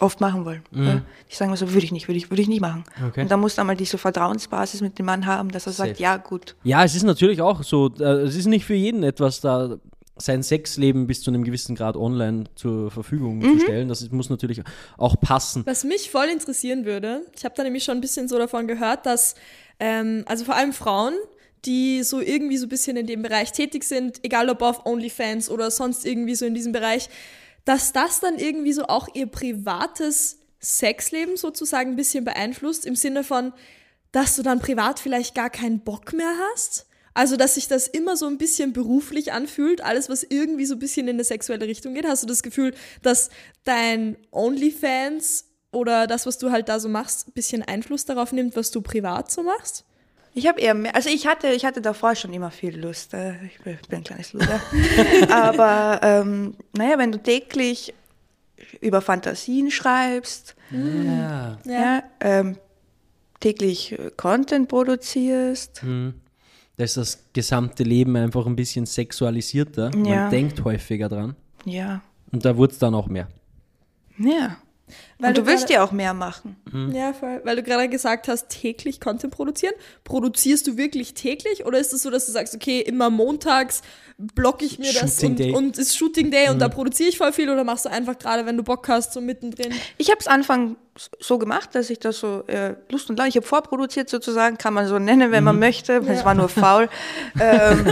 oft 0.00 0.20
machen 0.20 0.44
wollen. 0.44 0.62
Ja? 0.72 1.02
Die 1.30 1.34
sagen 1.34 1.50
mir 1.50 1.56
so, 1.56 1.72
würde 1.72 1.84
ich 1.84 1.92
nicht, 1.92 2.08
würde 2.08 2.18
ich, 2.18 2.30
würde 2.30 2.42
ich 2.42 2.48
nicht 2.48 2.60
machen. 2.60 2.84
Mhm. 2.98 3.06
Okay. 3.06 3.22
Und 3.22 3.30
da 3.30 3.36
muss 3.36 3.54
dann 3.54 3.66
mal 3.66 3.76
diese 3.76 3.98
Vertrauensbasis 3.98 4.80
mit 4.80 4.98
dem 4.98 5.06
Mann 5.06 5.26
haben, 5.26 5.50
dass 5.50 5.66
er 5.66 5.72
sagt, 5.72 5.90
Safe. 5.90 6.02
ja 6.02 6.16
gut. 6.16 6.56
Ja, 6.64 6.84
es 6.84 6.94
ist 6.94 7.04
natürlich 7.04 7.40
auch 7.40 7.62
so, 7.62 7.92
äh, 8.00 8.02
es 8.22 8.34
ist 8.36 8.46
nicht 8.46 8.64
für 8.64 8.74
jeden 8.74 9.02
etwas 9.02 9.40
da, 9.40 9.76
sein 10.16 10.42
Sexleben 10.42 11.06
bis 11.06 11.22
zu 11.22 11.30
einem 11.30 11.42
gewissen 11.44 11.74
Grad 11.74 11.96
online 11.96 12.44
zur 12.54 12.90
Verfügung 12.90 13.38
Mhm. 13.38 13.58
zu 13.58 13.64
stellen. 13.64 13.88
Das 13.88 14.08
muss 14.10 14.30
natürlich 14.30 14.62
auch 14.96 15.18
passen. 15.20 15.62
Was 15.66 15.82
mich 15.84 16.10
voll 16.10 16.26
interessieren 16.26 16.84
würde, 16.84 17.26
ich 17.36 17.44
habe 17.44 17.54
da 17.56 17.64
nämlich 17.64 17.82
schon 17.84 17.98
ein 17.98 18.00
bisschen 18.00 18.28
so 18.28 18.38
davon 18.38 18.68
gehört, 18.68 19.06
dass, 19.06 19.34
ähm, 19.80 20.24
also 20.26 20.44
vor 20.44 20.54
allem 20.54 20.72
Frauen, 20.72 21.14
die 21.64 22.02
so 22.04 22.20
irgendwie 22.20 22.58
so 22.58 22.66
ein 22.66 22.68
bisschen 22.68 22.96
in 22.96 23.06
dem 23.06 23.22
Bereich 23.22 23.50
tätig 23.52 23.84
sind, 23.84 24.22
egal 24.22 24.48
ob 24.50 24.62
auf 24.62 24.86
OnlyFans 24.86 25.50
oder 25.50 25.70
sonst 25.70 26.04
irgendwie 26.06 26.34
so 26.34 26.44
in 26.46 26.54
diesem 26.54 26.72
Bereich, 26.72 27.08
dass 27.64 27.92
das 27.92 28.20
dann 28.20 28.38
irgendwie 28.38 28.72
so 28.74 28.84
auch 28.84 29.08
ihr 29.14 29.26
privates 29.26 30.38
Sexleben 30.60 31.36
sozusagen 31.36 31.90
ein 31.90 31.96
bisschen 31.96 32.24
beeinflusst, 32.24 32.86
im 32.86 32.96
Sinne 32.96 33.24
von, 33.24 33.52
dass 34.12 34.36
du 34.36 34.42
dann 34.42 34.60
privat 34.60 35.00
vielleicht 35.00 35.34
gar 35.34 35.50
keinen 35.50 35.80
Bock 35.80 36.12
mehr 36.12 36.32
hast. 36.52 36.86
Also, 37.14 37.36
dass 37.36 37.54
sich 37.54 37.68
das 37.68 37.86
immer 37.86 38.16
so 38.16 38.26
ein 38.26 38.38
bisschen 38.38 38.72
beruflich 38.72 39.32
anfühlt, 39.32 39.82
alles, 39.84 40.08
was 40.08 40.24
irgendwie 40.24 40.66
so 40.66 40.74
ein 40.74 40.80
bisschen 40.80 41.06
in 41.06 41.14
eine 41.16 41.24
sexuelle 41.24 41.66
Richtung 41.66 41.94
geht. 41.94 42.06
Hast 42.06 42.24
du 42.24 42.26
das 42.26 42.42
Gefühl, 42.42 42.74
dass 43.02 43.30
dein 43.62 44.16
OnlyFans 44.32 45.44
oder 45.72 46.06
das, 46.06 46.26
was 46.26 46.38
du 46.38 46.50
halt 46.50 46.68
da 46.68 46.78
so 46.80 46.88
machst, 46.88 47.28
ein 47.28 47.32
bisschen 47.32 47.62
Einfluss 47.62 48.04
darauf 48.04 48.32
nimmt, 48.32 48.56
was 48.56 48.70
du 48.70 48.80
privat 48.80 49.30
so 49.30 49.42
machst? 49.42 49.84
Ich 50.36 50.48
habe 50.48 50.60
eher 50.60 50.74
mehr, 50.74 50.96
also 50.96 51.08
ich 51.08 51.28
hatte, 51.28 51.48
ich 51.52 51.64
hatte 51.64 51.80
davor 51.80 52.16
schon 52.16 52.32
immer 52.32 52.50
viel 52.50 52.76
Lust. 52.80 53.14
äh, 53.14 53.34
Ich 53.46 53.60
bin, 53.62 53.78
bin 53.88 53.98
ein 54.00 54.04
kleines 54.04 54.32
Luder. 54.32 54.60
Aber 55.30 56.00
ähm, 56.02 56.56
naja, 56.76 56.98
wenn 56.98 57.12
du 57.12 57.22
täglich 57.22 57.94
über 58.80 59.00
Fantasien 59.00 59.70
schreibst, 59.70 60.56
Ja. 60.72 61.58
ja. 61.64 62.02
ähm, 62.20 62.58
täglich 63.38 63.92
äh, 63.92 64.10
Content 64.16 64.68
produzierst, 64.68 65.82
Da 66.76 66.84
ist 66.84 66.96
das 66.96 67.24
gesamte 67.32 67.84
Leben 67.84 68.16
einfach 68.16 68.46
ein 68.46 68.56
bisschen 68.56 68.86
sexualisierter. 68.86 69.90
Ja. 69.94 70.22
Man 70.22 70.30
denkt 70.30 70.64
häufiger 70.64 71.08
dran. 71.08 71.36
Ja. 71.64 72.02
Und 72.32 72.44
da 72.44 72.56
wurde 72.56 72.72
es 72.72 72.78
dann 72.78 72.94
auch 72.94 73.06
mehr. 73.06 73.28
Ja. 74.18 74.56
Weil 75.18 75.30
und 75.30 75.38
du, 75.38 75.42
du 75.42 75.48
willst 75.48 75.70
ja 75.70 75.82
auch 75.82 75.92
mehr 75.92 76.12
machen. 76.12 76.56
Ja, 76.92 77.12
voll. 77.12 77.40
Weil 77.44 77.56
du 77.56 77.62
gerade 77.62 77.88
gesagt 77.88 78.28
hast, 78.28 78.48
täglich 78.48 79.00
Content 79.00 79.32
produzieren. 79.32 79.74
Produzierst 80.02 80.66
du 80.66 80.76
wirklich 80.76 81.14
täglich 81.14 81.64
oder 81.64 81.78
ist 81.78 81.92
es 81.92 82.02
so, 82.02 82.10
dass 82.10 82.26
du 82.26 82.32
sagst, 82.32 82.54
okay, 82.54 82.80
immer 82.80 83.10
montags 83.10 83.82
blocke 84.18 84.64
ich 84.64 84.78
mir 84.78 84.92
das 84.92 85.20
Shooting 85.20 85.30
und, 85.30 85.38
Day. 85.38 85.52
und 85.52 85.78
ist 85.78 85.96
Shooting 85.96 86.30
Day 86.30 86.48
und 86.48 86.60
da 86.60 86.68
produziere 86.68 87.08
ich 87.08 87.18
voll 87.18 87.32
viel 87.32 87.48
oder 87.50 87.64
machst 87.64 87.84
du 87.84 87.90
einfach 87.90 88.18
gerade, 88.18 88.46
wenn 88.46 88.56
du 88.56 88.62
Bock 88.62 88.86
hast, 88.88 89.12
so 89.12 89.20
mittendrin? 89.20 89.72
Ich 89.98 90.10
habe 90.10 90.20
es 90.20 90.26
Anfang 90.26 90.76
so 91.18 91.38
gemacht, 91.38 91.70
dass 91.74 91.90
ich 91.90 91.98
das 91.98 92.18
so 92.18 92.44
äh, 92.46 92.74
Lust 92.90 93.10
und 93.10 93.18
Laune, 93.18 93.28
ich 93.28 93.36
habe 93.36 93.46
vorproduziert 93.46 94.08
sozusagen, 94.08 94.58
kann 94.58 94.74
man 94.74 94.86
so 94.86 94.98
nennen, 94.98 95.32
wenn 95.32 95.42
man 95.42 95.58
möchte. 95.58 95.94
Es 96.06 96.24
war 96.24 96.34
nur 96.34 96.48
faul. 96.48 96.88
ähm, 97.40 97.86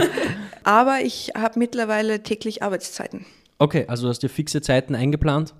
aber 0.63 1.01
ich 1.01 1.31
habe 1.35 1.59
mittlerweile 1.59 2.23
täglich 2.23 2.63
Arbeitszeiten. 2.63 3.25
Okay, 3.59 3.85
also 3.87 4.03
du 4.03 4.09
hast 4.09 4.19
dir 4.23 4.29
fixe 4.29 4.61
Zeiten 4.61 4.95
eingeplant 4.95 5.53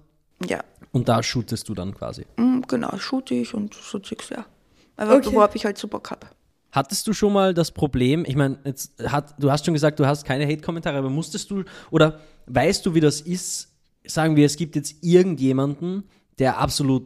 Ja, 0.47 0.63
und 0.91 1.07
da 1.09 1.23
shootest 1.23 1.67
du 1.69 1.73
dann 1.73 1.93
quasi. 1.93 2.25
mm, 2.37 2.61
genau, 2.67 2.97
shoote 2.97 3.33
ich 3.35 3.53
und 3.53 3.73
so 3.73 3.99
Zeugs, 3.99 4.29
ja. 4.29 4.45
Aber 4.95 5.15
Okay. 5.15 5.33
worauf 5.33 5.55
ich 5.55 5.65
halt 5.65 5.77
so 5.77 5.87
Bock 5.87 6.11
habe. 6.11 6.27
Hattest 6.71 7.05
du 7.07 7.13
schon 7.13 7.33
mal 7.33 7.53
das 7.53 7.71
Problem, 7.71 8.25
ich 8.27 8.35
meine, 8.35 8.57
jetzt 8.65 8.93
hat, 9.11 9.35
du 9.39 9.51
hast 9.51 9.63
schon 9.65 9.73
gesagt, 9.75 9.99
du 9.99 10.05
hast 10.07 10.25
keine 10.25 10.45
Hate-Kommentare, 10.45 10.97
aber 10.97 11.09
musstest 11.09 11.49
du 11.51 11.63
oder 11.91 12.19
weißt 12.47 12.85
du, 12.85 12.93
wie 12.95 12.99
das 12.99 13.21
ist? 13.21 13.69
Sagen 14.05 14.35
wir, 14.35 14.45
es 14.45 14.55
gibt 14.57 14.75
jetzt 14.75 14.95
irgendjemanden, 15.03 16.03
der 16.39 16.57
absolut, 16.57 17.05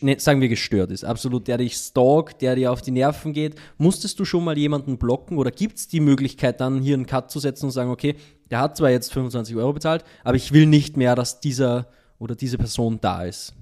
ne, 0.00 0.18
sagen 0.18 0.40
wir, 0.40 0.48
gestört 0.48 0.90
ist, 0.90 1.04
absolut, 1.04 1.48
der 1.48 1.58
dich 1.58 1.74
stalkt, 1.76 2.40
der 2.42 2.54
dir 2.56 2.72
auf 2.72 2.80
die 2.82 2.90
Nerven 2.92 3.32
geht. 3.32 3.56
Musstest 3.78 4.18
du 4.18 4.24
schon 4.24 4.42
mal 4.44 4.56
jemanden 4.58 4.96
blocken 4.98 5.36
oder 5.38 5.50
gibt 5.50 5.76
es 5.78 5.88
die 5.88 6.00
Möglichkeit, 6.00 6.60
dann 6.60 6.80
hier 6.80 6.94
einen 6.94 7.06
Cut 7.06 7.30
zu 7.30 7.40
setzen 7.40 7.66
und 7.66 7.72
sagen, 7.72 7.90
okay, 7.90 8.16
der 8.50 8.60
hat 8.60 8.76
zwar 8.76 8.90
jetzt 8.90 9.12
25 9.12 9.54
Euro 9.56 9.72
bezahlt, 9.74 10.02
aber 10.24 10.36
ich 10.36 10.52
will 10.52 10.66
nicht 10.66 10.96
mehr, 10.96 11.14
dass 11.14 11.40
dieser 11.40 11.88
oder 12.22 12.34
diese 12.36 12.56
Person 12.56 12.98
da 13.00 13.24
ist? 13.24 13.52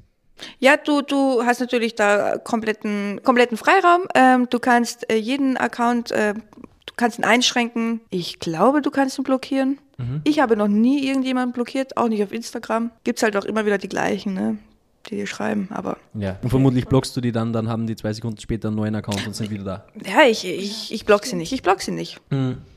Ja, 0.59 0.77
du, 0.77 1.03
du 1.03 1.43
hast 1.45 1.61
natürlich 1.61 1.95
da 1.95 2.39
kompletten, 2.39 3.21
kompletten 3.25 3.57
Freiraum. 3.57 4.03
Ähm, 4.15 4.49
du 4.49 4.59
kannst 4.59 5.11
äh, 5.11 5.17
jeden 5.17 5.57
Account, 5.57 6.13
äh, 6.13 6.35
du 6.35 6.95
kannst 6.97 7.19
ihn 7.19 7.25
einschränken. 7.25 8.01
Ich 8.11 8.39
glaube, 8.39 8.81
du 8.83 8.91
kannst 8.91 9.19
ihn 9.19 9.25
blockieren. 9.25 9.79
Ich 10.25 10.41
habe 10.41 10.57
noch 10.57 10.69
nie 10.69 11.07
irgendjemanden 11.07 11.53
blockiert, 11.53 11.99
auch 11.99 12.09
nicht 12.09 12.23
auf 12.23 12.33
Instagram. 12.33 12.91
Gibt's 13.05 13.23
halt 13.23 13.37
auch 13.37 13.45
immer 13.45 13.67
wieder 13.67 13.77
die 13.77 13.89
gleichen, 13.91 14.33
ne? 14.33 14.57
die 15.11 15.17
dir 15.17 15.27
schreiben, 15.27 15.69
aber 15.71 15.99
Ja. 16.15 16.39
Und 16.43 16.49
vermutlich 16.49 16.87
blockst 16.87 17.15
du 17.15 17.21
die 17.21 17.33
dann, 17.33 17.53
dann 17.53 17.69
haben 17.69 17.87
die 17.87 17.97
zwei 17.97 18.15
Sekunden 18.15 18.41
später 18.41 18.69
einen 18.69 18.79
neuen 18.79 18.95
Account 18.95 19.27
und 19.27 19.37
sind 19.37 19.51
wieder 19.51 19.65
da. 19.65 19.87
ja, 20.11 20.23
ich, 20.27 20.47
ich, 20.47 20.91
ich 20.91 21.05
block 21.05 21.27
sie 21.27 21.37
nicht, 21.37 21.53
ich 21.53 21.63
block 21.63 21.83
sie 21.83 21.91
nicht. 21.91 22.19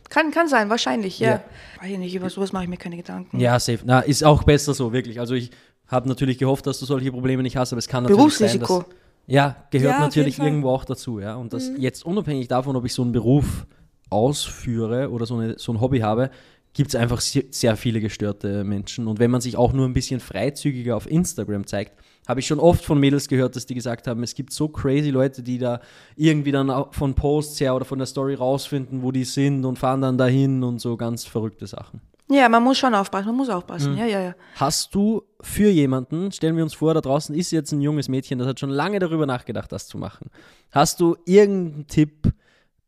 Kann, 0.10 0.32
kann 0.32 0.50
sein, 0.50 0.70
wahrscheinlich, 0.70 1.18
ja. 1.20 1.30
Ja. 1.30 1.44
Weiß 1.82 1.92
ich 1.92 1.98
nicht, 1.98 2.14
über 2.14 2.30
sowas 2.30 2.52
mache 2.52 2.64
ich 2.66 2.70
mir 2.70 2.76
keine 2.78 2.98
Gedanken. 2.98 3.40
Ja, 3.40 3.58
safe. 3.58 3.80
Na, 3.86 4.02
ist 4.02 4.24
auch 4.26 4.44
besser 4.44 4.74
so, 4.74 4.92
wirklich. 4.92 5.22
Also 5.22 5.34
ich 5.34 5.52
habe 5.94 6.10
natürlich 6.10 6.38
gehofft, 6.38 6.68
dass 6.68 6.80
du 6.80 6.86
solche 6.86 7.12
Probleme 7.12 7.44
nicht 7.44 7.56
hast, 7.56 7.72
aber 7.72 7.80
es 7.80 7.88
kann 7.88 8.04
natürlich 8.04 8.34
sein, 8.34 8.60
Berufsrisiko. 8.60 8.80
dass, 8.80 8.98
ja, 9.28 9.56
gehört 9.72 9.94
Ja, 9.94 10.00
natürlich 10.00 10.40
irgendwo 10.40 10.70
auch 10.70 10.86
dazu, 10.86 11.20
ja. 11.20 11.36
Und 11.36 11.54
das 11.54 11.72
jetzt 11.78 12.06
unabhängig 12.06 12.48
davon, 12.50 12.76
ob 12.76 12.86
ich 12.86 12.94
so 12.94 13.02
einen 13.02 13.14
Beruf 13.14 13.66
ausführe 14.10 15.10
oder 15.10 15.26
so, 15.26 15.38
eine, 15.38 15.58
so 15.58 15.72
ein 15.72 15.80
Hobby 15.80 16.00
habe, 16.00 16.30
gibt 16.74 16.90
es 16.90 16.96
einfach 16.96 17.22
sehr, 17.22 17.44
sehr 17.52 17.78
viele 17.78 18.02
gestörte 18.02 18.64
Menschen. 18.64 19.08
Und 19.08 19.20
wenn 19.20 19.32
man 19.32 19.42
sich 19.42 19.56
auch 19.58 19.74
nur 19.74 19.88
ein 19.88 19.94
bisschen 19.94 20.20
freizügiger 20.20 20.96
auf 20.98 21.10
Instagram 21.10 21.68
zeigt, 21.68 21.94
habe 22.28 22.40
ich 22.40 22.48
schon 22.48 22.60
oft 22.60 22.84
von 22.84 23.00
Mädels 23.00 23.28
gehört, 23.28 23.56
dass 23.56 23.66
die 23.66 23.76
gesagt 23.76 24.08
haben, 24.08 24.24
es 24.24 24.34
gibt 24.34 24.54
so 24.54 24.68
crazy 24.70 25.10
Leute, 25.10 25.44
die 25.44 25.58
da 25.58 25.82
irgendwie 26.16 26.52
dann 26.52 26.86
von 26.92 27.14
Posts 27.14 27.60
her 27.60 27.76
oder 27.76 27.86
von 27.86 28.00
der 28.00 28.08
Story 28.08 28.34
rausfinden, 28.34 29.04
wo 29.04 29.12
die 29.12 29.26
sind 29.26 29.66
und 29.66 29.78
fahren 29.78 30.02
dann 30.02 30.18
dahin 30.18 30.64
und 30.64 30.80
so 30.80 30.98
ganz 30.98 31.26
verrückte 31.26 31.68
Sachen. 31.68 32.02
Ja, 32.30 32.48
man 32.50 32.64
muss 32.64 32.78
schon 32.78 32.96
aufpassen, 32.96 33.28
man 33.28 33.36
muss 33.36 33.50
aufpassen, 33.50 33.98
ja, 33.98 34.06
ja, 34.06 34.22
ja. 34.22 34.36
Hast 34.56 34.96
du 34.96 35.24
für 35.42 35.70
jemanden, 35.70 36.32
stellen 36.32 36.56
wir 36.56 36.64
uns 36.64 36.74
vor, 36.74 36.94
da 36.94 37.02
draußen 37.02 37.36
ist 37.36 37.52
jetzt 37.52 37.72
ein 37.74 37.82
junges 37.82 38.08
Mädchen, 38.08 38.40
das 38.40 38.48
hat 38.48 38.60
schon 38.60 38.70
lange 38.70 39.00
darüber 39.00 39.26
nachgedacht, 39.26 39.72
das 39.72 39.88
zu 39.88 39.98
machen. 39.98 40.30
Hast 40.72 41.00
du 41.02 41.18
irgendeinen 41.26 41.88
Tipp, 41.88 42.34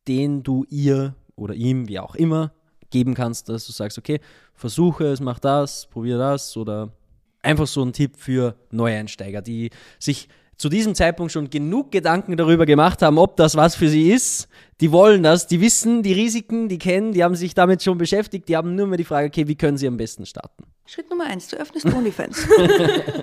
den 0.07 0.41
du 0.41 0.65
ihr 0.69 1.15
oder 1.35 1.53
ihm, 1.53 1.87
wie 1.87 1.99
auch 1.99 2.15
immer, 2.15 2.53
geben 2.91 3.13
kannst, 3.13 3.49
dass 3.49 3.65
du 3.65 3.73
sagst, 3.73 3.97
okay, 3.97 4.21
versuche 4.53 5.05
es, 5.05 5.19
mach 5.19 5.39
das, 5.39 5.87
probier 5.87 6.17
das 6.17 6.55
oder 6.55 6.93
einfach 7.41 7.67
so 7.67 7.83
ein 7.83 7.93
Tipp 7.93 8.15
für 8.17 8.55
Neueinsteiger, 8.71 9.41
die 9.41 9.69
sich 9.99 10.29
zu 10.57 10.69
diesem 10.69 10.95
Zeitpunkt 10.95 11.31
schon 11.31 11.49
genug 11.49 11.91
Gedanken 11.91 12.37
darüber 12.37 12.65
gemacht 12.65 13.01
haben, 13.01 13.17
ob 13.17 13.35
das 13.37 13.55
was 13.55 13.75
für 13.75 13.89
sie 13.89 14.11
ist. 14.11 14.47
Die 14.81 14.91
wollen 14.91 15.23
das, 15.23 15.47
die 15.47 15.61
wissen 15.61 16.03
die 16.03 16.13
Risiken, 16.13 16.67
die 16.67 16.77
kennen, 16.77 17.13
die 17.13 17.23
haben 17.23 17.35
sich 17.35 17.53
damit 17.53 17.81
schon 17.83 17.97
beschäftigt, 17.97 18.49
die 18.49 18.57
haben 18.57 18.75
nur 18.75 18.87
mehr 18.87 18.97
die 18.97 19.05
Frage, 19.05 19.27
okay, 19.27 19.47
wie 19.47 19.55
können 19.55 19.77
sie 19.77 19.87
am 19.87 19.97
besten 19.97 20.25
starten? 20.25 20.65
Schritt 20.87 21.09
Nummer 21.09 21.25
eins, 21.25 21.47
du 21.47 21.57
öffnest 21.57 21.85
OnlyFans. 21.87 22.47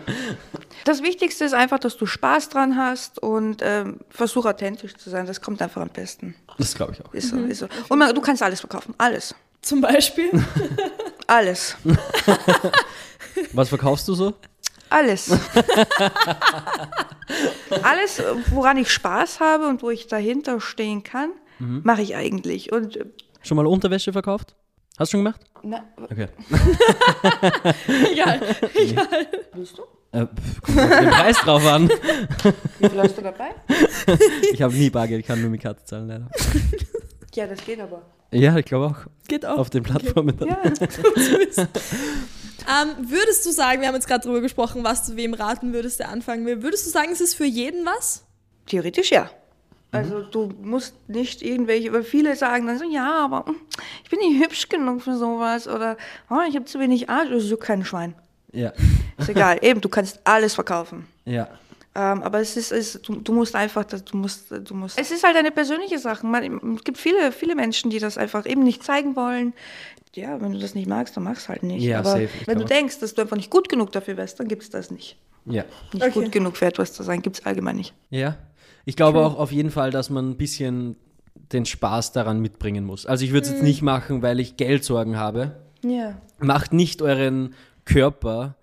das 0.84 1.02
Wichtigste 1.02 1.44
ist 1.44 1.54
einfach, 1.54 1.78
dass 1.78 1.96
du 1.96 2.06
Spaß 2.06 2.48
dran 2.48 2.76
hast 2.76 3.22
und 3.22 3.58
ähm, 3.62 4.00
versuch 4.10 4.46
authentisch 4.46 4.94
zu 4.96 5.10
sein. 5.10 5.26
Das 5.26 5.40
kommt 5.40 5.62
einfach 5.62 5.80
am 5.80 5.90
besten. 5.90 6.34
Das 6.58 6.74
glaube 6.74 6.92
ich 6.92 7.04
auch. 7.04 7.14
Ist 7.14 7.28
so, 7.28 7.36
ist 7.36 7.58
so. 7.60 7.68
Und 7.88 7.98
man, 7.98 8.12
du 8.14 8.20
kannst 8.20 8.42
alles 8.42 8.60
verkaufen. 8.60 8.94
Alles. 8.98 9.34
Zum 9.60 9.80
Beispiel. 9.80 10.30
Alles. 11.28 11.76
Was 13.52 13.68
verkaufst 13.68 14.08
du 14.08 14.14
so? 14.14 14.34
Alles. 14.92 15.30
alles, 17.82 18.22
woran 18.50 18.76
ich 18.76 18.90
Spaß 18.90 19.40
habe 19.40 19.66
und 19.68 19.82
wo 19.82 19.90
ich 19.90 20.06
dahinter 20.06 20.60
stehen 20.60 21.02
kann, 21.02 21.30
mache 21.58 22.02
ich 22.02 22.14
eigentlich. 22.16 22.72
Und 22.72 22.96
äh, 22.96 23.04
Schon 23.42 23.56
mal 23.56 23.66
Unterwäsche 23.66 24.12
verkauft? 24.12 24.54
Hast 24.98 25.12
du 25.12 25.16
schon 25.18 25.24
gemacht? 25.24 25.40
na, 25.62 25.84
Okay. 26.10 26.26
Egal. 28.12 28.40
Egal. 28.74 29.26
willst 29.54 29.78
du? 29.78 29.82
Äh, 30.12 30.26
kommt 30.60 30.78
auf 30.78 30.98
den 30.98 31.08
Preis 31.10 31.36
drauf 31.38 31.66
an. 31.66 31.88
Wie 32.78 32.88
viel 32.88 33.00
hast 33.00 33.16
du 33.16 33.22
dabei? 33.22 33.50
Ich 34.52 34.60
habe 34.60 34.74
nie 34.74 34.90
Bargeld, 34.90 35.20
ich 35.20 35.26
kann 35.26 35.40
nur 35.40 35.50
mit 35.50 35.62
Karte 35.62 35.84
zahlen, 35.84 36.08
leider. 36.08 36.28
Ja, 37.34 37.46
das 37.46 37.64
geht 37.64 37.80
aber. 37.80 38.02
Ja, 38.32 38.56
ich 38.56 38.66
glaube 38.66 38.86
auch. 38.86 39.06
Geht 39.28 39.46
auch. 39.46 39.56
Auf 39.58 39.70
den 39.70 39.82
Plattformen 39.84 40.36
dann. 40.36 40.48
Ja. 40.48 40.58
Ähm, 42.68 43.10
würdest 43.10 43.44
du 43.46 43.50
sagen, 43.50 43.80
wir 43.80 43.88
haben 43.88 43.94
jetzt 43.94 44.06
gerade 44.06 44.24
darüber 44.24 44.40
gesprochen, 44.40 44.84
was 44.84 45.06
du 45.06 45.16
wem 45.16 45.34
raten 45.34 45.72
würdest, 45.72 46.00
der 46.00 46.08
anfangen 46.08 46.46
will. 46.46 46.62
Würdest 46.62 46.86
du 46.86 46.90
sagen, 46.90 47.10
es 47.12 47.20
ist 47.20 47.34
für 47.34 47.44
jeden 47.44 47.84
was? 47.84 48.24
Theoretisch 48.66 49.10
ja. 49.10 49.30
Also 49.90 50.22
du 50.22 50.50
musst 50.62 50.94
nicht 51.08 51.42
irgendwelche, 51.42 51.92
weil 51.92 52.02
viele 52.02 52.34
sagen 52.34 52.66
dann 52.66 52.78
so, 52.78 52.84
ja, 52.84 53.24
aber 53.24 53.44
hm, 53.44 53.56
ich 54.02 54.08
bin 54.08 54.20
nicht 54.20 54.42
hübsch 54.42 54.70
genug 54.70 55.02
für 55.02 55.16
sowas 55.16 55.68
oder 55.68 55.98
oh, 56.30 56.38
ich 56.48 56.56
habe 56.56 56.64
zu 56.64 56.80
wenig 56.80 57.10
Arsch, 57.10 57.30
ist 57.30 57.48
so 57.48 57.58
kein 57.58 57.84
Schwein. 57.84 58.14
Ja. 58.52 58.72
Ist 59.18 59.28
egal, 59.28 59.58
eben, 59.62 59.82
du 59.82 59.90
kannst 59.90 60.20
alles 60.24 60.54
verkaufen. 60.54 61.06
Ja. 61.26 61.48
Ähm, 61.94 62.22
aber 62.22 62.40
es 62.40 62.56
ist, 62.56 62.72
es, 62.72 63.00
du, 63.02 63.16
du 63.16 63.32
musst 63.34 63.54
einfach, 63.54 63.84
du 63.84 64.16
musst, 64.16 64.50
du 64.50 64.74
musst. 64.74 64.98
Es 64.98 65.10
ist 65.10 65.24
halt 65.24 65.36
eine 65.36 65.50
persönliche 65.50 65.98
Sache. 65.98 66.26
Man, 66.26 66.76
es 66.76 66.84
gibt 66.84 66.96
viele, 66.96 67.32
viele 67.32 67.54
Menschen, 67.54 67.90
die 67.90 67.98
das 67.98 68.16
einfach 68.16 68.46
eben 68.46 68.62
nicht 68.62 68.82
zeigen 68.82 69.14
wollen. 69.14 69.52
Ja, 70.14 70.40
wenn 70.40 70.52
du 70.52 70.58
das 70.58 70.74
nicht 70.74 70.88
magst, 70.88 71.16
dann 71.16 71.24
mach's 71.24 71.48
halt 71.48 71.62
nicht. 71.62 71.82
Ja, 71.82 71.98
aber 71.98 72.10
safe, 72.10 72.28
wenn 72.46 72.58
du 72.58 72.64
denkst, 72.64 72.98
dass 73.00 73.14
du 73.14 73.22
einfach 73.22 73.36
nicht 73.36 73.50
gut 73.50 73.68
genug 73.68 73.92
dafür 73.92 74.16
wärst, 74.16 74.40
dann 74.40 74.48
gibt's 74.48 74.70
das 74.70 74.90
nicht. 74.90 75.16
Ja. 75.44 75.64
Nicht 75.92 76.02
Okay. 76.04 76.10
gut 76.12 76.32
genug 76.32 76.56
für 76.56 76.66
etwas 76.66 76.92
zu 76.92 77.02
sein, 77.02 77.20
gibt's 77.22 77.44
allgemein 77.44 77.76
nicht. 77.76 77.94
Ja. 78.10 78.36
Ich 78.84 78.96
glaube 78.96 79.20
auch 79.20 79.38
auf 79.38 79.52
jeden 79.52 79.70
Fall, 79.70 79.90
dass 79.90 80.10
man 80.10 80.30
ein 80.30 80.36
bisschen 80.36 80.96
den 81.52 81.66
Spaß 81.66 82.12
daran 82.12 82.40
mitbringen 82.40 82.84
muss. 82.84 83.06
Also 83.06 83.24
ich 83.24 83.32
würde 83.32 83.46
es 83.46 83.52
jetzt 83.52 83.62
nicht 83.62 83.82
machen, 83.82 84.22
weil 84.22 84.40
ich 84.40 84.56
Geldsorgen 84.56 85.18
habe. 85.18 85.56
Ja. 85.84 86.16
Macht 86.38 86.72
nicht 86.72 87.02
euren 87.02 87.54
Körper 87.84 88.56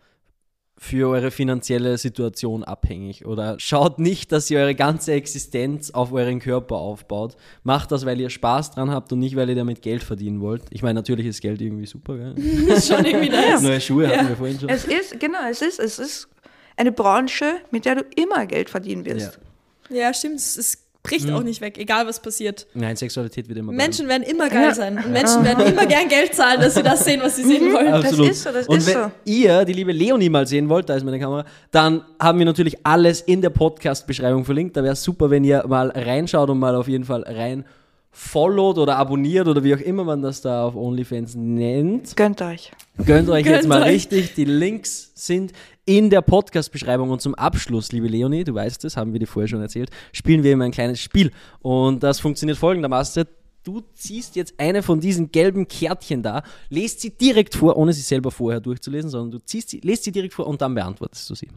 für 0.80 1.10
eure 1.10 1.30
finanzielle 1.30 1.98
Situation 1.98 2.64
abhängig 2.64 3.26
oder 3.26 3.58
schaut 3.60 4.00
nicht, 4.00 4.32
dass 4.32 4.50
ihr 4.50 4.60
eure 4.60 4.76
ganze 4.76 5.12
Existenz 5.12 5.92
auf 5.92 6.14
euren 6.14 6.40
Körper 6.40 6.78
aufbaut. 6.78 7.36
Macht 7.64 7.92
das, 7.92 8.06
weil 8.06 8.20
ihr 8.22 8.30
Spaß 8.30 8.72
dran 8.72 8.90
habt 8.90 9.12
und 9.12 9.20
nicht, 9.20 9.36
weil 9.36 9.50
ihr 9.50 9.56
damit 9.56 9.82
Geld 9.82 10.04
verdienen 10.04 10.40
wollt. 10.40 10.64
Ich 10.70 10.82
meine, 10.82 10.94
natürlich 10.94 11.26
ist 11.26 11.42
Geld 11.42 11.62
irgendwie 11.62 11.86
super, 11.86 12.16
gell? 12.18 12.34
ist 12.70 12.88
schon 12.88 13.04
irgendwie 13.04 13.30
nice. 13.30 13.62
Neue 13.62 13.82
Schuhe 13.82 14.08
hatten 14.08 14.30
wir 14.30 14.38
vorhin 14.38 14.58
schon. 14.58 14.70
Es 14.70 14.86
ist, 14.86 15.20
genau, 15.20 15.50
es 15.52 15.62
ist, 15.62 15.80
es 15.80 16.00
ist 16.00 16.30
eine 16.78 16.94
Branche, 16.94 17.56
mit 17.72 17.84
der 17.84 17.96
du 17.96 18.06
immer 18.16 18.46
Geld 18.46 18.70
verdienen 18.70 19.04
wirst. 19.04 19.38
Ja, 19.90 20.14
stimmt. 20.14 20.38
Es, 20.38 20.56
es 20.56 20.89
bricht 21.04 21.32
auch 21.32 21.44
nicht 21.44 21.62
weg, 21.62 21.78
egal 21.78 22.08
was 22.08 22.22
passiert. 22.22 22.68
Nein, 22.74 22.96
Sexualität 22.96 23.48
wird 23.48 23.58
immer 23.58 23.72
Menschen 23.72 24.08
werden 24.08 24.24
immer 24.24 24.50
geil 24.50 24.76
sein. 24.76 24.98
Und 24.98 25.12
Menschen 25.12 25.44
werden 25.44 25.66
immer 25.66 25.86
gern 25.86 26.08
Geld 26.10 26.36
zahlen, 26.36 26.60
dass 26.60 26.76
sie 26.76 26.84
das 26.84 27.06
sehen, 27.06 27.22
was 27.24 27.38
sie 27.38 27.44
sehen 27.44 27.74
wollen. 27.74 27.92
Das 27.92 28.06
Absolut. 28.06 28.32
ist 28.32 28.44
so, 28.44 28.52
das 28.52 28.68
und 28.68 28.78
ist 28.78 28.88
wenn 28.88 29.04
so. 29.04 29.12
ihr 29.26 29.66
die 29.66 29.74
liebe 29.74 29.92
Leonie 29.92 30.30
mal 30.30 30.46
sehen 30.46 30.68
wollt, 30.68 30.90
da 30.90 30.96
ist 30.96 31.04
meine 31.04 31.20
Kamera, 31.20 31.46
dann 31.72 32.04
haben 32.20 32.40
wir 32.40 32.46
natürlich 32.46 32.86
alles 32.86 33.22
in 33.22 33.42
der 33.42 33.50
Podcast-Beschreibung 33.50 34.44
verlinkt. 34.44 34.76
Da 34.76 34.84
wäre 34.84 34.94
es 34.94 35.04
super, 35.04 35.30
wenn 35.30 35.44
ihr 35.44 35.66
mal 35.68 35.90
reinschaut 35.90 36.50
und 36.50 36.60
mal 36.60 36.76
auf 36.76 36.88
jeden 36.88 37.06
Fall 37.06 37.24
rein 37.24 37.66
followt 38.12 38.78
oder 38.78 38.98
abonniert 38.98 39.48
oder 39.48 39.64
wie 39.64 39.76
auch 39.76 39.80
immer 39.80 40.04
man 40.04 40.22
das 40.22 40.42
da 40.42 40.64
auf 40.66 40.76
OnlyFans 40.76 41.36
nennt. 41.36 42.16
Gönnt 42.16 42.42
euch. 42.42 42.72
Gönnt 43.06 43.30
euch 43.30 43.46
jetzt 43.46 43.68
mal 43.68 43.82
euch. 43.84 43.90
richtig. 43.90 44.34
Die 44.34 44.46
Links 44.46 45.12
sind 45.16 45.54
in 45.86 46.10
der 46.10 46.22
Podcast-Beschreibung. 46.22 47.10
Und 47.10 47.22
zum 47.22 47.34
Abschluss, 47.36 47.92
liebe 47.92 48.08
Leonie, 48.08 48.44
du 48.44 48.54
weißt 48.54 48.86
es, 48.86 48.98
haben 48.98 49.14
wir 49.14 49.20
dir 49.20 49.28
vorher 49.28 49.48
schon 49.48 49.62
erzählt, 49.62 49.90
spielen 50.12 50.44
wir 50.44 50.54
immer 50.54 50.66
ein 50.66 50.72
kleines 50.72 51.00
Spiel. 51.00 51.32
Und 51.60 52.04
das 52.04 52.20
funktioniert 52.20 52.58
folgendermaßen. 52.58 53.26
Du 53.70 53.84
ziehst 53.94 54.36
jetzt 54.36 54.54
eine 54.58 54.82
von 54.84 55.00
diesen 55.00 55.32
gelben 55.32 55.68
Kärtchen 55.68 56.24
da, 56.24 56.44
lest 56.70 57.02
sie 57.02 57.12
direkt 57.12 57.56
vor, 57.56 57.78
ohne 57.78 57.94
sie 57.94 58.02
selber 58.02 58.32
vorher 58.32 58.60
durchzulesen, 58.60 59.10
sondern 59.10 59.32
du 59.32 59.46
ziehst 59.46 59.70
sie, 59.70 59.80
lest 59.84 60.04
sie 60.04 60.12
direkt 60.12 60.34
vor 60.34 60.48
und 60.48 60.62
dann 60.62 60.74
beantwortest 60.76 61.30
du 61.30 61.36
sie. 61.36 61.48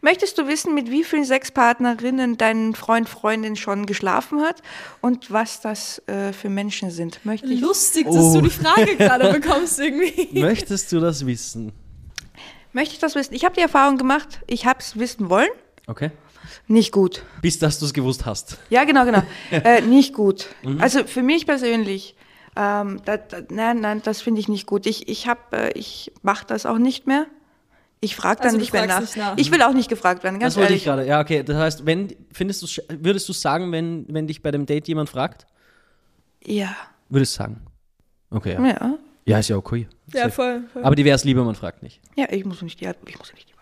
Möchtest 0.00 0.38
du 0.38 0.46
wissen, 0.46 0.74
mit 0.74 0.90
wie 0.90 1.02
vielen 1.04 1.24
Sexpartnerinnen 1.24 2.36
dein 2.38 2.74
Freund, 2.74 3.08
Freundin 3.08 3.56
schon 3.56 3.86
geschlafen 3.86 4.40
hat 4.42 4.62
und 5.00 5.30
was 5.32 5.60
das 5.60 6.00
äh, 6.06 6.32
für 6.32 6.48
Menschen 6.48 6.90
sind? 6.90 7.24
Möchte 7.24 7.46
ich 7.52 7.60
Lustig, 7.60 8.06
dass 8.06 8.16
Oh. 8.16 8.34
du 8.34 8.42
die 8.42 8.50
Frage 8.50 8.96
gerade 8.98 9.32
bekommst 9.32 9.80
irgendwie. 9.80 10.40
Möchtest 10.40 10.92
du 10.92 11.00
das 11.00 11.26
wissen? 11.26 11.72
Möchte 12.72 12.94
ich 12.94 13.00
das 13.00 13.14
wissen? 13.14 13.34
Ich 13.34 13.44
habe 13.44 13.54
die 13.54 13.62
Erfahrung 13.62 13.96
gemacht, 13.98 14.40
ich 14.46 14.66
habe 14.66 14.78
es 14.80 14.98
wissen 14.98 15.30
wollen. 15.30 15.48
Okay. 15.86 16.10
Nicht 16.68 16.92
gut. 16.92 17.22
Bis 17.42 17.58
dass 17.58 17.78
du 17.78 17.84
es 17.84 17.92
gewusst 17.92 18.26
hast. 18.26 18.58
Ja, 18.70 18.84
genau, 18.84 19.04
genau. 19.04 19.22
äh, 19.50 19.80
nicht 19.82 20.12
gut. 20.14 20.48
Also 20.78 21.04
für 21.04 21.22
mich 21.22 21.46
persönlich, 21.46 22.16
ähm, 22.56 23.00
da, 23.04 23.18
da, 23.18 23.38
nein, 23.50 23.80
nein, 23.80 24.02
das 24.02 24.20
finde 24.20 24.40
ich 24.40 24.48
nicht 24.48 24.66
gut. 24.66 24.86
Ich, 24.86 25.08
ich, 25.08 25.28
hab, 25.28 25.52
äh, 25.54 25.70
ich 25.72 26.12
mache 26.22 26.44
das 26.46 26.66
auch 26.66 26.78
nicht 26.78 27.06
mehr. 27.06 27.26
Ich 28.00 28.14
frage 28.16 28.38
dann 28.38 28.46
Also 28.48 28.58
nicht 28.58 28.72
mehr 28.72 28.86
nach. 28.86 29.00
nicht 29.00 29.16
nach. 29.16 29.36
Ich 29.38 29.50
will 29.50 29.62
auch 29.62 29.72
nicht 29.72 29.88
gefragt 29.88 30.22
werden, 30.22 30.38
ganz 30.38 30.54
Das 30.54 30.60
wollte 30.60 30.74
ich 30.74 30.86
ehrlich. 30.86 31.04
gerade. 31.04 31.08
Ja, 31.08 31.20
okay. 31.20 31.42
Das 31.42 31.56
heißt, 31.56 31.86
wenn 31.86 32.14
findest 32.32 32.62
du 32.62 32.82
würdest 32.98 33.28
du 33.28 33.32
sagen, 33.32 33.72
wenn, 33.72 34.04
wenn 34.08 34.26
dich 34.26 34.42
bei 34.42 34.50
dem 34.50 34.66
Date 34.66 34.86
jemand 34.88 35.08
fragt? 35.08 35.46
Ja. 36.44 36.76
Würdest 37.08 37.34
du 37.34 37.38
sagen. 37.42 37.62
Okay, 38.30 38.54
ja. 38.54 38.66
ja. 38.66 38.98
Ja, 39.24 39.38
ist 39.38 39.48
ja 39.48 39.56
okay. 39.56 39.88
Ja, 40.12 40.28
voll. 40.30 40.62
voll. 40.72 40.84
Aber 40.84 40.94
die 40.94 41.04
wäre 41.04 41.16
es 41.16 41.24
lieber, 41.24 41.42
man 41.42 41.56
fragt 41.56 41.82
nicht. 41.82 42.00
Ja, 42.16 42.26
ich 42.30 42.44
muss 42.44 42.62
nicht 42.62 42.80
die, 42.80 42.88
ich 43.06 43.18
muss 43.18 43.32
nicht 43.34 43.48
die 43.48 43.55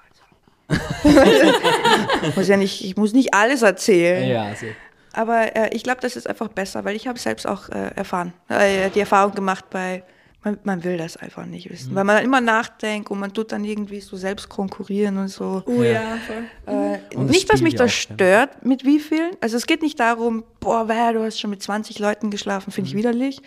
muss 2.36 2.48
ja 2.48 2.56
nicht, 2.56 2.84
ich 2.84 2.96
muss 2.96 3.12
nicht 3.12 3.34
alles 3.34 3.62
erzählen. 3.62 4.28
Ja, 4.28 4.48
safe. 4.50 4.74
Aber 5.12 5.54
äh, 5.56 5.68
ich 5.74 5.84
glaube, 5.84 6.00
das 6.00 6.16
ist 6.16 6.28
einfach 6.28 6.48
besser, 6.48 6.84
weil 6.84 6.96
ich 6.96 7.06
habe 7.06 7.18
selbst 7.18 7.46
auch 7.46 7.68
äh, 7.68 7.90
erfahren, 7.94 8.32
äh, 8.48 8.90
die 8.90 8.98
Erfahrung 9.00 9.32
gemacht 9.34 9.66
bei, 9.70 10.02
man, 10.42 10.58
man 10.64 10.82
will 10.82 10.96
das 10.96 11.16
einfach 11.16 11.46
nicht 11.46 11.70
wissen. 11.70 11.92
Mhm. 11.92 11.94
Weil 11.96 12.04
man 12.04 12.16
dann 12.16 12.24
immer 12.24 12.40
nachdenkt 12.40 13.10
und 13.12 13.20
man 13.20 13.32
tut 13.32 13.52
dann 13.52 13.64
irgendwie 13.64 14.00
so 14.00 14.16
selbst 14.16 14.48
konkurrieren 14.48 15.16
und 15.18 15.28
so. 15.28 15.62
oh 15.66 15.82
Ja. 15.82 15.92
ja, 15.92 16.18
voll. 16.26 16.44
Äh, 16.74 17.16
Und 17.16 17.28
das 17.28 17.36
nicht, 17.36 17.52
dass 17.52 17.60
mich 17.62 17.74
ja 17.74 17.78
das 17.78 17.92
auch, 17.92 18.08
ja. 18.10 18.14
stört, 18.16 18.64
mit 18.64 18.84
wie 18.84 18.98
vielen. 18.98 19.30
Also 19.40 19.56
es 19.56 19.66
geht 19.66 19.82
nicht 19.82 20.00
darum, 20.00 20.42
boah, 20.58 20.88
wer, 20.88 21.12
du 21.12 21.22
hast 21.22 21.38
schon 21.38 21.50
mit 21.50 21.62
20 21.62 21.98
Leuten 22.00 22.30
geschlafen, 22.30 22.72
finde 22.72 22.90
Mhm. 22.90 22.96
ich 22.96 22.98
widerlich. 22.98 23.40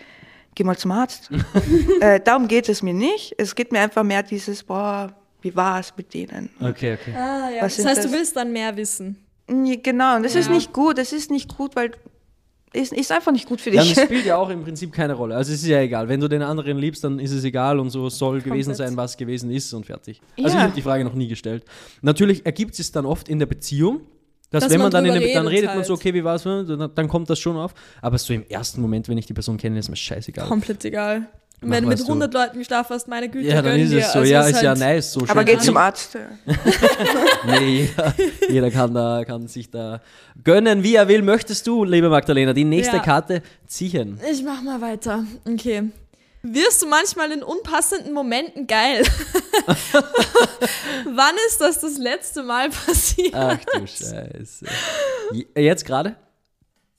Geh 0.54 0.64
mal 0.64 0.76
zum 0.78 0.90
Arzt. 0.92 1.30
äh, 2.00 2.18
darum 2.18 2.48
geht 2.48 2.68
es 2.70 2.82
mir 2.82 2.94
nicht. 2.94 3.34
Es 3.36 3.54
geht 3.54 3.72
mir 3.72 3.80
einfach 3.80 4.02
mehr 4.04 4.22
dieses, 4.22 4.64
boah, 4.64 5.12
wie 5.50 5.56
war 5.56 5.80
es 5.80 5.92
mit 5.96 6.12
denen? 6.14 6.50
Okay, 6.60 6.94
okay. 7.00 7.14
Ah, 7.14 7.50
ja. 7.50 7.60
Das 7.62 7.84
heißt, 7.84 7.98
das? 7.98 8.06
du 8.06 8.12
willst 8.12 8.36
dann 8.36 8.52
mehr 8.52 8.76
wissen. 8.76 9.16
Genau, 9.46 10.16
und 10.16 10.22
das 10.24 10.34
ist 10.34 10.48
Ja. 10.48 10.54
nicht 10.54 10.72
gut. 10.72 10.98
Das 10.98 11.12
ist 11.12 11.30
nicht 11.30 11.56
gut, 11.56 11.74
weil 11.74 11.92
ist, 12.74 12.92
ist 12.92 13.10
einfach 13.12 13.32
nicht 13.32 13.48
gut 13.48 13.62
für 13.62 13.70
Ja, 13.70 13.82
dich. 13.82 13.96
es 13.96 14.04
spielt 14.04 14.26
ja 14.26 14.36
auch 14.36 14.50
im 14.50 14.62
Prinzip 14.62 14.92
keine 14.92 15.14
Rolle. 15.14 15.34
Also 15.36 15.52
es 15.54 15.62
ist 15.62 15.68
ja 15.68 15.80
egal. 15.80 16.06
Wenn 16.08 16.20
du 16.20 16.28
den 16.28 16.42
anderen 16.42 16.76
liebst, 16.76 17.02
dann 17.02 17.18
ist 17.18 17.30
es 17.32 17.42
egal 17.44 17.78
und 17.80 17.88
so 17.88 18.10
soll 18.10 18.42
gewesen 18.42 18.70
Komplett. 18.72 18.88
sein, 18.88 18.96
was 18.98 19.16
gewesen 19.16 19.50
ist 19.50 19.72
und 19.72 19.86
fertig. 19.86 20.20
Also 20.36 20.48
ich 20.48 20.54
Ja. 20.54 20.60
habe 20.64 20.74
die 20.74 20.82
Frage 20.82 21.02
noch 21.04 21.14
nie 21.14 21.28
gestellt. 21.28 21.64
Natürlich 22.02 22.44
ergibt 22.44 22.78
es 22.78 22.92
dann 22.92 23.06
oft 23.06 23.28
in 23.30 23.38
der 23.38 23.46
Beziehung, 23.46 24.02
dass, 24.50 24.64
Dass 24.64 24.72
wenn 24.72 24.80
man, 24.80 24.86
man 24.86 24.92
dann 24.92 25.04
in 25.06 25.12
der, 25.12 25.20
drüber 25.22 25.34
dann 25.34 25.46
redet 25.46 25.62
redet 25.62 25.74
man 25.76 25.84
so, 25.84 25.94
halt. 25.94 26.00
okay, 26.00 26.12
wie 26.14 26.24
war 26.24 26.34
es, 26.34 26.42
dann, 26.42 26.90
dann 26.94 27.08
kommt 27.08 27.30
das 27.30 27.38
schon 27.38 27.56
auf. 27.56 27.72
Aber 28.02 28.18
so 28.18 28.34
im 28.34 28.44
ersten 28.48 28.82
Moment, 28.82 29.08
wenn 29.08 29.16
ich 29.18 29.26
die 29.26 29.34
Person 29.34 29.56
kenne, 29.56 29.78
ist 29.78 29.88
mir 29.88 29.96
scheißegal. 29.96 30.46
Komplett 30.46 30.84
egal. 30.84 31.26
Und 31.60 31.70
Mach, 31.70 31.76
wenn 31.76 31.82
du 31.84 31.88
mit 31.88 31.98
was 31.98 32.06
du- 32.06 32.12
100 32.12 32.34
Leuten 32.34 32.58
geschlafen 32.58 32.94
hast, 32.94 33.08
meine 33.08 33.28
Güte, 33.28 33.48
ja, 33.48 33.60
dann 33.62 33.80
ist 33.80 33.90
dir. 33.90 33.98
es 33.98 34.12
so. 34.12 34.20
Also 34.20 34.32
ja, 34.32 34.42
ist 34.46 34.62
ja 34.62 34.68
halt- 34.70 34.78
nice. 34.78 35.12
So 35.12 35.20
Aber 35.22 35.28
schön 35.40 35.44
geh 35.44 35.54
kann 35.54 35.62
zum 35.64 35.76
Arzt. 35.76 36.16
Nee, 37.46 37.80
jeder, 37.96 38.14
jeder 38.48 38.70
kann, 38.70 38.94
da, 38.94 39.24
kann 39.24 39.48
sich 39.48 39.70
da 39.70 40.00
gönnen, 40.44 40.82
wie 40.84 40.94
er 40.94 41.08
will. 41.08 41.22
Möchtest 41.22 41.66
du, 41.66 41.82
liebe 41.84 42.08
Magdalena, 42.10 42.52
die 42.52 42.64
nächste 42.64 42.96
Ja. 42.98 43.02
Karte 43.02 43.42
ziehen? 43.66 44.20
Ich 44.30 44.42
mach 44.44 44.62
mal 44.62 44.80
weiter. 44.80 45.24
Okay. 45.48 45.84
Wirst 46.42 46.82
du 46.82 46.86
manchmal 46.86 47.32
in 47.32 47.42
unpassenden 47.42 48.12
Momenten 48.14 48.66
geil? 48.68 49.02
Wann 51.04 51.34
ist 51.48 51.60
das 51.60 51.80
das 51.80 51.98
letzte 51.98 52.42
Mal 52.44 52.70
passiert? 52.70 53.34
Ach 53.34 53.58
du 53.74 53.86
Scheiße. 53.86 54.66
Je- 55.32 55.46
Jetzt 55.56 55.84
gerade? 55.84 56.14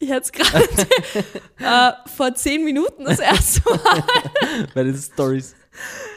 Jetzt 0.01 0.31
gerade 0.33 0.67
äh, 1.59 1.91
vor 2.15 2.33
zehn 2.35 2.63
Minuten 2.63 3.03
das 3.03 3.19
erste 3.19 3.61
Mal. 3.69 4.03
Bei 4.73 4.83
den 4.83 4.95
Stories. 4.97 5.55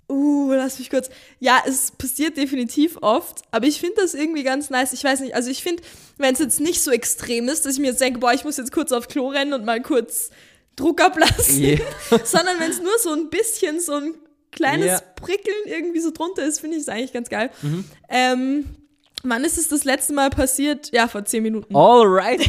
Uh, 0.09 0.53
lass 0.53 0.79
mich 0.79 0.91
kurz. 0.91 1.11
Ja, 1.41 1.63
es 1.67 1.91
passiert 1.93 2.37
definitiv 2.37 2.99
oft, 3.01 3.43
aber 3.51 3.67
ich 3.67 3.81
finde 3.81 3.97
das 4.03 4.15
irgendwie 4.15 4.43
ganz 4.43 4.71
nice. 4.71 4.93
Ich 4.93 5.03
weiß 5.03 5.21
nicht, 5.21 5.35
also 5.35 5.51
ich 5.51 5.63
finde, 5.63 5.83
wenn 6.19 6.35
es 6.35 6.41
jetzt 6.41 6.61
nicht 6.61 6.83
so 6.83 6.91
extrem 6.91 7.49
ist, 7.49 7.65
dass 7.65 7.75
ich 7.75 7.81
mir 7.81 7.89
jetzt 7.89 8.01
denke, 8.01 8.21
boah, 8.21 8.33
ich 8.33 8.45
muss 8.45 8.57
jetzt 8.57 8.73
kurz 8.73 8.93
auf 8.93 9.09
Klo 9.09 9.29
rennen 9.29 9.53
und 9.53 9.65
mal 9.65 9.81
kurz 9.83 10.31
Druck 10.77 11.01
ablassen, 11.01 11.63
Yeah. 11.63 11.81
sondern 12.25 12.59
wenn 12.61 12.71
es 12.71 12.81
nur 12.81 12.99
so 12.99 13.13
ein 13.13 13.31
bisschen 13.31 13.81
so 13.81 13.95
ein 13.95 14.15
kleines 14.53 14.87
Ja. 14.87 15.01
Prickeln 15.17 15.57
irgendwie 15.67 16.01
so 16.01 16.11
drunter 16.11 16.45
ist, 16.45 16.61
finde 16.61 16.77
ich 16.77 16.83
es 16.83 16.89
eigentlich 16.89 17.13
ganz 17.13 17.29
geil. 17.29 17.51
Mhm. 17.63 17.85
Ähm, 18.09 18.65
wann 19.23 19.45
ist 19.45 19.59
es 19.59 19.69
das 19.69 19.85
letzte 19.85 20.13
Mal 20.13 20.31
passiert? 20.31 20.91
Ja, 20.93 21.09
vor 21.09 21.25
zehn 21.25 21.43
Minuten. 21.43 21.75
Alright. 21.75 22.41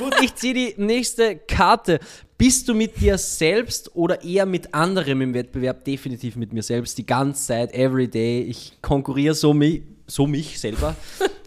Gut, 0.00 0.14
ich 0.22 0.34
ziehe 0.34 0.54
die 0.54 0.74
nächste 0.76 1.36
Karte. 1.36 2.00
Bist 2.36 2.68
du 2.68 2.74
mit 2.74 3.00
dir 3.00 3.18
selbst 3.18 3.94
oder 3.96 4.22
eher 4.22 4.46
mit 4.46 4.72
anderem 4.72 5.22
im 5.22 5.34
Wettbewerb? 5.34 5.84
Definitiv 5.84 6.36
mit 6.36 6.52
mir 6.52 6.62
selbst, 6.62 6.96
die 6.96 7.06
ganze 7.06 7.46
Zeit, 7.46 7.74
every 7.74 8.06
day. 8.06 8.42
Ich 8.42 8.78
konkurriere 8.80 9.34
so, 9.34 9.52
mi 9.52 9.82
so 10.06 10.26
mich 10.26 10.58
selber. 10.60 10.94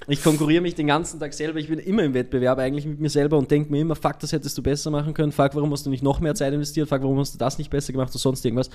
Ich 0.07 0.23
konkurriere 0.23 0.61
mich 0.61 0.75
den 0.75 0.87
ganzen 0.87 1.19
Tag 1.19 1.33
selber. 1.33 1.59
Ich 1.59 1.67
bin 1.67 1.77
immer 1.77 2.03
im 2.03 2.13
Wettbewerb 2.13 2.57
eigentlich 2.57 2.85
mit 2.85 2.99
mir 2.99 3.09
selber 3.09 3.37
und 3.37 3.51
denke 3.51 3.71
mir 3.71 3.81
immer, 3.81 3.95
fuck, 3.95 4.19
das 4.19 4.31
hättest 4.31 4.57
du 4.57 4.63
besser 4.63 4.89
machen 4.89 5.13
können. 5.13 5.31
Fuck, 5.31 5.53
warum 5.53 5.71
hast 5.71 5.85
du 5.85 5.89
nicht 5.89 6.03
noch 6.03 6.19
mehr 6.19 6.33
Zeit 6.33 6.53
investiert? 6.53 6.89
Fuck, 6.89 7.03
warum 7.03 7.19
hast 7.19 7.33
du 7.33 7.37
das 7.37 7.57
nicht 7.57 7.69
besser 7.69 7.93
gemacht 7.93 8.09
oder 8.09 8.19
sonst 8.19 8.43
irgendwas? 8.43 8.71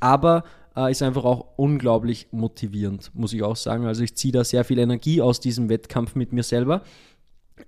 Aber 0.00 0.44
äh, 0.76 0.90
ist 0.90 1.02
einfach 1.02 1.24
auch 1.24 1.46
unglaublich 1.56 2.28
motivierend, 2.30 3.10
muss 3.14 3.32
ich 3.32 3.42
auch 3.42 3.56
sagen. 3.56 3.86
Also 3.86 4.02
ich 4.02 4.14
ziehe 4.14 4.32
da 4.32 4.44
sehr 4.44 4.64
viel 4.64 4.78
Energie 4.78 5.22
aus 5.22 5.40
diesem 5.40 5.68
Wettkampf 5.70 6.14
mit 6.14 6.32
mir 6.32 6.42
selber. 6.42 6.82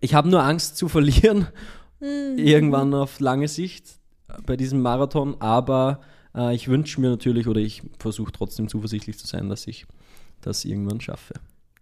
Ich 0.00 0.14
habe 0.14 0.28
nur 0.28 0.42
Angst 0.42 0.76
zu 0.76 0.88
verlieren, 0.88 1.48
irgendwann 2.00 2.92
auf 2.94 3.20
lange 3.20 3.48
Sicht 3.48 3.86
äh, 4.28 4.34
bei 4.44 4.56
diesem 4.56 4.82
Marathon, 4.82 5.36
aber 5.40 6.00
äh, 6.34 6.54
ich 6.54 6.68
wünsche 6.68 7.00
mir 7.00 7.08
natürlich 7.08 7.48
oder 7.48 7.60
ich 7.60 7.82
versuche 7.98 8.32
trotzdem 8.32 8.68
zuversichtlich 8.68 9.18
zu 9.18 9.26
sein, 9.26 9.48
dass 9.48 9.66
ich 9.66 9.86
das 10.42 10.64
irgendwann 10.64 11.00
schaffe. 11.00 11.34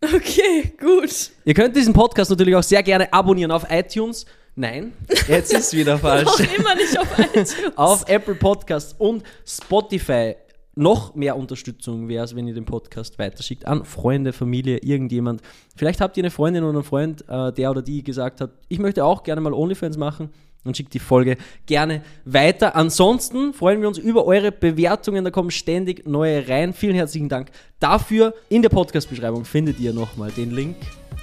Okay, 0.02 0.72
gut. 0.78 1.30
Ihr 1.44 1.54
könnt 1.54 1.74
diesen 1.74 1.92
Podcast 1.94 2.30
natürlich 2.30 2.54
auch 2.54 2.62
sehr 2.62 2.82
gerne 2.82 3.12
abonnieren 3.12 3.50
auf 3.50 3.66
iTunes. 3.70 4.26
Nein, 4.54 4.92
jetzt 5.28 5.52
ist 5.52 5.74
wieder 5.74 5.98
falsch. 5.98 6.24
Noch 6.24 6.58
immer 6.58 6.74
nicht 6.74 6.98
auf 6.98 7.18
iTunes. 7.18 7.56
auf 7.76 8.08
Apple 8.08 8.34
Podcasts 8.34 8.94
und 8.98 9.22
Spotify. 9.46 10.36
Noch 10.74 11.14
mehr 11.14 11.36
Unterstützung 11.36 12.08
wäre 12.08 12.24
es, 12.24 12.36
wenn 12.36 12.46
ihr 12.46 12.54
den 12.54 12.66
Podcast 12.66 13.18
weiterschickt 13.18 13.66
an 13.66 13.86
Freunde, 13.86 14.34
Familie, 14.34 14.78
irgendjemand. 14.78 15.40
Vielleicht 15.74 16.02
habt 16.02 16.18
ihr 16.18 16.22
eine 16.22 16.30
Freundin 16.30 16.64
oder 16.64 16.74
einen 16.74 16.84
Freund, 16.84 17.24
äh, 17.28 17.52
der 17.52 17.70
oder 17.70 17.80
die 17.80 18.04
gesagt 18.04 18.42
hat, 18.42 18.50
ich 18.68 18.78
möchte 18.78 19.02
auch 19.02 19.22
gerne 19.22 19.40
mal 19.40 19.54
OnlyFans 19.54 19.96
machen 19.96 20.30
und 20.64 20.76
schickt 20.76 20.94
die 20.94 20.98
Folge 20.98 21.36
gerne 21.66 22.02
weiter. 22.24 22.76
Ansonsten 22.76 23.52
freuen 23.52 23.80
wir 23.80 23.88
uns 23.88 23.98
über 23.98 24.26
eure 24.26 24.52
Bewertungen, 24.52 25.24
da 25.24 25.30
kommen 25.30 25.50
ständig 25.50 26.06
neue 26.06 26.48
rein. 26.48 26.72
Vielen 26.72 26.96
herzlichen 26.96 27.28
Dank 27.28 27.50
dafür. 27.80 28.34
In 28.48 28.62
der 28.62 28.68
Podcast-Beschreibung 28.68 29.44
findet 29.44 29.78
ihr 29.80 29.92
nochmal 29.92 30.30
den 30.30 30.50
Link 30.50 30.76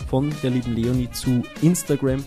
von 0.10 0.34
der 0.42 0.52
lieben 0.52 0.76
Leonie 0.76 1.10
zu 1.12 1.44
Instagram 1.62 2.24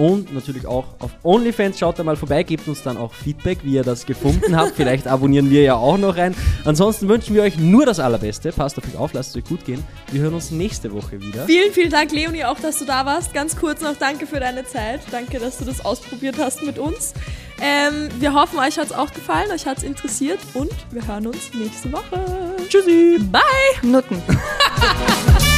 und 0.00 0.32
natürlich 0.32 0.64
auch 0.66 0.86
auf 1.00 1.10
OnlyFans. 1.22 1.78
Schaut 1.78 1.98
da 1.98 2.04
mal 2.04 2.16
vorbei, 2.16 2.42
gebt 2.42 2.66
uns 2.66 2.82
dann 2.82 2.96
auch 2.96 3.12
Feedback, 3.12 3.58
wie 3.64 3.74
ihr 3.74 3.82
das 3.82 4.06
gefunden 4.06 4.56
habt. 4.56 4.72
Vielleicht 4.74 5.06
abonnieren 5.06 5.50
wir 5.50 5.60
ja 5.60 5.74
auch 5.74 5.98
noch 5.98 6.16
rein. 6.16 6.34
Ansonsten 6.64 7.06
wünschen 7.06 7.34
wir 7.34 7.42
euch 7.42 7.58
nur 7.58 7.84
das 7.84 8.00
Allerbeste. 8.00 8.50
Passt 8.50 8.78
auf 8.78 8.84
euch 8.86 8.96
auf, 8.96 9.12
lasst 9.12 9.30
es 9.30 9.36
euch 9.36 9.44
gut 9.44 9.62
gehen. 9.66 9.84
Wir 10.10 10.22
hören 10.22 10.32
uns 10.32 10.50
nächste 10.50 10.90
Woche 10.94 11.20
wieder. 11.20 11.44
Vielen, 11.44 11.70
vielen 11.72 11.90
Dank, 11.90 12.12
Leonie, 12.12 12.46
auch, 12.46 12.58
dass 12.58 12.78
du 12.78 12.86
da 12.86 13.04
warst. 13.04 13.34
Ganz 13.34 13.56
kurz 13.56 13.82
noch 13.82 13.94
danke 13.94 14.26
für 14.26 14.40
deine 14.40 14.64
Zeit. 14.64 15.02
Danke, 15.10 15.38
dass 15.38 15.58
du 15.58 15.66
das 15.66 15.84
ausprobiert 15.84 16.36
hast 16.38 16.62
mit 16.62 16.78
uns. 16.78 17.12
Ähm, 17.60 18.08
wir 18.20 18.32
hoffen, 18.32 18.58
euch 18.58 18.78
hat 18.78 18.86
es 18.86 18.92
auch 18.92 19.12
gefallen, 19.12 19.50
euch 19.52 19.66
hat 19.66 19.78
es 19.78 19.84
interessiert 19.84 20.40
und 20.54 20.72
wir 20.92 21.06
hören 21.06 21.26
uns 21.26 21.52
nächste 21.52 21.92
Woche. 21.92 22.24
Tschüssi! 22.70 23.18
Bye! 23.30 23.42
Nutten. 23.82 24.22